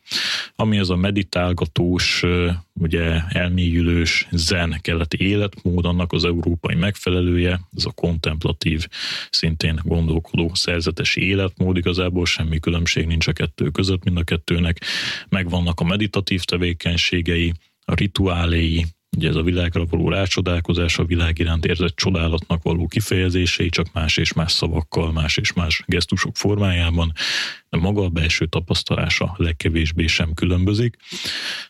Ami 0.57 0.77
ez 0.77 0.89
a 0.89 0.97
meditálgatós, 0.97 2.25
ugye 2.73 3.21
elmélyülős 3.29 4.27
zen 4.31 4.79
keleti 4.81 5.21
életmód, 5.21 5.85
annak 5.85 6.13
az 6.13 6.25
európai 6.25 6.75
megfelelője, 6.75 7.61
ez 7.77 7.85
a 7.85 7.91
kontemplatív, 7.91 8.87
szintén 9.31 9.81
gondolkodó 9.83 10.51
szerzetes 10.55 11.17
életmód, 11.17 11.77
igazából 11.77 12.27
semmi 12.27 12.59
különbség 12.59 13.07
nincs 13.07 13.27
a 13.27 13.33
kettő 13.33 13.71
között, 13.71 14.05
mind 14.05 14.19
a 14.19 14.25
kettőnek 14.25 14.81
megvannak 15.29 15.81
a 15.81 15.85
meditatív 15.85 16.45
tevékenységei, 16.45 17.53
a 17.85 17.95
rituáléi, 17.95 18.85
ugye 19.17 19.29
ez 19.29 19.35
a 19.35 19.43
világra 19.43 19.85
való 19.85 20.09
rácsodálkozás, 20.09 20.99
a 20.99 21.05
világ 21.05 21.39
iránt 21.39 21.65
érzett 21.65 21.97
csodálatnak 21.97 22.63
való 22.63 22.87
kifejezései, 22.87 23.69
csak 23.69 23.93
más 23.93 24.17
és 24.17 24.33
más 24.33 24.53
szavakkal, 24.53 25.13
más 25.13 25.37
és 25.37 25.53
más 25.53 25.83
gesztusok 25.87 26.37
formájában, 26.37 27.13
de 27.71 27.79
maga 27.79 28.03
a 28.03 28.09
belső 28.09 28.47
tapasztalása 28.47 29.35
legkevésbé 29.37 30.07
sem 30.07 30.35
különbözik. 30.35 30.97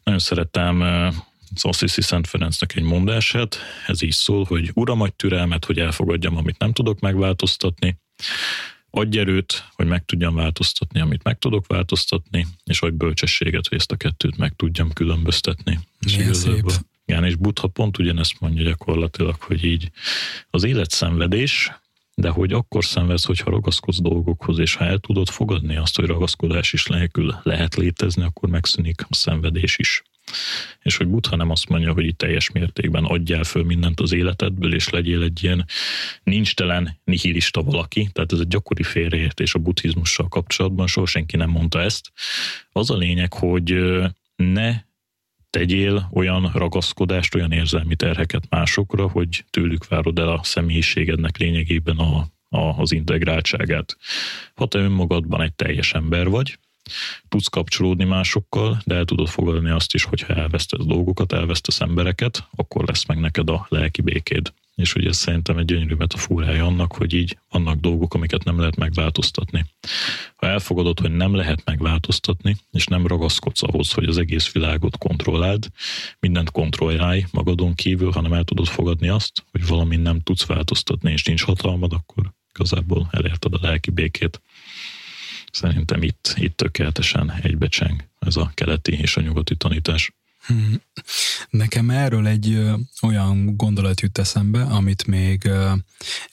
Nagyon 0.02 0.20
szeretem 0.20 0.82
eh, 0.82 1.14
Assisi 1.60 2.02
Szent 2.02 2.26
Ferencnek 2.26 2.76
egy 2.76 2.82
mondását, 2.82 3.58
ez 3.86 4.02
így 4.02 4.12
szól, 4.12 4.44
hogy 4.44 4.70
Uram, 4.74 5.00
adj 5.00 5.12
türelmet, 5.16 5.64
hogy 5.64 5.78
elfogadjam, 5.78 6.36
amit 6.36 6.58
nem 6.58 6.72
tudok 6.72 7.00
megváltoztatni, 7.00 7.98
adj 8.90 9.18
erőt, 9.18 9.64
hogy 9.74 9.86
meg 9.86 10.04
tudjam 10.04 10.34
változtatni, 10.34 11.00
amit 11.00 11.22
meg 11.22 11.38
tudok 11.38 11.66
változtatni, 11.66 12.46
és 12.64 12.80
adj 12.80 12.96
bölcsességet, 12.96 13.68
hogy 13.68 13.78
ezt 13.78 13.92
a 13.92 13.96
kettőt 13.96 14.36
meg 14.36 14.52
tudjam 14.56 14.92
különböztetni. 14.92 15.80
Milyen 16.06 16.28
és 16.28 16.36
szép. 16.36 16.72
Igen, 17.06 17.24
és 17.24 17.34
Buddha 17.34 17.66
pont 17.66 17.98
ugyanezt 17.98 18.40
mondja 18.40 18.64
gyakorlatilag, 18.64 19.40
hogy 19.40 19.64
így 19.64 19.90
az 20.50 20.64
élet 20.64 20.90
szenvedés, 20.90 21.72
de 22.14 22.28
hogy 22.28 22.52
akkor 22.52 22.84
szenvedsz, 22.84 23.24
hogyha 23.24 23.50
ragaszkodsz 23.50 24.00
dolgokhoz, 24.00 24.58
és 24.58 24.74
ha 24.74 24.84
el 24.84 24.98
tudod 24.98 25.28
fogadni 25.28 25.76
azt, 25.76 25.96
hogy 25.96 26.06
ragaszkodás 26.06 26.72
is 26.72 26.86
nélkül 26.86 27.34
lehet 27.42 27.74
létezni, 27.74 28.22
akkor 28.22 28.48
megszűnik 28.48 29.02
a 29.08 29.14
szenvedés 29.14 29.78
is. 29.78 30.02
És 30.82 30.96
hogy 30.96 31.06
Buddha 31.06 31.36
nem 31.36 31.50
azt 31.50 31.68
mondja, 31.68 31.92
hogy 31.92 32.04
itt 32.04 32.18
teljes 32.18 32.50
mértékben 32.50 33.04
adjál 33.04 33.44
föl 33.44 33.64
mindent 33.64 34.00
az 34.00 34.12
életedből, 34.12 34.74
és 34.74 34.88
legyél 34.88 35.22
egy 35.22 35.42
ilyen 35.42 35.66
nincstelen 36.22 37.00
nihilista 37.04 37.62
valaki, 37.62 38.08
tehát 38.12 38.32
ez 38.32 38.38
egy 38.38 38.48
gyakori 38.48 38.82
félreértés 38.82 39.54
a 39.54 39.58
buddhizmussal 39.58 40.28
kapcsolatban, 40.28 40.86
soha 40.86 41.06
senki 41.06 41.36
nem 41.36 41.50
mondta 41.50 41.80
ezt. 41.80 42.12
Az 42.72 42.90
a 42.90 42.96
lényeg, 42.96 43.32
hogy 43.32 43.74
ne 44.36 44.82
tegyél 45.54 46.08
olyan 46.12 46.50
ragaszkodást, 46.54 47.34
olyan 47.34 47.52
érzelmi 47.52 47.96
terheket 47.96 48.44
másokra, 48.48 49.08
hogy 49.08 49.44
tőlük 49.50 49.88
várod 49.88 50.18
el 50.18 50.28
a 50.28 50.40
személyiségednek 50.42 51.36
lényegében 51.36 51.96
a, 51.96 52.26
a, 52.48 52.58
az 52.58 52.92
integráltságát. 52.92 53.96
Ha 54.54 54.66
te 54.66 54.78
önmagadban 54.78 55.40
egy 55.40 55.52
teljes 55.52 55.92
ember 55.92 56.28
vagy, 56.28 56.58
tudsz 57.28 57.48
kapcsolódni 57.48 58.04
másokkal, 58.04 58.80
de 58.84 58.94
el 58.94 59.04
tudod 59.04 59.28
fogadni 59.28 59.70
azt 59.70 59.94
is, 59.94 60.04
hogyha 60.04 60.34
elvesztesz 60.34 60.84
dolgokat, 60.86 61.32
elvesztesz 61.32 61.80
embereket, 61.80 62.48
akkor 62.56 62.84
lesz 62.86 63.06
meg 63.06 63.20
neked 63.20 63.50
a 63.50 63.66
lelki 63.68 64.02
békéd. 64.02 64.52
És 64.74 64.94
ugye 64.94 65.08
ez 65.08 65.16
szerintem 65.16 65.58
egy 65.58 65.64
gyönyörű 65.64 65.94
metaforája 65.94 66.66
annak, 66.66 66.92
hogy 66.92 67.12
így 67.14 67.38
vannak 67.50 67.80
dolgok, 67.80 68.14
amiket 68.14 68.44
nem 68.44 68.58
lehet 68.58 68.76
megváltoztatni. 68.76 69.64
Ha 70.36 70.46
elfogadod, 70.46 71.00
hogy 71.00 71.10
nem 71.10 71.34
lehet 71.34 71.64
megváltoztatni, 71.64 72.56
és 72.72 72.86
nem 72.86 73.06
ragaszkodsz 73.06 73.62
ahhoz, 73.62 73.92
hogy 73.92 74.04
az 74.04 74.18
egész 74.18 74.52
világot 74.52 74.98
kontrolláld, 74.98 75.68
mindent 76.20 76.50
kontrollálj 76.50 77.24
magadon 77.32 77.74
kívül, 77.74 78.10
hanem 78.10 78.32
el 78.32 78.44
tudod 78.44 78.66
fogadni 78.66 79.08
azt, 79.08 79.44
hogy 79.50 79.66
valamin 79.66 80.00
nem 80.00 80.20
tudsz 80.20 80.46
változtatni, 80.46 81.12
és 81.12 81.24
nincs 81.24 81.42
hatalmad, 81.42 81.92
akkor 81.92 82.32
igazából 82.54 83.08
elérted 83.10 83.54
a 83.54 83.58
lelki 83.60 83.90
békét. 83.90 84.40
Szerintem 85.50 86.02
itt, 86.02 86.34
itt 86.36 86.56
tökéletesen 86.56 87.32
egybecseng 87.42 88.08
ez 88.18 88.36
a 88.36 88.50
keleti 88.54 88.92
és 88.92 89.16
a 89.16 89.20
nyugati 89.20 89.56
tanítás. 89.56 90.12
Hmm. 90.46 90.80
Nekem 91.50 91.90
erről 91.90 92.26
egy 92.26 92.52
ö, 92.52 92.74
olyan 93.02 93.56
gondolat 93.56 94.00
jut 94.00 94.18
eszembe, 94.18 94.62
amit 94.62 95.06
még 95.06 95.44
ö, 95.44 95.72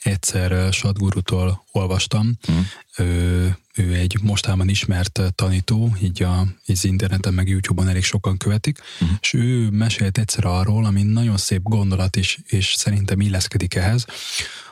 egyszer 0.03 0.73
Sadgurutól 0.73 1.65
olvastam. 1.71 2.33
Hmm. 2.41 2.67
Ő, 2.97 3.57
ő 3.75 3.93
egy 3.93 4.17
mostában 4.21 4.69
ismert 4.69 5.21
tanító, 5.35 5.95
így, 6.01 6.23
a, 6.23 6.41
így 6.65 6.75
az 6.77 6.85
interneten 6.85 7.33
meg 7.33 7.47
YouTube-on 7.47 7.87
elég 7.87 8.03
sokan 8.03 8.37
követik, 8.37 8.79
hmm. 8.99 9.17
és 9.21 9.33
ő 9.33 9.69
mesélt 9.69 10.17
egyszer 10.17 10.45
arról, 10.45 10.85
ami 10.85 11.03
nagyon 11.03 11.37
szép 11.37 11.61
gondolat 11.63 12.15
is, 12.15 12.39
és 12.45 12.73
szerintem 12.77 13.19
illeszkedik 13.19 13.75
ehhez, 13.75 14.05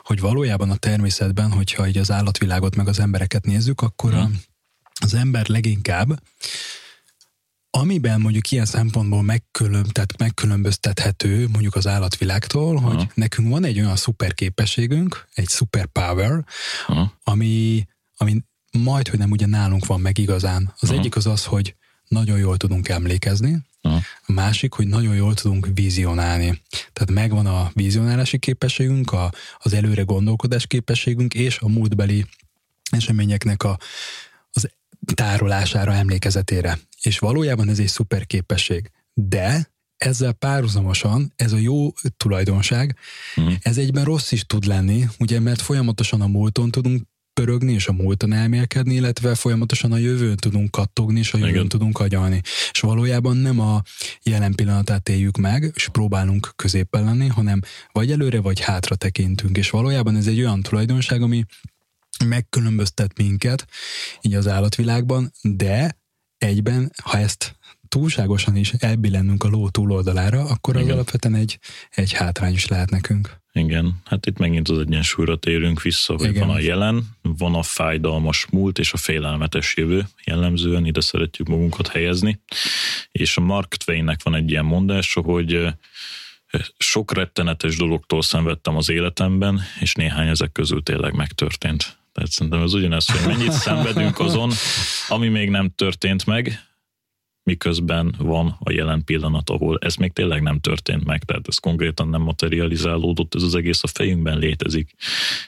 hogy 0.04 0.20
valójában 0.20 0.70
a 0.70 0.76
természetben, 0.76 1.52
hogyha 1.52 1.88
így 1.88 1.98
az 1.98 2.12
állatvilágot 2.12 2.76
meg 2.76 2.88
az 2.88 3.00
embereket 3.00 3.46
nézzük, 3.46 3.82
akkor 3.82 4.12
hmm. 4.12 4.22
a, 4.22 4.30
az 5.02 5.14
ember 5.14 5.48
leginkább 5.48 6.22
Amiben 7.72 8.22
mondjuk 8.22 8.52
ilyen 8.52 8.66
szempontból 8.66 9.22
megkülön, 9.22 9.86
tehát 9.92 10.18
megkülönböztethető 10.18 11.48
mondjuk 11.48 11.76
az 11.76 11.88
állatvilágtól, 11.88 12.78
Aha. 12.78 12.88
hogy 12.88 13.08
nekünk 13.14 13.50
van 13.50 13.64
egy 13.64 13.80
olyan 13.80 13.96
szuper 13.96 14.34
képességünk, 14.34 15.28
egy 15.34 15.48
szuper 15.48 15.86
power, 15.86 16.46
Aha. 16.88 17.14
ami, 17.24 17.88
ami 18.18 18.44
majd, 18.72 19.08
hogy 19.08 19.20
nem 19.20 19.32
ugye 19.32 19.46
nálunk 19.46 19.86
van 19.86 20.02
meg 20.02 20.18
igazán. 20.18 20.74
Az 20.80 20.90
Aha. 20.90 21.00
egyik 21.00 21.16
az 21.16 21.26
az, 21.26 21.46
hogy 21.46 21.76
nagyon 22.08 22.38
jól 22.38 22.58
tudunk 22.58 22.90
emlékezni, 22.90 23.58
Aha. 23.82 24.00
a 24.26 24.32
másik, 24.32 24.74
hogy 24.74 24.88
nagyon 24.88 25.16
jól 25.16 25.34
tudunk 25.34 25.68
vizionálni. 25.74 26.62
Tehát 26.94 27.12
megvan 27.12 27.46
a 27.46 27.72
vizionálási 27.74 28.38
képességünk, 28.40 29.12
a, 29.12 29.32
az 29.58 29.74
előre 29.74 30.02
gondolkodás 30.02 30.68
képességünk, 30.68 31.34
és 31.34 31.60
a 31.60 31.68
múltbeli 31.68 32.26
eseményeknek 32.92 33.64
a, 33.64 33.78
tárolására, 35.14 35.94
emlékezetére. 35.94 36.80
És 37.02 37.20
valójában 37.20 37.70
ez 37.70 37.80
egy 37.80 37.88
szuper 37.88 38.26
képesség. 38.26 38.92
De 39.14 39.72
ezzel 39.98 40.34
párhuzamosan 40.34 41.34
ez 41.36 41.52
a 41.52 41.58
jó 41.58 41.94
tulajdonság, 42.18 42.98
mm. 43.42 43.48
ez 43.62 43.78
egyben 43.78 44.04
rossz 44.04 44.32
is 44.32 44.46
tud 44.46 44.66
lenni, 44.66 45.06
ugye, 45.20 45.40
mert 45.40 45.62
folyamatosan 45.62 46.22
a 46.22 46.28
múlton 46.28 46.72
tudunk 46.72 47.08
pörögni, 47.34 47.74
és 47.74 47.88
a 47.88 47.92
múlton 47.92 48.34
elmélkedni, 48.34 48.94
illetve 48.94 49.36
folyamatosan 49.36 49.92
a 49.92 49.98
jövőn 49.98 50.36
tudunk 50.36 50.72
kattogni, 50.72 51.20
és 51.20 51.34
a 51.34 51.38
jövőn 51.38 51.54
Igen. 51.54 51.68
tudunk 51.68 52.00
agyalni. 52.00 52.42
És 52.72 52.80
valójában 52.80 53.38
nem 53.38 53.60
a 53.60 53.82
jelen 54.24 54.54
pillanatát 54.56 55.10
éljük 55.10 55.38
meg, 55.38 55.72
és 55.76 55.88
próbálunk 55.88 56.52
középpen 56.56 57.04
lenni, 57.04 57.28
hanem 57.28 57.60
vagy 57.92 58.12
előre, 58.12 58.40
vagy 58.40 58.60
hátra 58.60 58.96
tekintünk. 58.96 59.58
És 59.58 59.70
valójában 59.70 60.16
ez 60.16 60.28
egy 60.28 60.40
olyan 60.40 60.62
tulajdonság, 60.62 61.22
ami 61.22 61.46
megkülönböztet 62.26 63.18
minket 63.18 63.68
így 64.22 64.34
az 64.34 64.48
állatvilágban, 64.48 65.32
de 65.42 65.98
egyben, 66.38 66.92
ha 67.04 67.18
ezt 67.18 67.56
túlságosan 67.88 68.56
is 68.56 68.74
elbillennünk 68.74 69.44
a 69.44 69.48
ló 69.48 69.70
túloldalára, 69.70 70.46
akkor 70.46 70.76
az 70.76 70.82
Igen. 70.82 70.94
alapvetően 70.94 71.36
egy, 71.36 71.60
egy 71.90 72.14
hátrány 72.14 72.54
is 72.54 72.68
lehet 72.68 72.90
nekünk. 72.90 73.38
Igen, 73.54 74.02
hát 74.06 74.26
itt 74.26 74.38
megint 74.38 74.70
az 74.70 74.80
egyensúlyra 74.80 75.36
térünk 75.38 75.82
vissza, 75.82 76.14
hogy 76.14 76.30
Igen. 76.30 76.48
van 76.48 76.56
a 76.56 76.60
jelen, 76.60 77.04
van 77.22 77.56
a 77.56 77.64
fájdalmas 77.64 78.46
múlt 78.52 78.80
és 78.80 78.94
a 78.94 78.98
félelmetes 78.98 79.76
jövő, 79.76 80.08
jellemzően 80.24 80.86
ide 80.86 81.02
szeretjük 81.02 81.48
magunkat 81.48 81.88
helyezni, 81.88 82.42
és 83.12 83.38
a 83.38 83.42
Mark 83.42 83.76
Twainnek 83.76 84.24
van 84.24 84.36
egy 84.36 84.50
ilyen 84.50 84.66
mondása, 84.66 85.22
hogy 85.22 85.76
sok 86.78 87.14
rettenetes 87.14 87.78
dologtól 87.78 88.22
szenvedtem 88.22 88.76
az 88.76 88.90
életemben, 88.90 89.62
és 89.80 89.94
néhány 89.94 90.28
ezek 90.28 90.52
közül 90.52 90.84
tényleg 90.84 91.14
megtörtént. 91.14 91.99
Tehát 92.12 92.32
szerintem 92.32 92.62
ez 92.62 92.74
ugyanez, 92.74 93.06
hogy 93.06 93.28
mennyit 93.28 93.52
szenvedünk 93.52 94.20
azon, 94.28 94.52
ami 95.10 95.28
még 95.28 95.50
nem 95.50 95.70
történt 95.76 96.26
meg, 96.26 96.70
miközben 97.50 98.16
van 98.18 98.58
a 98.60 98.72
jelen 98.72 99.04
pillanat, 99.04 99.50
ahol 99.50 99.78
ez 99.82 99.96
még 99.96 100.12
tényleg 100.14 100.42
nem 100.42 100.60
történt 100.60 101.06
meg, 101.06 101.24
tehát 101.24 101.48
ez 101.48 101.58
konkrétan 101.58 102.10
nem 102.10 102.22
materializálódott, 102.22 103.36
ez 103.36 103.44
az 103.44 103.56
egész 103.56 103.84
a 103.84 103.88
fejünkben 103.88 104.38
létezik. 104.38 104.96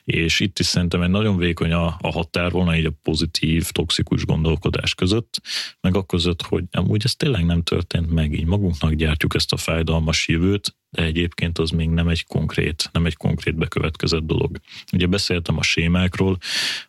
És 0.03 0.39
itt 0.39 0.59
is 0.59 0.65
szerintem 0.65 1.01
egy 1.01 1.09
nagyon 1.09 1.37
vékony 1.37 1.71
a, 1.71 1.85
a 1.85 2.11
határvonal 2.11 2.75
így 2.75 2.85
a 2.85 2.93
pozitív, 3.01 3.69
toxikus 3.69 4.25
gondolkodás 4.25 4.95
között, 4.95 5.41
meg 5.81 5.95
a 5.95 6.03
között, 6.03 6.41
hogy 6.41 6.63
amúgy 6.71 7.01
ez 7.03 7.15
tényleg 7.15 7.45
nem 7.45 7.63
történt 7.63 8.11
meg, 8.11 8.33
így 8.33 8.45
magunknak 8.45 8.93
gyártjuk 8.93 9.35
ezt 9.35 9.53
a 9.53 9.57
fájdalmas 9.57 10.27
jövőt, 10.27 10.75
de 10.91 11.03
egyébként 11.03 11.57
az 11.57 11.69
még 11.69 11.89
nem 11.89 12.07
egy 12.07 12.25
konkrét, 12.25 12.89
nem 12.91 13.05
egy 13.05 13.15
konkrét 13.15 13.55
bekövetkezett 13.55 14.25
dolog. 14.25 14.59
Ugye 14.93 15.07
beszéltem 15.07 15.57
a 15.57 15.63
sémákról, 15.63 16.37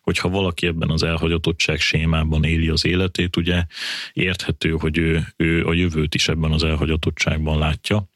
hogy 0.01 0.17
ha 0.17 0.29
valaki 0.29 0.67
ebben 0.67 0.89
az 0.89 1.03
elhagyatottság 1.03 1.79
sémában 1.79 2.43
éli 2.43 2.69
az 2.69 2.85
életét, 2.85 3.35
ugye 3.35 3.65
érthető, 4.13 4.71
hogy 4.71 4.97
ő, 4.97 5.27
ő 5.37 5.65
a 5.65 5.73
jövőt 5.73 6.15
is 6.15 6.27
ebben 6.27 6.51
az 6.51 6.63
elhagyatottságban 6.63 7.57
látja, 7.57 8.07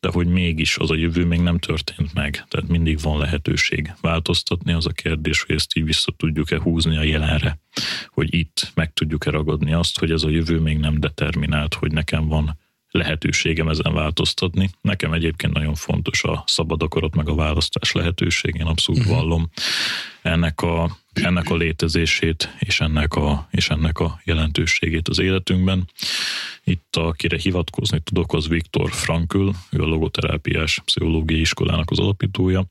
de 0.00 0.08
hogy 0.12 0.26
mégis 0.26 0.76
az 0.76 0.90
a 0.90 0.94
jövő 0.94 1.24
még 1.24 1.40
nem 1.40 1.58
történt 1.58 2.14
meg, 2.14 2.44
tehát 2.48 2.68
mindig 2.68 3.00
van 3.00 3.18
lehetőség 3.18 3.92
változtatni, 4.00 4.72
az 4.72 4.86
a 4.86 4.90
kérdés, 4.90 5.42
hogy 5.42 5.54
ezt 5.54 5.76
így 5.76 5.84
vissza 5.84 6.12
tudjuk-e 6.16 6.60
húzni 6.60 6.96
a 6.96 7.02
jelenre, 7.02 7.58
hogy 8.08 8.34
itt 8.34 8.72
meg 8.74 8.92
tudjuk-e 8.92 9.30
ragadni 9.30 9.72
azt, 9.72 9.98
hogy 9.98 10.10
ez 10.10 10.22
a 10.22 10.30
jövő 10.30 10.58
még 10.58 10.78
nem 10.78 11.00
determinált, 11.00 11.74
hogy 11.74 11.92
nekem 11.92 12.28
van 12.28 12.58
lehetőségem 12.90 13.68
ezen 13.68 13.94
változtatni. 13.94 14.70
Nekem 14.80 15.12
egyébként 15.12 15.52
nagyon 15.52 15.74
fontos 15.74 16.24
a 16.24 16.44
szabad 16.46 16.82
akarat 16.82 17.14
meg 17.14 17.28
a 17.28 17.34
választás 17.34 17.92
lehetőség, 17.92 18.54
én 18.54 18.66
abszolút 18.66 19.00
uh-huh. 19.00 19.16
vallom 19.16 19.50
ennek 20.22 20.60
a, 20.60 20.96
ennek 21.12 21.50
a 21.50 21.56
létezését 21.56 22.56
és 22.58 22.80
ennek 22.80 23.14
a, 23.14 23.48
és 23.50 23.70
ennek 23.70 23.98
a 23.98 24.20
jelentőségét 24.24 25.08
az 25.08 25.18
életünkben. 25.18 25.88
Itt 26.64 26.96
akire 26.96 27.38
hivatkozni 27.38 28.00
tudok, 28.00 28.32
az 28.32 28.48
Viktor 28.48 28.90
Frankl, 28.90 29.48
ő 29.70 29.82
a 29.82 29.86
logoterápiás 29.86 30.80
pszichológiai 30.84 31.40
iskolának 31.40 31.90
az 31.90 31.98
alapítója, 31.98 32.66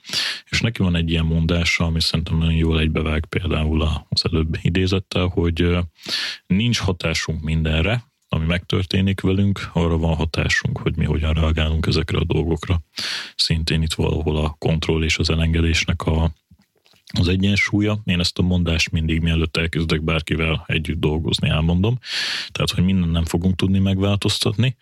és 0.49 0.61
neki 0.61 0.81
van 0.81 0.95
egy 0.95 1.09
ilyen 1.09 1.25
mondása, 1.25 1.83
ami 1.83 2.01
szerintem 2.01 2.37
nagyon 2.37 2.55
jól 2.55 2.79
egybevág 2.79 3.25
például 3.25 3.81
az 4.09 4.25
előbb 4.31 4.57
idézettel, 4.61 5.25
hogy 5.25 5.77
nincs 6.47 6.79
hatásunk 6.79 7.43
mindenre, 7.43 8.08
ami 8.29 8.45
megtörténik 8.45 9.21
velünk, 9.21 9.69
arra 9.73 9.97
van 9.97 10.15
hatásunk, 10.15 10.77
hogy 10.77 10.97
mi 10.97 11.05
hogyan 11.05 11.33
reagálunk 11.33 11.85
ezekre 11.85 12.17
a 12.17 12.23
dolgokra. 12.23 12.81
Szintén 13.35 13.81
itt 13.81 13.93
valahol 13.93 14.37
a 14.37 14.55
kontroll 14.59 15.03
és 15.03 15.17
az 15.17 15.29
elengedésnek 15.29 16.01
a, 16.01 16.31
az 17.19 17.27
egyensúlya. 17.27 17.99
Én 18.05 18.19
ezt 18.19 18.39
a 18.39 18.41
mondást 18.41 18.91
mindig 18.91 19.21
mielőtt 19.21 19.57
elkezdek 19.57 20.03
bárkivel 20.03 20.63
együtt 20.67 20.99
dolgozni, 20.99 21.49
elmondom. 21.49 21.99
Tehát, 22.51 22.71
hogy 22.71 22.83
minden 22.83 23.09
nem 23.09 23.25
fogunk 23.25 23.55
tudni 23.55 23.79
megváltoztatni, 23.79 24.75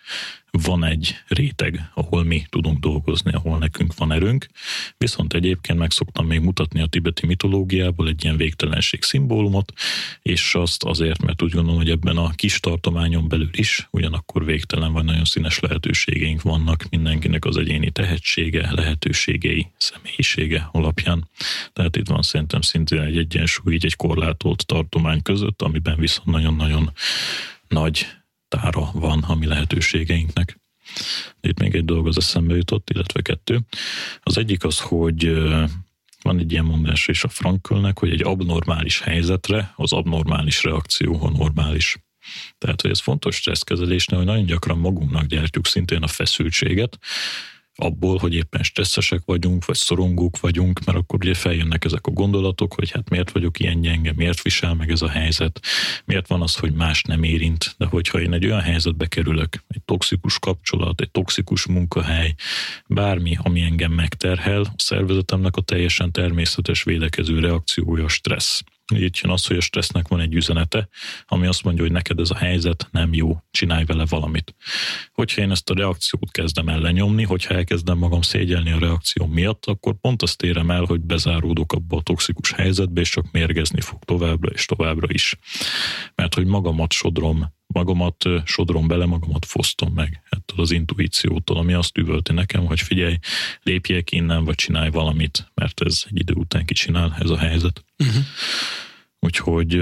van 0.52 0.84
egy 0.84 1.16
réteg, 1.28 1.91
ahol 1.93 2.24
mi 2.24 2.45
tudunk 2.50 2.80
dolgozni, 2.80 3.34
ahol 3.34 3.58
nekünk 3.58 3.95
van 3.95 4.12
erőnk, 4.12 4.48
viszont 4.98 5.34
egyébként 5.34 5.80
meg 5.80 5.91
szoktam 5.91 6.26
még 6.26 6.39
mutatni 6.39 6.82
a 6.82 6.86
tibeti 6.86 7.26
mitológiából 7.26 8.08
egy 8.08 8.24
ilyen 8.24 8.38
végtelenség 8.38 9.04
szimbólumot, 9.04 9.74
és 10.22 10.56
azt 10.56 10.84
azért, 10.84 11.22
mert 11.22 11.41
úgy 11.41 11.52
gondolom, 11.52 11.80
hogy 11.80 11.89
ebben 11.89 12.18
a 12.18 12.30
kis 12.30 12.60
tartományon 12.60 13.28
belül 13.28 13.50
is 13.52 13.88
ugyanakkor 13.91 14.45
végtelen 14.45 14.93
vagy 14.93 15.04
nagyon 15.04 15.26
színes 15.26 15.60
lehetőségeink 15.60 16.41
vannak 16.41 16.86
mindenkinek 16.89 17.45
az 17.45 17.58
egyéni 17.58 17.91
tehetsége, 17.91 18.72
lehetőségei, 18.72 19.68
személyisége 19.78 20.70
alapján. 20.72 21.30
Tehát 21.74 21.95
itt 21.95 22.08
van 22.08 22.22
szerintem 22.22 22.62
szintén 22.62 23.02
egy 23.02 23.18
egyensúly, 23.18 23.74
így 23.74 23.86
egy 23.86 23.95
korlátolt 23.95 24.66
tartomány 24.66 25.22
között, 25.22 25.62
amiben 25.62 25.98
viszont 26.00 26.28
nagyon-nagyon 26.28 26.91
nagy 27.68 28.08
tára 28.48 28.89
van 28.93 29.24
a 29.24 29.36
mi 29.36 29.45
lehetőségeinknek. 29.45 30.60
Itt 31.41 31.60
még 31.60 31.76
egy 31.76 31.86
dolog 31.86 32.08
az 32.08 32.18
eszembe 32.18 32.56
jutott, 32.56 32.89
illetve 32.89 33.22
kettő. 33.22 33.60
Az 34.24 34.38
egyik 34.38 34.64
az, 34.64 34.80
hogy 34.80 35.34
van 36.22 36.39
egy 36.39 36.52
ilyen 36.52 36.66
mondás 36.66 37.08
is 37.08 37.24
a 37.24 37.28
Frankölnek, 37.28 38.00
hogy 38.00 38.12
egy 38.12 38.24
abnormális 38.24 39.02
helyzetre 39.02 39.74
az 39.76 39.93
abnormális 39.93 40.64
reakció 40.64 41.24
a 41.24 41.30
normális. 41.30 41.98
Tehát, 42.58 42.82
hogy 42.82 42.91
ez 42.91 43.00
fontos 43.00 43.36
stresszkezelésnél, 43.36 44.18
hogy 44.18 44.28
nagyon 44.28 44.45
gyakran 44.45 44.78
magunknak 44.78 45.26
gyártjuk 45.26 45.68
szintén 45.68 46.04
a 46.04 46.08
feszültséget, 46.08 47.00
abból, 47.78 48.17
hogy 48.17 48.34
éppen 48.34 48.63
stresszesek 48.63 49.21
vagyunk, 49.25 49.65
vagy 49.65 49.75
szorongók 49.75 50.39
vagyunk, 50.39 50.86
mert 50.86 50.97
akkor 50.97 51.19
ugye 51.19 51.34
feljönnek 51.34 51.86
ezek 51.86 52.07
a 52.07 52.11
gondolatok, 52.11 52.73
hogy 52.73 52.91
hát 52.91 53.09
miért 53.09 53.32
vagyok 53.32 53.59
ilyen 53.59 53.82
gyenge, 53.82 54.13
miért 54.15 54.41
visel 54.41 54.73
meg 54.73 54.91
ez 54.91 55.01
a 55.01 55.09
helyzet, 55.09 55.59
miért 56.05 56.28
van 56.28 56.41
az, 56.41 56.55
hogy 56.55 56.73
más 56.73 57.01
nem 57.01 57.23
érint, 57.23 57.75
de 57.78 57.86
hogyha 57.86 58.21
én 58.21 58.34
egy 58.34 58.45
olyan 58.45 58.61
helyzetbe 58.61 59.07
kerülök, 59.07 59.63
egy 59.67 59.82
toxikus 59.86 60.39
kapcsolat, 60.39 61.01
egy 61.01 61.11
toxikus 61.11 61.65
munkahely, 61.65 62.36
bármi, 62.88 63.38
ami 63.41 63.61
engem 63.61 63.91
megterhel, 63.91 64.61
a 64.61 64.73
szervezetemnek 64.75 65.55
a 65.55 65.61
teljesen 65.61 66.11
természetes 66.11 66.84
védekező 66.84 67.39
reakciója 67.39 68.03
a 68.03 68.07
stressz. 68.07 68.63
Így 68.95 69.19
jön 69.21 69.31
az, 69.31 69.45
hogy 69.45 69.57
a 69.57 69.61
stressznek 69.61 70.07
van 70.07 70.19
egy 70.19 70.33
üzenete, 70.33 70.88
ami 71.25 71.47
azt 71.47 71.63
mondja, 71.63 71.83
hogy 71.83 71.91
neked 71.91 72.19
ez 72.19 72.29
a 72.29 72.35
helyzet 72.35 72.88
nem 72.91 73.13
jó, 73.13 73.38
csinálj 73.51 73.85
vele 73.85 74.05
valamit. 74.09 74.55
Hogyha 75.13 75.41
én 75.41 75.51
ezt 75.51 75.69
a 75.69 75.73
reakciót 75.73 76.31
kezdem 76.31 76.67
ellenyomni, 76.67 77.23
hogyha 77.23 77.53
elkezdem 77.53 77.97
magam 77.97 78.21
szégyelni 78.21 78.71
a 78.71 78.79
reakció 78.79 79.25
miatt, 79.25 79.65
akkor 79.65 79.99
pont 80.01 80.21
azt 80.21 80.43
érem 80.43 80.71
el, 80.71 80.83
hogy 80.83 81.01
bezáródok 81.01 81.73
abba 81.73 81.97
a 81.97 82.01
toxikus 82.01 82.51
helyzetbe, 82.51 83.01
és 83.01 83.09
csak 83.09 83.31
mérgezni 83.31 83.81
fog 83.81 84.03
továbbra 84.03 84.49
és 84.49 84.65
továbbra 84.65 85.07
is. 85.09 85.35
Mert 86.15 86.33
hogy 86.33 86.45
magamat 86.45 86.91
sodrom 86.91 87.55
magamat 87.68 88.24
sodrom 88.43 88.88
bele, 88.88 89.05
magamat 89.05 89.45
fosztom 89.45 89.93
meg 89.93 90.22
ettől 90.30 90.59
az 90.59 90.72
intuíciótól, 90.72 91.57
ami 91.57 91.74
azt 91.74 91.97
üvölti 91.97 92.34
nekem, 92.34 92.65
hogy 92.65 92.82
figyelj, 92.82 93.18
lépjek 93.63 94.11
innen, 94.11 94.45
vagy 94.45 94.55
csinálj 94.55 94.89
valamit, 94.89 95.51
mert 95.53 95.82
ez 95.82 96.03
egy 96.09 96.20
idő 96.20 96.34
után 96.34 96.65
kicsinál 96.65 97.15
ez 97.20 97.30
a 97.30 97.38
helyzet. 97.38 97.86
Uh-huh. 97.97 98.24
Úgyhogy 99.20 99.76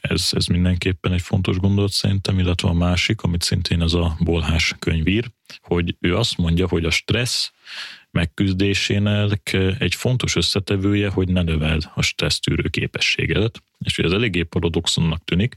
ez, 0.00 0.28
ez 0.30 0.46
mindenképpen 0.46 1.12
egy 1.12 1.22
fontos 1.22 1.58
gondolat 1.58 1.90
szerintem, 1.90 2.38
illetve 2.38 2.68
a 2.68 2.72
másik, 2.72 3.22
amit 3.22 3.42
szintén 3.42 3.82
ez 3.82 3.92
a 3.92 4.16
bolhás 4.18 4.74
könyvír, 4.78 5.30
hogy 5.60 5.96
ő 6.00 6.16
azt 6.16 6.36
mondja, 6.36 6.68
hogy 6.68 6.84
a 6.84 6.90
stressz 6.90 7.52
megküzdésének 8.12 9.56
egy 9.78 9.94
fontos 9.94 10.36
összetevője, 10.36 11.08
hogy 11.08 11.28
ne 11.28 11.42
növeld 11.42 11.90
a 11.94 12.02
stressztűrő 12.02 12.68
képességedet. 12.68 13.62
És 13.84 13.98
ez 13.98 14.12
eléggé 14.12 14.42
paradoxonnak 14.42 15.24
tűnik, 15.24 15.54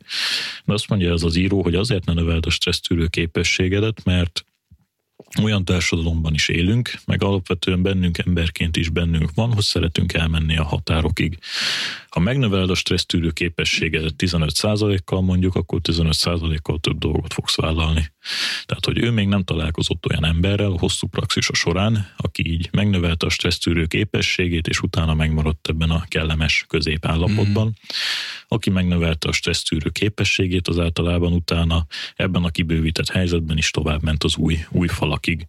de 0.66 0.74
azt 0.74 0.90
mondja 0.90 1.14
ez 1.14 1.24
az 1.24 1.36
író, 1.36 1.64
hogy 1.64 1.76
azért 1.76 2.06
ne 2.06 2.14
növeld 2.14 2.46
a 2.46 2.50
stressztűrő 2.50 3.08
képességedet, 3.08 4.04
mert 4.04 4.46
olyan 5.44 5.66
társadalomban 5.66 6.34
is 6.34 6.50
élünk, 6.50 6.94
meg 7.06 7.24
alapvetően 7.24 7.82
bennünk 7.82 8.18
emberként 8.18 8.78
is 8.78 8.90
bennünk 8.90 9.30
van, 9.36 9.54
hogy 9.54 9.64
szeretünk 9.64 10.14
elmenni 10.14 10.58
a 10.58 10.64
határokig. 10.64 11.38
Ha 12.10 12.20
megnöveled 12.20 12.70
a 12.70 12.76
stressztűrő 12.76 13.32
képességedet 13.32 14.14
15%-kal 14.18 15.22
mondjuk, 15.22 15.56
akkor 15.56 15.80
15%-kal 15.84 16.80
több 16.80 16.98
dolgot 16.98 17.34
fogsz 17.34 17.56
vállalni. 17.56 18.12
Tehát, 18.66 18.86
hogy 18.86 18.98
ő 18.98 19.12
még 19.12 19.28
nem 19.28 19.44
találkozott 19.44 20.06
olyan 20.10 20.26
emberrel 20.26 20.72
a 20.72 20.80
hosszú 20.80 21.08
praxisa 21.08 21.54
során, 21.54 22.14
aki 22.18 22.52
így 22.52 22.70
megnövelte 22.72 23.26
a 23.26 23.30
stressztűrő 23.30 23.86
képességét, 23.86 24.68
és 24.68 24.82
utána 24.82 25.14
megmaradt 25.14 25.68
ebben 25.68 25.90
a 25.90 26.06
kellemes 26.08 26.66
középállapotban. 26.68 27.68
Mm. 27.68 27.70
Aki 28.48 28.70
megnövelte 28.70 29.30
a 29.30 29.32
stressztűrő 29.32 29.90
képességét, 29.90 30.68
az 30.68 30.80
általában 30.80 31.34
utána 31.34 31.86
ebben 32.16 32.44
a 32.44 32.50
kibővített 32.50 33.10
helyzetben 33.10 33.58
is 33.58 33.72
tovább 33.72 34.04
ment 34.04 34.24
az 34.24 34.36
új, 34.36 34.58
új 34.70 34.88
falakig. 35.16 35.48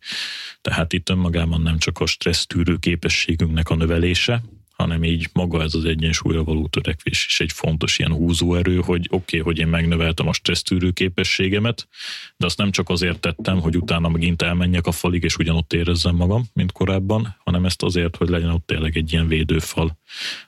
Tehát 0.60 0.92
itt 0.92 1.08
önmagában 1.08 1.60
nem 1.60 1.78
csak 1.78 1.98
a 2.00 2.06
stressztűrő 2.06 2.76
képességünknek 2.76 3.70
a 3.70 3.74
növelése, 3.74 4.42
hanem 4.76 5.04
így 5.04 5.28
maga 5.32 5.62
ez 5.62 5.74
az 5.74 5.84
egyensúlyra 5.84 6.44
való 6.44 6.66
törekvés 6.66 7.26
is 7.26 7.40
egy 7.40 7.52
fontos 7.52 7.98
ilyen 7.98 8.12
húzóerő, 8.12 8.76
hogy 8.76 9.06
oké, 9.10 9.38
okay, 9.38 9.40
hogy 9.40 9.58
én 9.58 9.68
megnöveltem 9.68 10.28
a 10.28 10.32
stressztűrő 10.32 10.90
képességemet, 10.90 11.88
de 12.36 12.46
azt 12.46 12.58
nem 12.58 12.70
csak 12.70 12.88
azért 12.88 13.20
tettem, 13.20 13.60
hogy 13.60 13.76
utána 13.76 14.08
megint 14.08 14.42
elmenjek 14.42 14.86
a 14.86 14.92
falig, 14.92 15.22
és 15.22 15.36
ugyanott 15.36 15.72
érezzem 15.72 16.14
magam, 16.14 16.44
mint 16.52 16.72
korábban, 16.72 17.36
hanem 17.44 17.64
ezt 17.64 17.82
azért, 17.82 18.16
hogy 18.16 18.28
legyen 18.28 18.50
ott 18.50 18.66
tényleg 18.66 18.96
egy 18.96 19.12
ilyen 19.12 19.28
védőfal, 19.28 19.98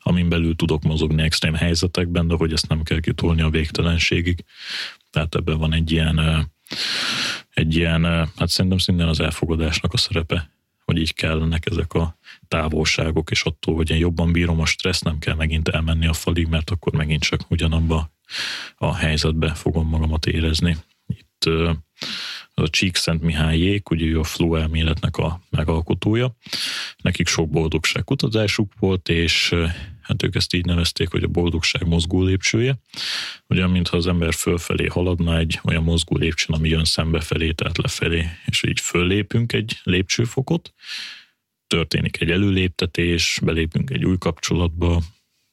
amin 0.00 0.28
belül 0.28 0.56
tudok 0.56 0.82
mozogni 0.82 1.22
extrém 1.22 1.54
helyzetekben, 1.54 2.28
de 2.28 2.34
hogy 2.34 2.52
ezt 2.52 2.68
nem 2.68 2.82
kell 2.82 3.00
kitolni 3.00 3.42
a 3.42 3.50
végtelenségig. 3.50 4.44
Tehát 5.10 5.34
ebben 5.34 5.58
van 5.58 5.72
egy 5.72 5.90
ilyen, 5.90 6.18
egy 7.58 7.76
ilyen, 7.76 8.04
hát 8.36 8.48
szerintem 8.48 8.78
szintén 8.78 9.06
az 9.06 9.20
elfogadásnak 9.20 9.92
a 9.92 9.96
szerepe 9.96 10.50
hogy 10.84 10.98
így 10.98 11.14
kellenek 11.14 11.66
ezek 11.70 11.92
a 11.92 12.16
távolságok, 12.48 13.30
és 13.30 13.42
attól, 13.42 13.74
hogy 13.74 13.90
én 13.90 13.96
jobban 13.96 14.32
bírom 14.32 14.60
a 14.60 14.66
stressz, 14.66 15.00
nem 15.00 15.18
kell 15.18 15.34
megint 15.34 15.68
elmenni 15.68 16.06
a 16.06 16.12
falig, 16.12 16.46
mert 16.46 16.70
akkor 16.70 16.92
megint 16.92 17.22
csak 17.22 17.40
ugyanabba 17.50 18.10
a 18.76 18.94
helyzetbe 18.94 19.54
fogom 19.54 19.88
magamat 19.88 20.26
érezni. 20.26 20.76
Itt 21.06 21.44
az 22.54 22.62
a 22.64 22.68
Csíkszent 22.68 23.22
Mihályék, 23.22 23.90
ugye 23.90 24.06
ő 24.06 24.18
a 24.18 24.24
flow 24.24 24.54
elméletnek 24.54 25.16
a 25.16 25.40
megalkotója. 25.50 26.36
Nekik 26.96 27.26
sok 27.26 27.50
boldogság 27.50 28.04
kutatásuk 28.04 28.72
volt, 28.78 29.08
és 29.08 29.54
hát 30.08 30.22
ők 30.22 30.34
ezt 30.34 30.54
így 30.54 30.64
nevezték, 30.64 31.08
hogy 31.10 31.22
a 31.22 31.28
boldogság 31.28 31.86
mozgó 31.86 32.22
lépcsője. 32.22 32.78
Ugyan, 33.46 33.70
mintha 33.70 33.96
az 33.96 34.06
ember 34.06 34.34
fölfelé 34.34 34.86
haladna 34.86 35.38
egy 35.38 35.60
olyan 35.64 35.82
mozgó 35.82 36.16
lépcsőn, 36.16 36.56
ami 36.56 36.68
jön 36.68 36.84
szembe 36.84 37.20
felé, 37.20 37.52
tehát 37.52 37.78
lefelé, 37.78 38.26
és 38.46 38.62
így 38.62 38.80
föllépünk 38.80 39.52
egy 39.52 39.80
lépcsőfokot, 39.82 40.74
történik 41.66 42.20
egy 42.20 42.30
előléptetés, 42.30 43.40
belépünk 43.44 43.90
egy 43.90 44.04
új 44.04 44.18
kapcsolatba, 44.18 45.02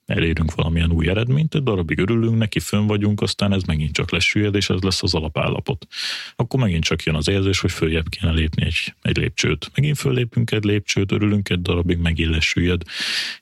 elérünk 0.05 0.55
valamilyen 0.55 0.91
új 0.91 1.09
eredményt, 1.09 1.55
egy 1.55 1.63
darabig 1.63 1.99
örülünk 1.99 2.37
neki, 2.37 2.59
fönn 2.59 2.87
vagyunk, 2.87 3.21
aztán 3.21 3.53
ez 3.53 3.63
megint 3.63 3.93
csak 3.93 4.11
lesüllyed, 4.11 4.55
és 4.55 4.69
ez 4.69 4.81
lesz 4.81 5.03
az 5.03 5.13
alapállapot. 5.13 5.87
Akkor 6.35 6.59
megint 6.59 6.83
csak 6.83 7.03
jön 7.03 7.15
az 7.15 7.27
érzés, 7.27 7.59
hogy 7.59 7.71
följebb 7.71 8.09
kéne 8.09 8.31
lépni 8.31 8.65
egy, 8.65 8.93
egy 9.01 9.17
lépcsőt. 9.17 9.71
Megint 9.75 9.97
föllépünk 9.97 10.51
egy 10.51 10.63
lépcsőt, 10.63 11.11
örülünk 11.11 11.49
egy 11.49 11.61
darabig, 11.61 11.97
megint 11.97 12.29
lesüllyed, 12.29 12.81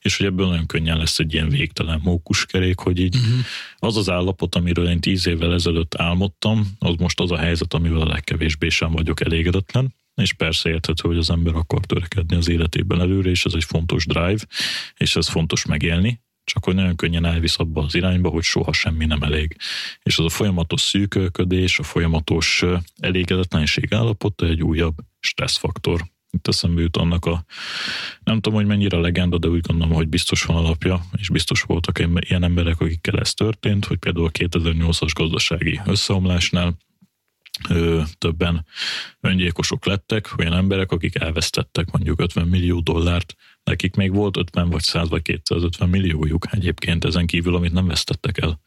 és 0.02 0.18
hogy 0.18 0.26
ebből 0.26 0.48
nagyon 0.48 0.66
könnyen 0.66 0.98
lesz 0.98 1.20
egy 1.20 1.34
ilyen 1.34 1.50
végtelen 1.50 2.00
mókuskerék, 2.04 2.80
hogy 2.80 3.00
így 3.00 3.16
uh-huh. 3.16 3.46
az 3.78 3.98
az 3.98 4.10
állapot, 4.10 4.56
amiről 4.56 4.90
én 4.90 5.00
tíz 5.00 5.28
évvel 5.28 5.54
ezelőtt 5.54 5.96
álmodtam, 5.96 6.68
az 6.80 6.96
most 6.98 7.20
az 7.20 7.32
a 7.32 7.38
helyzet, 7.38 7.74
amivel 7.74 8.02
a 8.02 8.08
legkevésbé 8.08 8.70
sem 8.70 8.92
vagyok 8.92 9.22
elégedetlen 9.22 9.94
és 10.16 10.34
persze 10.34 10.70
érthető, 10.70 11.08
hogy 11.08 11.18
az 11.18 11.30
ember 11.30 11.56
akar 11.56 11.86
törekedni 11.86 12.36
az 12.36 12.50
életében 12.50 13.02
előre, 13.02 13.30
és 13.30 13.46
ez 13.46 13.54
egy 13.54 13.64
fontos 13.64 14.06
drive, 14.06 14.46
és 14.98 15.16
ez 15.16 15.28
fontos 15.28 15.66
megélni, 15.66 16.22
csak 16.44 16.64
hogy 16.64 16.76
nagyon 16.76 16.96
könnyen 16.96 17.26
elvisz 17.26 17.60
abba 17.60 17.84
az 17.84 17.96
irányba, 17.96 18.30
hogy 18.30 18.44
soha 18.44 18.74
semmi 18.74 19.06
nem 19.06 19.22
elég. 19.22 19.56
És 20.04 20.18
az 20.18 20.26
a 20.26 20.30
folyamatos 20.30 20.82
szűkölködés, 20.82 21.80
a 21.80 21.84
folyamatos 21.84 22.64
elégedetlenség 23.00 23.94
állapota 23.94 24.46
egy 24.46 24.64
újabb 24.64 24.96
stresszfaktor. 25.20 26.12
Itt 26.30 26.48
eszembe 26.48 26.82
jut 26.82 26.98
annak 26.98 27.26
a, 27.26 27.46
nem 28.24 28.40
tudom, 28.40 28.60
hogy 28.60 28.68
mennyire 28.68 28.98
legenda, 28.98 29.38
de 29.38 29.48
úgy 29.48 29.62
gondolom, 29.62 29.94
hogy 29.94 30.08
biztos 30.08 30.44
van 30.44 30.58
alapja, 30.58 31.06
és 31.18 31.30
biztos 31.30 31.62
voltak 31.62 32.00
ilyen 32.00 32.44
emberek, 32.44 32.80
akikkel 32.80 33.20
ez 33.20 33.34
történt, 33.34 33.86
hogy 33.86 33.98
például 33.98 34.26
a 34.26 34.32
2008-as 34.32 35.12
gazdasági 35.14 35.82
összeomlásnál 35.86 36.78
többen 38.18 38.66
öngyilkosok 39.22 39.86
lettek, 39.86 40.30
olyan 40.38 40.54
emberek, 40.54 40.92
akik 40.92 41.16
elvesztettek 41.16 41.92
mondjuk 41.92 42.20
50 42.20 42.48
millió 42.48 42.80
dollárt, 42.80 43.36
nekik 43.64 43.96
még 43.96 44.14
volt 44.14 44.38
50 44.38 44.70
vagy 44.70 44.82
100 44.82 45.10
vagy 45.10 45.22
250 45.22 45.90
milliójuk 45.90 46.48
egyébként 46.52 47.06
ezen 47.06 47.26
kívül, 47.26 47.56
amit 47.56 47.74
nem 47.74 47.88
vesztettek 47.88 48.38
el. 48.38 48.62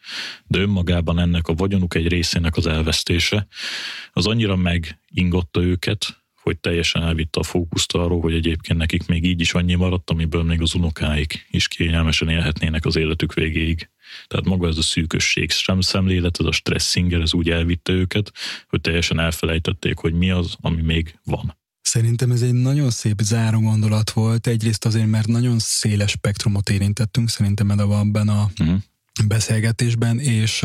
De 0.47 0.59
önmagában 0.59 1.19
ennek 1.19 1.49
a 1.49 1.55
vagyonuk 1.55 1.95
egy 1.95 2.09
részének 2.09 2.57
az 2.57 2.67
elvesztése, 2.67 3.47
az 4.13 4.27
annyira 4.27 4.57
megingotta 4.57 5.63
őket, 5.63 6.26
hogy 6.47 6.59
teljesen 6.59 7.03
elvitte 7.03 7.41
a 7.41 7.43
fókuszt 7.43 7.95
arról, 7.95 8.21
hogy 8.21 8.35
egyébként 8.35 8.79
nekik 8.79 9.07
még 9.07 9.25
így 9.25 9.41
is 9.41 9.55
annyi 9.55 9.75
maradt, 9.75 10.11
amiből 10.11 10.43
még 10.43 10.61
az 10.61 10.75
unokáik 10.75 11.47
is 11.51 11.69
kényelmesen 11.69 12.29
élhetnének 12.29 12.85
az 12.85 12.97
életük 12.97 13.35
végéig. 13.35 13.91
Tehát 14.27 14.45
maga 14.47 14.69
ez 14.69 14.77
a 14.77 14.83
szűkösség, 14.83 15.51
sem 15.51 15.81
szemlélet, 15.81 16.41
ez 16.41 16.47
a 16.47 16.53
stresszinger, 16.53 17.21
ez 17.21 17.35
úgy 17.35 17.51
elvitte 17.51 17.93
őket, 17.93 18.33
hogy 18.69 18.81
teljesen 18.81 19.19
elfelejtették, 19.19 19.99
hogy 19.99 20.13
mi 20.13 20.31
az, 20.31 20.57
ami 20.61 20.83
még 20.83 21.19
van. 21.25 21.57
Szerintem 21.81 22.31
ez 22.31 22.43
egy 22.43 22.53
nagyon 22.53 22.91
szép 22.91 23.21
záró 23.21 23.61
gondolat 23.61 24.11
volt. 24.11 24.47
Egyrészt 24.47 24.85
azért, 24.85 25.07
mert 25.07 25.27
nagyon 25.27 25.59
széles 25.59 26.11
spektrumot 26.11 26.71
érintettünk 26.71 27.29
szerintem 27.29 27.71
ebben 27.71 28.29
a 28.29 28.51
uh-huh. 28.61 28.79
beszélgetésben, 29.27 30.19
és 30.19 30.65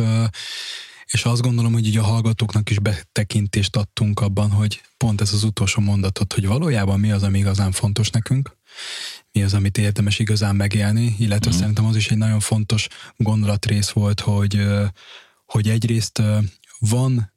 és 1.12 1.26
azt 1.26 1.42
gondolom, 1.42 1.74
hogy 1.74 1.88
így 1.88 1.98
a 1.98 2.04
hallgatóknak 2.04 2.70
is 2.70 2.80
betekintést 2.80 3.76
adtunk 3.76 4.20
abban, 4.20 4.52
hogy 4.52 4.82
pont 4.98 5.22
ez 5.22 5.34
az 5.34 5.44
utolsó 5.44 5.82
mondatot, 5.82 6.34
hogy 6.34 6.48
valójában 6.48 7.00
mi 7.00 7.12
az, 7.12 7.24
ami 7.24 7.38
igazán 7.40 7.72
fontos 7.72 8.10
nekünk, 8.10 8.58
mi 9.32 9.44
az, 9.44 9.54
amit 9.54 9.78
érdemes 9.78 10.20
igazán 10.20 10.56
megélni, 10.56 11.16
illetve 11.20 11.52
mm. 11.52 11.58
szerintem 11.58 11.86
az 11.86 11.96
is 11.96 12.10
egy 12.12 12.18
nagyon 12.18 12.40
fontos 12.40 12.88
gondolatrész 13.18 13.90
volt, 13.90 14.20
hogy, 14.20 14.68
hogy 15.46 15.70
egyrészt 15.70 16.22
van 16.80 17.34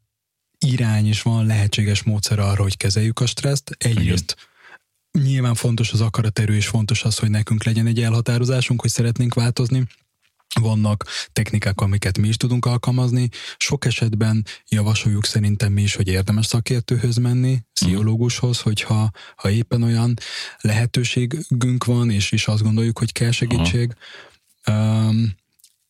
irány 0.58 1.06
és 1.06 1.22
van 1.22 1.46
lehetséges 1.46 2.02
módszer 2.02 2.38
arra, 2.38 2.62
hogy 2.62 2.76
kezeljük 2.76 3.20
a 3.20 3.26
stresszt. 3.26 3.76
Egyrészt 3.78 4.36
Igen. 5.12 5.26
nyilván 5.26 5.54
fontos 5.54 5.92
az 5.92 6.00
akaraterő, 6.00 6.54
és 6.54 6.66
fontos 6.66 7.04
az, 7.04 7.18
hogy 7.18 7.30
nekünk 7.30 7.64
legyen 7.64 7.86
egy 7.86 8.00
elhatározásunk, 8.00 8.80
hogy 8.80 8.90
szeretnénk 8.90 9.34
változni. 9.34 9.86
Vannak 10.60 11.04
technikák, 11.32 11.80
amiket 11.80 12.18
mi 12.18 12.28
is 12.28 12.36
tudunk 12.36 12.66
alkalmazni. 12.66 13.28
Sok 13.56 13.84
esetben 13.84 14.44
javasoljuk 14.68 15.24
szerintem 15.24 15.72
mi 15.72 15.82
is, 15.82 15.94
hogy 15.94 16.08
érdemes 16.08 16.46
szakértőhöz 16.46 17.16
menni, 17.16 17.58
pszichológushoz, 17.72 18.60
hogyha 18.60 19.10
ha 19.36 19.50
éppen 19.50 19.82
olyan 19.82 20.14
lehetőségünk 20.60 21.84
van, 21.84 22.10
és 22.10 22.32
is 22.32 22.46
azt 22.46 22.62
gondoljuk, 22.62 22.98
hogy 22.98 23.12
kell 23.12 23.30
segítség. 23.30 23.94
Um, 24.66 25.34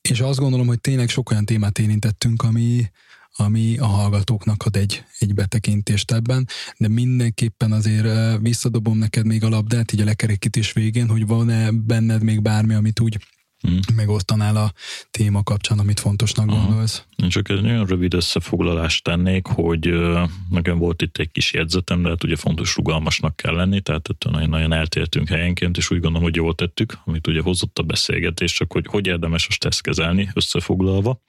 és 0.09 0.21
azt 0.21 0.39
gondolom, 0.39 0.67
hogy 0.67 0.81
tényleg 0.81 1.09
sok 1.09 1.31
olyan 1.31 1.45
témát 1.45 1.79
érintettünk, 1.79 2.43
ami, 2.43 2.91
ami 3.37 3.79
a 3.79 3.87
hallgatóknak 3.87 4.63
ad 4.63 4.77
egy, 4.77 5.05
egy 5.19 5.35
betekintést 5.35 6.13
ebben, 6.13 6.49
de 6.77 6.89
mindenképpen 6.89 7.73
azért 7.73 8.41
visszadobom 8.41 8.99
neked 8.99 9.27
még 9.27 9.45
a 9.45 9.49
labdát, 9.49 9.93
így 9.93 10.01
a 10.01 10.05
lekerekítés 10.05 10.73
végén, 10.73 11.09
hogy 11.09 11.27
van-e 11.27 11.71
benned 11.71 12.23
még 12.23 12.43
bármi, 12.43 12.75
amit 12.75 13.01
úgy 13.01 13.19
hmm. 13.65 13.79
megosztanál 13.97 14.57
a 14.57 14.73
téma 15.11 15.43
kapcsán, 15.43 15.79
amit 15.79 16.01
fontosnak 16.01 16.49
Aha. 16.49 16.67
gondolsz. 16.67 17.05
Én 17.17 17.29
csak 17.29 17.49
egy 17.49 17.63
nagyon 17.63 17.87
rövid 17.87 18.15
összefoglalást 18.15 19.05
tennék, 19.05 19.47
hogy 19.47 19.95
nekem 20.51 20.79
volt 20.79 21.03
itt 21.03 21.17
egy 21.17 21.31
kis 21.31 21.53
jegyzetem, 21.53 22.03
de 22.03 22.09
hát 22.09 22.25
ugye 22.25 22.37
fontos 22.37 22.77
rugalmasnak 22.77 23.37
kell 23.37 23.55
lenni, 23.55 23.81
tehát 23.81 24.09
nagyon-nagyon 24.31 24.73
eltértünk 24.73 25.29
helyenként, 25.29 25.77
és 25.77 25.91
úgy 25.91 26.01
gondolom, 26.01 26.23
hogy 26.23 26.37
jól 26.37 26.55
tettük, 26.55 26.99
amit 27.05 27.27
ugye 27.27 27.41
hozott 27.41 27.79
a 27.79 27.83
beszélgetés, 27.83 28.53
csak 28.53 28.73
hogy 28.73 28.87
hogy 28.87 29.07
érdemes 29.07 29.47
a 29.49 29.53
stressz 29.53 29.81
kezelni 29.81 30.31
összefoglalva. 30.35 31.21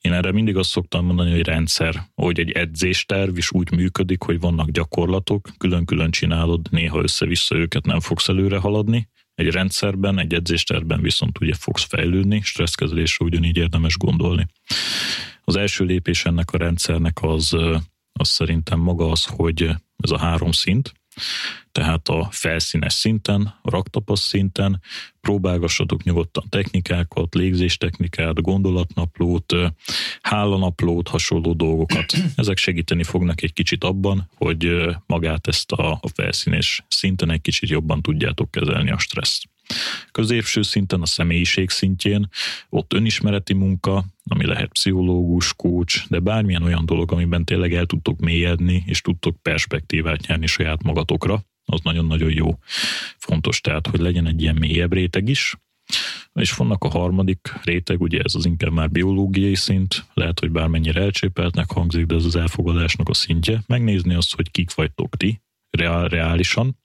Én 0.00 0.12
erre 0.12 0.32
mindig 0.32 0.56
azt 0.56 0.70
szoktam 0.70 1.04
mondani, 1.04 1.30
hogy 1.30 1.44
rendszer, 1.44 2.10
hogy 2.14 2.40
egy 2.40 2.50
edzésterv 2.50 3.36
is 3.36 3.52
úgy 3.52 3.70
működik, 3.70 4.22
hogy 4.22 4.40
vannak 4.40 4.70
gyakorlatok, 4.70 5.48
külön-külön 5.58 6.10
csinálod, 6.10 6.66
néha 6.70 7.02
össze-vissza 7.02 7.54
őket 7.54 7.84
nem 7.84 8.00
fogsz 8.00 8.28
előre 8.28 8.58
haladni, 8.58 9.08
egy 9.40 9.50
rendszerben, 9.50 10.18
egy 10.18 10.34
edzésterben 10.34 11.00
viszont 11.00 11.40
ugye 11.40 11.54
fogsz 11.54 11.84
fejlődni, 11.84 12.40
stresszkezelésre 12.42 13.24
ugyanígy 13.24 13.56
érdemes 13.56 13.96
gondolni. 13.96 14.46
Az 15.44 15.56
első 15.56 15.84
lépés 15.84 16.24
ennek 16.24 16.52
a 16.52 16.58
rendszernek 16.58 17.22
az, 17.22 17.52
az 18.12 18.28
szerintem 18.28 18.78
maga 18.78 19.10
az, 19.10 19.24
hogy 19.24 19.70
ez 19.96 20.10
a 20.10 20.18
három 20.18 20.52
szint, 20.52 20.92
tehát 21.72 22.08
a 22.08 22.28
felszínes 22.30 22.92
szinten, 22.92 23.54
a 23.62 23.70
raktapasz 23.70 24.20
szinten, 24.20 24.80
próbálgassatok 25.20 26.02
nyugodtan 26.02 26.44
technikákat, 26.48 27.34
légzéstechnikát, 27.34 28.42
gondolatnaplót, 28.42 29.54
hálanaplót, 30.22 31.08
hasonló 31.08 31.52
dolgokat. 31.52 32.12
Ezek 32.36 32.58
segíteni 32.58 33.02
fognak 33.02 33.42
egy 33.42 33.52
kicsit 33.52 33.84
abban, 33.84 34.30
hogy 34.36 34.86
magát 35.06 35.46
ezt 35.46 35.72
a, 35.72 35.92
a 35.92 36.08
felszínes 36.14 36.84
szinten 36.88 37.30
egy 37.30 37.40
kicsit 37.40 37.68
jobban 37.68 38.02
tudjátok 38.02 38.50
kezelni 38.50 38.90
a 38.90 38.98
stresszt. 38.98 39.48
Középső 40.12 40.62
szinten, 40.62 41.00
a 41.00 41.06
személyiség 41.06 41.70
szintjén, 41.70 42.28
ott 42.68 42.92
önismereti 42.92 43.54
munka, 43.54 44.04
ami 44.32 44.46
lehet 44.46 44.72
pszichológus, 44.72 45.54
coach, 45.54 46.08
de 46.08 46.18
bármilyen 46.18 46.62
olyan 46.62 46.86
dolog, 46.86 47.12
amiben 47.12 47.44
tényleg 47.44 47.74
el 47.74 47.86
tudtok 47.86 48.20
mélyedni, 48.20 48.82
és 48.86 49.00
tudtok 49.00 49.42
perspektívát 49.42 50.26
nyerni 50.26 50.46
saját 50.46 50.82
magatokra, 50.82 51.44
az 51.64 51.80
nagyon-nagyon 51.82 52.30
jó. 52.32 52.58
Fontos 53.18 53.60
tehát, 53.60 53.86
hogy 53.86 54.00
legyen 54.00 54.26
egy 54.26 54.42
ilyen 54.42 54.54
mélyebb 54.54 54.92
réteg 54.92 55.28
is, 55.28 55.56
és 56.34 56.52
vannak 56.52 56.84
a 56.84 56.88
harmadik 56.88 57.54
réteg, 57.64 58.00
ugye 58.00 58.20
ez 58.22 58.34
az 58.34 58.46
inkább 58.46 58.72
már 58.72 58.90
biológiai 58.90 59.54
szint, 59.54 60.04
lehet, 60.14 60.40
hogy 60.40 60.50
bármennyire 60.50 61.00
elcsépeltnek 61.00 61.70
hangzik, 61.70 62.06
de 62.06 62.14
ez 62.14 62.24
az 62.24 62.36
elfogadásnak 62.36 63.08
a 63.08 63.14
szintje. 63.14 63.62
Megnézni 63.66 64.14
azt, 64.14 64.34
hogy 64.34 64.50
kik 64.50 64.74
vagytok 64.74 65.16
ti, 65.16 65.40
reálisan, 66.08 66.78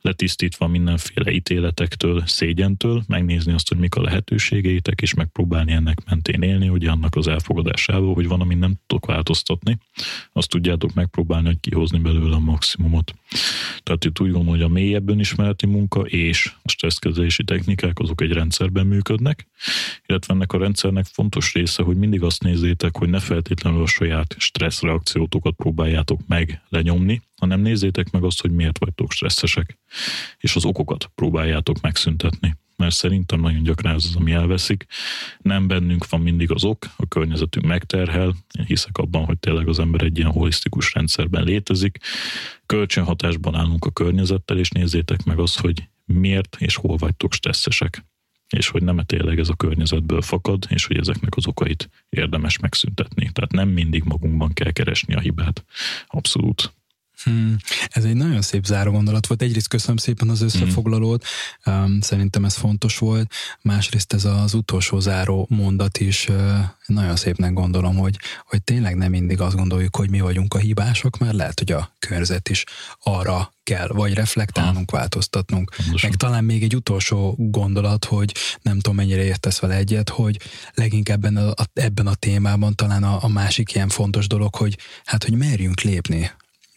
letisztítva 0.00 0.66
mindenféle 0.66 1.30
ítéletektől, 1.30 2.22
szégyentől, 2.26 3.02
megnézni 3.06 3.52
azt, 3.52 3.68
hogy 3.68 3.78
mik 3.78 3.94
a 3.94 4.00
lehetőségeitek, 4.00 5.00
és 5.00 5.14
megpróbálni 5.14 5.72
ennek 5.72 6.04
mentén 6.06 6.42
élni, 6.42 6.68
ugye 6.68 6.90
annak 6.90 7.14
az 7.16 7.28
elfogadásával, 7.28 8.14
hogy 8.14 8.28
van, 8.28 8.40
amit 8.40 8.58
nem 8.58 8.74
tudok 8.86 9.06
változtatni, 9.06 9.78
azt 10.32 10.48
tudjátok 10.48 10.94
megpróbálni, 10.94 11.46
hogy 11.46 11.60
kihozni 11.60 11.98
belőle 11.98 12.34
a 12.34 12.38
maximumot. 12.38 13.14
Tehát 13.82 14.04
itt 14.04 14.20
úgy 14.20 14.30
gondolom, 14.30 14.46
hogy 14.46 14.62
a 14.62 14.68
mélyebb 14.68 15.08
önismereti 15.08 15.66
munka 15.66 16.00
és 16.00 16.52
a 16.62 16.68
stresszkezelési 16.68 17.44
technikák 17.44 17.98
azok 17.98 18.20
egy 18.20 18.32
rendszerben 18.32 18.86
működnek, 18.86 19.46
illetve 20.06 20.34
ennek 20.34 20.52
a 20.52 20.58
rendszernek 20.58 21.04
fontos 21.04 21.52
része, 21.52 21.82
hogy 21.82 21.96
mindig 21.96 22.22
azt 22.22 22.42
nézzétek, 22.42 22.96
hogy 22.96 23.08
ne 23.08 23.20
feltétlenül 23.20 23.82
a 23.82 23.86
saját 23.86 24.34
stresszreakciótokat 24.38 25.54
próbáljátok 25.54 26.20
meg 26.26 26.62
lenyomni, 26.68 27.22
hanem 27.38 27.60
nézzétek 27.60 28.10
meg 28.10 28.24
azt, 28.24 28.40
hogy 28.40 28.50
miért 28.50 28.78
vagytok 28.78 29.12
stresszesek, 29.12 29.78
és 30.38 30.56
az 30.56 30.64
okokat 30.64 31.10
próbáljátok 31.14 31.80
megszüntetni. 31.80 32.56
Mert 32.76 32.94
szerintem 32.94 33.40
nagyon 33.40 33.62
gyakran 33.62 33.94
ez 33.94 34.04
az, 34.04 34.16
ami 34.16 34.32
elveszik. 34.32 34.86
Nem 35.38 35.66
bennünk 35.66 36.08
van 36.08 36.20
mindig 36.20 36.50
az 36.50 36.64
ok, 36.64 36.86
a 36.96 37.06
környezetünk 37.06 37.66
megterhel. 37.66 38.34
Én 38.58 38.64
hiszek 38.64 38.98
abban, 38.98 39.24
hogy 39.24 39.38
tényleg 39.38 39.68
az 39.68 39.78
ember 39.78 40.02
egy 40.02 40.18
ilyen 40.18 40.30
holisztikus 40.30 40.94
rendszerben 40.94 41.44
létezik. 41.44 41.98
Kölcsönhatásban 42.66 43.54
állunk 43.54 43.84
a 43.84 43.90
környezettel, 43.90 44.58
és 44.58 44.70
nézzétek 44.70 45.24
meg 45.24 45.38
azt, 45.38 45.60
hogy 45.60 45.88
miért 46.04 46.56
és 46.58 46.76
hol 46.76 46.96
vagytok 46.96 47.32
stresszesek 47.32 48.04
és 48.48 48.68
hogy 48.68 48.82
nem 48.82 48.98
tényleg 48.98 49.38
ez 49.38 49.48
a 49.48 49.54
környezetből 49.54 50.22
fakad, 50.22 50.66
és 50.68 50.86
hogy 50.86 50.98
ezeknek 50.98 51.36
az 51.36 51.46
okait 51.46 51.90
érdemes 52.08 52.58
megszüntetni. 52.58 53.30
Tehát 53.32 53.52
nem 53.52 53.68
mindig 53.68 54.02
magunkban 54.04 54.52
kell 54.52 54.70
keresni 54.70 55.14
a 55.14 55.20
hibát. 55.20 55.64
Abszolút. 56.06 56.72
Hmm, 57.22 57.56
ez 57.88 58.04
egy 58.04 58.14
nagyon 58.14 58.42
szép 58.42 58.64
záró 58.64 58.90
gondolat 58.90 59.26
volt. 59.26 59.42
Egyrészt 59.42 59.68
köszönöm 59.68 59.96
szépen 59.96 60.28
az 60.28 60.40
összefoglalót, 60.40 61.24
um, 61.66 62.00
szerintem 62.00 62.44
ez 62.44 62.54
fontos 62.54 62.98
volt. 62.98 63.32
Másrészt 63.62 64.12
ez 64.12 64.24
az 64.24 64.54
utolsó 64.54 65.00
záró 65.00 65.46
mondat 65.50 65.98
is 65.98 66.28
uh, 66.28 66.58
nagyon 66.86 67.16
szépnek 67.16 67.52
gondolom, 67.52 67.96
hogy, 67.96 68.18
hogy 68.46 68.62
tényleg 68.62 68.96
nem 68.96 69.10
mindig 69.10 69.40
azt 69.40 69.56
gondoljuk, 69.56 69.96
hogy 69.96 70.10
mi 70.10 70.20
vagyunk 70.20 70.54
a 70.54 70.58
hibások, 70.58 71.18
mert 71.18 71.34
lehet, 71.34 71.58
hogy 71.58 71.72
a 71.72 71.92
körzet 71.98 72.48
is 72.48 72.64
arra 73.02 73.52
kell, 73.62 73.88
vagy 73.88 74.14
reflektálnunk, 74.14 74.90
ha. 74.90 74.96
változtatnunk. 74.96 75.74
Pontosan. 75.76 76.10
Meg 76.10 76.18
talán 76.18 76.44
még 76.44 76.62
egy 76.62 76.74
utolsó 76.74 77.34
gondolat, 77.38 78.04
hogy 78.04 78.34
nem 78.62 78.74
tudom 78.74 78.96
mennyire 78.96 79.22
értesz 79.22 79.58
vele 79.58 79.74
egyet, 79.74 80.08
hogy 80.08 80.40
leginkább 80.74 81.24
ebben 81.24 81.36
a, 81.36 81.54
ebben 81.72 82.06
a 82.06 82.14
témában 82.14 82.74
talán 82.74 83.02
a, 83.02 83.18
a 83.22 83.28
másik 83.28 83.74
ilyen 83.74 83.88
fontos 83.88 84.26
dolog, 84.26 84.54
hogy 84.54 84.78
hát, 85.04 85.24
hogy 85.24 85.34
merjünk 85.34 85.80
lépni 85.80 86.30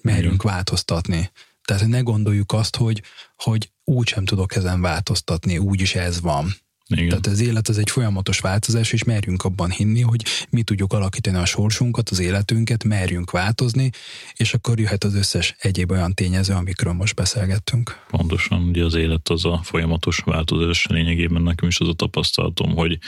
merjünk 0.04 0.44
változtatni. 0.44 1.32
Tehát 1.64 1.88
ne 1.88 2.00
gondoljuk 2.00 2.54
azt, 2.54 2.76
hogy, 2.76 3.02
hogy 3.36 3.72
úgy 3.84 4.08
sem 4.08 4.26
tudok 4.26 4.56
ezen 4.56 4.82
változtatni, 4.82 5.58
úgyis 5.58 5.96
ez 5.96 6.22
van. 6.22 6.54
Igen. 6.96 7.10
Tehát 7.10 7.28
az 7.28 7.40
élet 7.40 7.68
az 7.68 7.78
egy 7.78 7.90
folyamatos 7.90 8.40
változás, 8.40 8.92
és 8.94 9.04
merjünk 9.04 9.44
abban 9.44 9.70
hinni, 9.70 10.02
hogy 10.02 10.26
mi 10.50 10.64
tudjuk 10.64 10.94
alakítani 10.94 11.38
a 11.38 11.46
sorsunkat, 11.46 12.10
az 12.10 12.20
életünket, 12.20 12.84
merjünk 12.84 13.32
változni, 13.32 13.90
és 14.34 14.54
akkor 14.54 14.80
jöhet 14.80 15.04
az 15.04 15.16
összes 15.16 15.56
egyéb 15.60 15.92
olyan 15.92 16.14
tényező, 16.14 16.54
amikről 16.54 16.94
most 16.94 17.16
beszélgettünk. 17.16 18.06
Pontosan, 18.08 18.62
ugye 18.62 18.84
az 18.84 18.94
élet 18.94 19.30
az 19.30 19.46
a 19.46 19.60
folyamatos 19.64 20.18
változás 20.26 20.86
lényegében 20.90 21.42
nekem 21.42 21.68
is 21.68 21.80
az 21.80 21.88
a 21.88 21.94
tapasztalatom, 21.94 22.76
hogy 22.76 23.00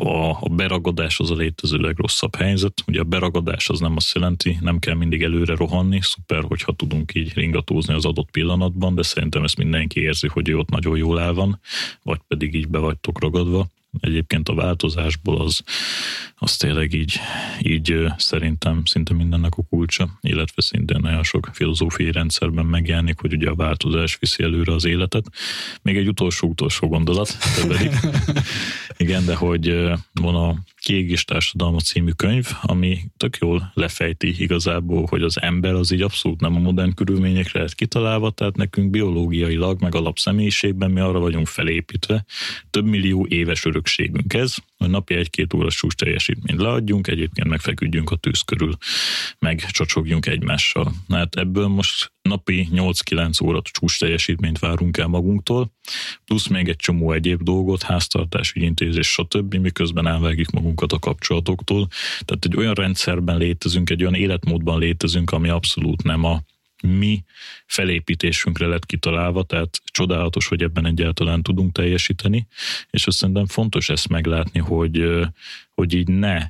a, 0.00 0.38
a 0.40 0.48
beragadás 0.48 1.20
az 1.20 1.30
a 1.30 1.34
létező 1.34 1.76
legrosszabb 1.76 2.36
helyzet. 2.36 2.82
Ugye 2.86 3.00
a 3.00 3.04
beragadás 3.04 3.68
az 3.68 3.80
nem 3.80 3.96
azt 3.96 4.14
jelenti, 4.14 4.58
nem 4.60 4.78
kell 4.78 4.94
mindig 4.94 5.22
előre 5.22 5.54
rohanni, 5.54 5.98
szuper, 6.02 6.42
hogyha 6.42 6.72
tudunk 6.72 7.14
így 7.14 7.34
ringatózni 7.34 7.94
az 7.94 8.04
adott 8.04 8.30
pillanatban, 8.30 8.94
de 8.94 9.02
szerintem 9.02 9.44
ezt 9.44 9.56
mindenki 9.56 10.00
érzi, 10.00 10.28
hogy 10.28 10.48
ő 10.48 10.56
ott 10.56 10.70
nagyon 10.70 10.96
jól 10.96 11.20
el 11.20 11.34
van, 11.34 11.60
vagy 12.02 12.20
pedig 12.28 12.54
így 12.54 12.68
be 12.68 12.78
vagytok 12.78 13.20
ragadva. 13.20 13.68
Egyébként 14.00 14.48
a 14.48 14.54
változásból 14.54 15.40
az, 15.40 15.62
az 16.34 16.56
tényleg 16.56 16.92
így, 16.92 17.20
így 17.60 18.04
szerintem 18.16 18.84
szinte 18.84 19.14
mindennek 19.14 19.52
a 19.56 19.62
kulcsa, 19.62 20.18
illetve 20.20 20.62
szintén 20.62 21.00
nagyon 21.00 21.22
sok 21.22 21.50
filozófiai 21.52 22.12
rendszerben 22.12 22.66
megjelenik, 22.66 23.20
hogy 23.20 23.32
ugye 23.32 23.48
a 23.48 23.54
változás 23.54 24.16
viszi 24.20 24.42
előre 24.42 24.72
az 24.72 24.84
életet. 24.84 25.26
Még 25.82 25.96
egy 25.96 26.08
utolsó-utolsó 26.08 26.88
gondolat, 26.88 27.36
pedig. 27.66 27.90
Igen, 28.96 29.24
de 29.24 29.34
hogy 29.34 29.90
van 30.12 30.34
a 30.34 30.56
Kiégés 30.80 31.24
társadalma 31.24 31.80
című 31.80 32.10
könyv, 32.10 32.48
ami 32.62 32.98
tök 33.16 33.36
jól 33.36 33.70
lefejti 33.74 34.42
igazából, 34.42 35.06
hogy 35.08 35.22
az 35.22 35.40
ember 35.40 35.74
az 35.74 35.92
így 35.92 36.02
abszolút 36.02 36.40
nem 36.40 36.56
a 36.56 36.58
modern 36.58 36.94
körülményekre 36.94 37.60
lett 37.60 37.74
kitalálva, 37.74 38.30
tehát 38.30 38.56
nekünk 38.56 38.90
biológiailag, 38.90 39.80
meg 39.80 39.94
alapszemélyiségben 39.94 40.90
mi 40.90 41.00
arra 41.00 41.18
vagyunk 41.18 41.46
felépítve. 41.46 42.24
Több 42.70 42.86
millió 42.86 43.26
éves 43.28 43.64
örökségünk 43.64 44.34
ez, 44.34 44.56
hogy 44.80 44.90
napi 44.90 45.14
egy-két 45.14 45.54
óra 45.54 45.70
sús 45.70 45.94
teljesítményt 45.94 46.60
leadjunk, 46.60 47.06
egyébként 47.06 47.48
megfeküdjünk 47.48 48.10
a 48.10 48.16
tűz 48.16 48.40
körül, 48.40 48.76
meg 49.38 49.64
csacsogjunk 49.70 50.26
egymással. 50.26 50.92
Hát 51.08 51.36
ebből 51.36 51.66
most 51.66 52.12
napi 52.22 52.68
8-9 52.72 53.44
óra 53.44 53.62
csúcs 53.62 53.98
teljesítményt 53.98 54.58
várunk 54.58 54.96
el 54.96 55.06
magunktól, 55.06 55.72
plusz 56.24 56.46
még 56.46 56.68
egy 56.68 56.76
csomó 56.76 57.12
egyéb 57.12 57.42
dolgot, 57.42 57.82
háztartás, 57.82 58.52
ügyintézés, 58.52 59.08
stb., 59.08 59.54
miközben 59.54 60.06
elvágjuk 60.06 60.50
magunkat 60.50 60.92
a 60.92 60.98
kapcsolatoktól. 60.98 61.88
Tehát 62.24 62.44
egy 62.44 62.56
olyan 62.56 62.74
rendszerben 62.74 63.36
létezünk, 63.36 63.90
egy 63.90 64.02
olyan 64.02 64.14
életmódban 64.14 64.78
létezünk, 64.78 65.30
ami 65.30 65.48
abszolút 65.48 66.02
nem 66.02 66.24
a 66.24 66.42
mi 66.82 67.24
felépítésünkre 67.66 68.66
lett 68.66 68.86
kitalálva, 68.86 69.42
tehát 69.42 69.82
csodálatos, 69.84 70.48
hogy 70.48 70.62
ebben 70.62 70.86
egyáltalán 70.86 71.42
tudunk 71.42 71.72
teljesíteni, 71.72 72.46
és 72.90 73.06
azt 73.06 73.16
szerintem 73.16 73.46
fontos 73.46 73.88
ezt 73.88 74.08
meglátni, 74.08 74.60
hogy, 74.60 75.04
hogy 75.74 75.94
így 75.94 76.08
ne 76.08 76.48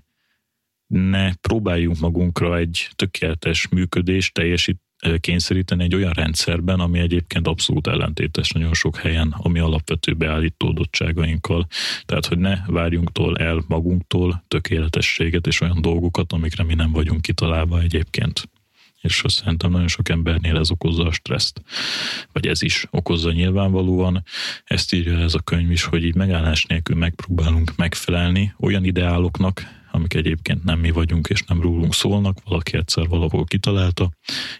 ne 0.91 1.35
próbáljunk 1.35 1.99
magunkra 1.99 2.57
egy 2.57 2.89
tökéletes 2.97 3.69
működést 3.69 4.35
teljesít, 4.35 4.81
kényszeríteni 5.21 5.83
egy 5.85 5.95
olyan 5.95 6.13
rendszerben, 6.13 6.81
ami 6.81 6.99
egyébként 6.99 7.47
abszolút 7.47 7.87
ellentétes 7.87 8.51
nagyon 8.51 8.75
sok 8.75 8.97
helyen, 8.97 9.35
ami 9.39 9.59
alapvető 9.59 10.15
beállítódottságainkkal. 10.15 11.67
Tehát, 12.05 12.27
hogy 12.27 12.39
ne 12.39 12.59
várjunk 12.67 13.13
tól 13.13 13.37
el 13.37 13.65
magunktól 13.69 14.45
tökéletességet 14.49 15.47
és 15.47 15.61
olyan 15.61 15.81
dolgokat, 15.81 16.33
amikre 16.33 16.65
mi 16.65 16.75
nem 16.75 16.93
vagyunk 16.93 17.21
kitalálva 17.21 17.81
egyébként 17.81 18.49
és 19.01 19.23
szerintem 19.27 19.71
nagyon 19.71 19.89
sok 19.89 20.09
embernél 20.09 20.59
ez 20.59 20.71
okozza 20.71 21.07
a 21.07 21.13
stresszt, 21.13 21.63
vagy 22.33 22.47
ez 22.47 22.63
is 22.63 22.87
okozza 22.91 23.33
nyilvánvalóan. 23.33 24.25
Ezt 24.65 24.93
írja 24.93 25.19
ez 25.19 25.35
a 25.35 25.39
könyv 25.39 25.71
is, 25.71 25.85
hogy 25.85 26.05
így 26.05 26.15
megállás 26.15 26.65
nélkül 26.65 26.97
megpróbálunk 26.97 27.77
megfelelni 27.77 28.55
olyan 28.59 28.85
ideáloknak, 28.85 29.79
amik 29.93 30.15
egyébként 30.15 30.65
nem 30.65 30.79
mi 30.79 30.91
vagyunk 30.91 31.27
és 31.27 31.43
nem 31.43 31.61
rólunk 31.61 31.95
szólnak, 31.95 32.39
valaki 32.45 32.77
egyszer 32.77 33.09
valahol 33.09 33.45
kitalálta, 33.45 34.11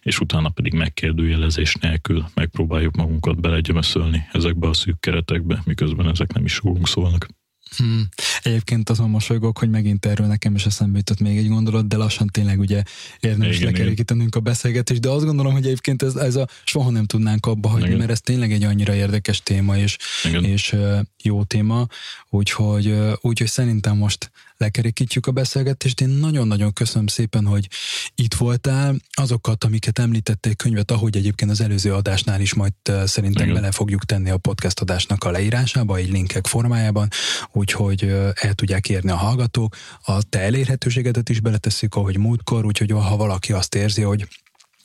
és 0.03 0.21
utána 0.21 0.49
pedig 0.49 0.73
megkérdőjelezés 0.73 1.75
nélkül 1.75 2.25
megpróbáljuk 2.35 2.97
magunkat 2.97 3.41
belegyömöszölni 3.41 4.29
ezekbe 4.33 4.69
a 4.69 4.73
szűk 4.73 5.01
keretekbe, 5.01 5.63
miközben 5.65 6.09
ezek 6.09 6.33
nem 6.33 6.45
is 6.45 6.59
rólunk 6.59 6.89
szólnak. 6.89 7.29
Hmm. 7.77 8.09
Egyébként 8.43 8.91
azon 8.91 9.11
mosolygok, 9.11 9.59
hogy 9.59 9.71
megint 9.71 10.07
erről 10.07 10.27
nekem 10.27 10.55
is 10.55 10.67
eszembe 10.67 10.99
jutott 10.99 11.21
még 11.21 11.39
egy 11.39 11.49
gondolat, 11.49 11.89
de 11.89 11.97
lassan 11.97 12.27
tényleg 12.27 12.59
ugye 12.59 12.83
érdemes 13.21 13.61
lekerekítenünk 13.61 14.35
a 14.35 14.41
beszélgetést, 14.41 15.01
de 15.01 15.09
azt 15.09 15.25
gondolom, 15.25 15.53
hogy 15.53 15.67
egyébként 15.67 16.03
ez, 16.03 16.15
ez 16.15 16.37
a 16.37 16.49
soha 16.65 16.91
nem 16.91 17.05
tudnánk 17.05 17.47
abba 17.47 17.69
hagyni, 17.69 17.87
igen. 17.87 17.99
mert 17.99 18.11
ez 18.11 18.21
tényleg 18.21 18.53
egy 18.53 18.65
annyira 18.65 18.95
érdekes 18.95 19.43
téma 19.43 19.77
és, 19.77 19.97
és 20.43 20.77
jó 21.23 21.45
téma, 21.45 21.87
úgyhogy, 22.29 22.95
úgyhogy 23.21 23.49
szerintem 23.49 23.97
most 23.97 24.31
lekerekítjük 24.61 25.27
a 25.27 25.31
beszélgetést. 25.31 26.01
Én 26.01 26.09
nagyon-nagyon 26.09 26.73
köszönöm 26.73 27.07
szépen, 27.07 27.47
hogy 27.47 27.69
itt 28.15 28.35
voltál. 28.35 28.97
Azokat, 29.13 29.65
amiket 29.65 29.99
említették 29.99 30.57
könyvet, 30.57 30.91
ahogy 30.91 31.17
egyébként 31.17 31.51
az 31.51 31.61
előző 31.61 31.95
adásnál 31.95 32.41
is 32.41 32.55
majd 32.55 32.73
szerintem 33.05 33.43
Igen. 33.43 33.55
bele 33.55 33.71
fogjuk 33.71 34.05
tenni 34.05 34.31
a 34.31 34.37
podcast 34.37 34.81
adásnak 34.81 35.25
a 35.25 35.31
leírásába, 35.31 35.97
egy 35.97 36.11
linkek 36.11 36.47
formájában, 36.47 37.09
úgyhogy 37.53 38.13
el 38.35 38.55
tudják 38.55 38.89
érni 38.89 39.11
a 39.11 39.17
hallgatók. 39.17 39.77
A 40.03 40.23
te 40.23 40.41
elérhetőségedet 40.41 41.29
is 41.29 41.41
beletesszük, 41.41 41.95
ahogy 41.95 42.19
múltkor, 42.19 42.65
úgyhogy 42.65 42.91
ha 42.91 43.17
valaki 43.17 43.53
azt 43.53 43.75
érzi, 43.75 44.03
hogy 44.03 44.29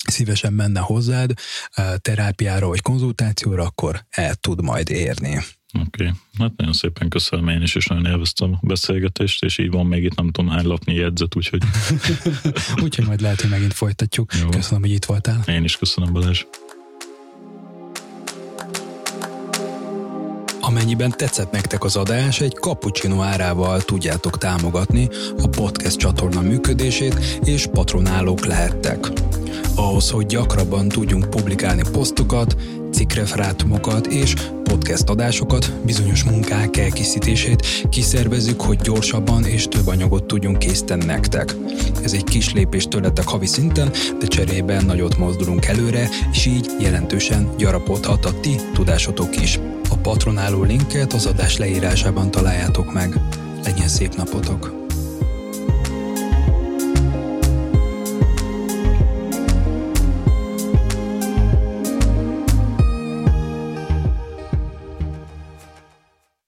szívesen 0.07 0.53
menne 0.53 0.79
hozzád 0.79 1.33
terápiára 1.97 2.67
vagy 2.67 2.81
konzultációra, 2.81 3.63
akkor 3.63 4.05
el 4.09 4.35
tud 4.35 4.61
majd 4.61 4.89
érni. 4.89 5.39
Oké, 5.73 6.03
okay. 6.03 6.15
hát 6.37 6.51
nagyon 6.55 6.73
szépen 6.73 7.09
köszönöm 7.09 7.47
én 7.47 7.61
is, 7.61 7.75
és 7.75 7.85
nagyon 7.85 8.05
élveztem 8.05 8.53
a 8.61 8.65
beszélgetést, 8.65 9.43
és 9.43 9.57
így 9.57 9.71
van 9.71 9.85
még 9.85 10.03
itt 10.03 10.15
nem 10.15 10.31
tudom 10.31 10.51
hány 10.51 10.65
lapnyi 10.65 10.93
jegyzet, 10.93 11.35
úgyhogy... 11.35 11.61
úgyhogy 12.83 13.05
majd 13.05 13.21
lehet, 13.21 13.41
hogy 13.41 13.49
megint 13.49 13.73
folytatjuk. 13.73 14.33
Jó. 14.41 14.49
Köszönöm, 14.49 14.81
hogy 14.81 14.91
itt 14.91 15.05
voltál. 15.05 15.43
Én 15.47 15.63
is 15.63 15.77
köszönöm, 15.77 16.13
Balázs. 16.13 16.45
Amennyiben 20.75 21.13
tetszett 21.17 21.51
nektek 21.51 21.83
az 21.83 21.95
adás, 21.95 22.41
egy 22.41 22.53
cappuccino 22.53 23.21
árával 23.21 23.81
tudjátok 23.81 24.37
támogatni 24.37 25.09
a 25.37 25.47
podcast 25.47 25.97
csatorna 25.97 26.41
működését, 26.41 27.19
és 27.43 27.67
patronálók 27.71 28.45
lehettek. 28.45 29.07
Ahhoz, 29.75 30.09
hogy 30.09 30.25
gyakrabban 30.25 30.87
tudjunk 30.87 31.29
publikálni 31.29 31.81
posztokat, 31.91 32.55
cikkreferátumokat 32.91 34.07
és 34.07 34.33
podcast 34.63 35.09
adásokat, 35.09 35.71
bizonyos 35.85 36.23
munkák 36.23 36.77
elkészítését 36.77 37.65
kiszervezzük, 37.89 38.61
hogy 38.61 38.77
gyorsabban 38.77 39.45
és 39.45 39.67
több 39.67 39.87
anyagot 39.87 40.23
tudjunk 40.23 40.57
készíteni 40.57 41.05
nektek. 41.05 41.55
Ez 42.03 42.13
egy 42.13 42.23
kis 42.23 42.53
lépés 42.53 42.87
tőletek 42.87 43.27
havi 43.27 43.45
szinten, 43.45 43.91
de 44.19 44.27
cserében 44.27 44.85
nagyot 44.85 45.17
mozdulunk 45.17 45.65
előre, 45.65 46.09
és 46.31 46.45
így 46.45 46.71
jelentősen 46.79 47.49
gyarapodhat 47.57 48.25
a 48.25 48.39
ti 48.39 48.55
tudásotok 48.73 49.41
is. 49.41 49.59
A 49.89 49.97
patronáló 49.97 50.63
linket 50.63 51.13
az 51.13 51.25
adás 51.25 51.57
leírásában 51.57 52.31
találjátok 52.31 52.93
meg. 52.93 53.19
Legyen 53.63 53.87
szép 53.87 54.15
napotok! 54.15 54.84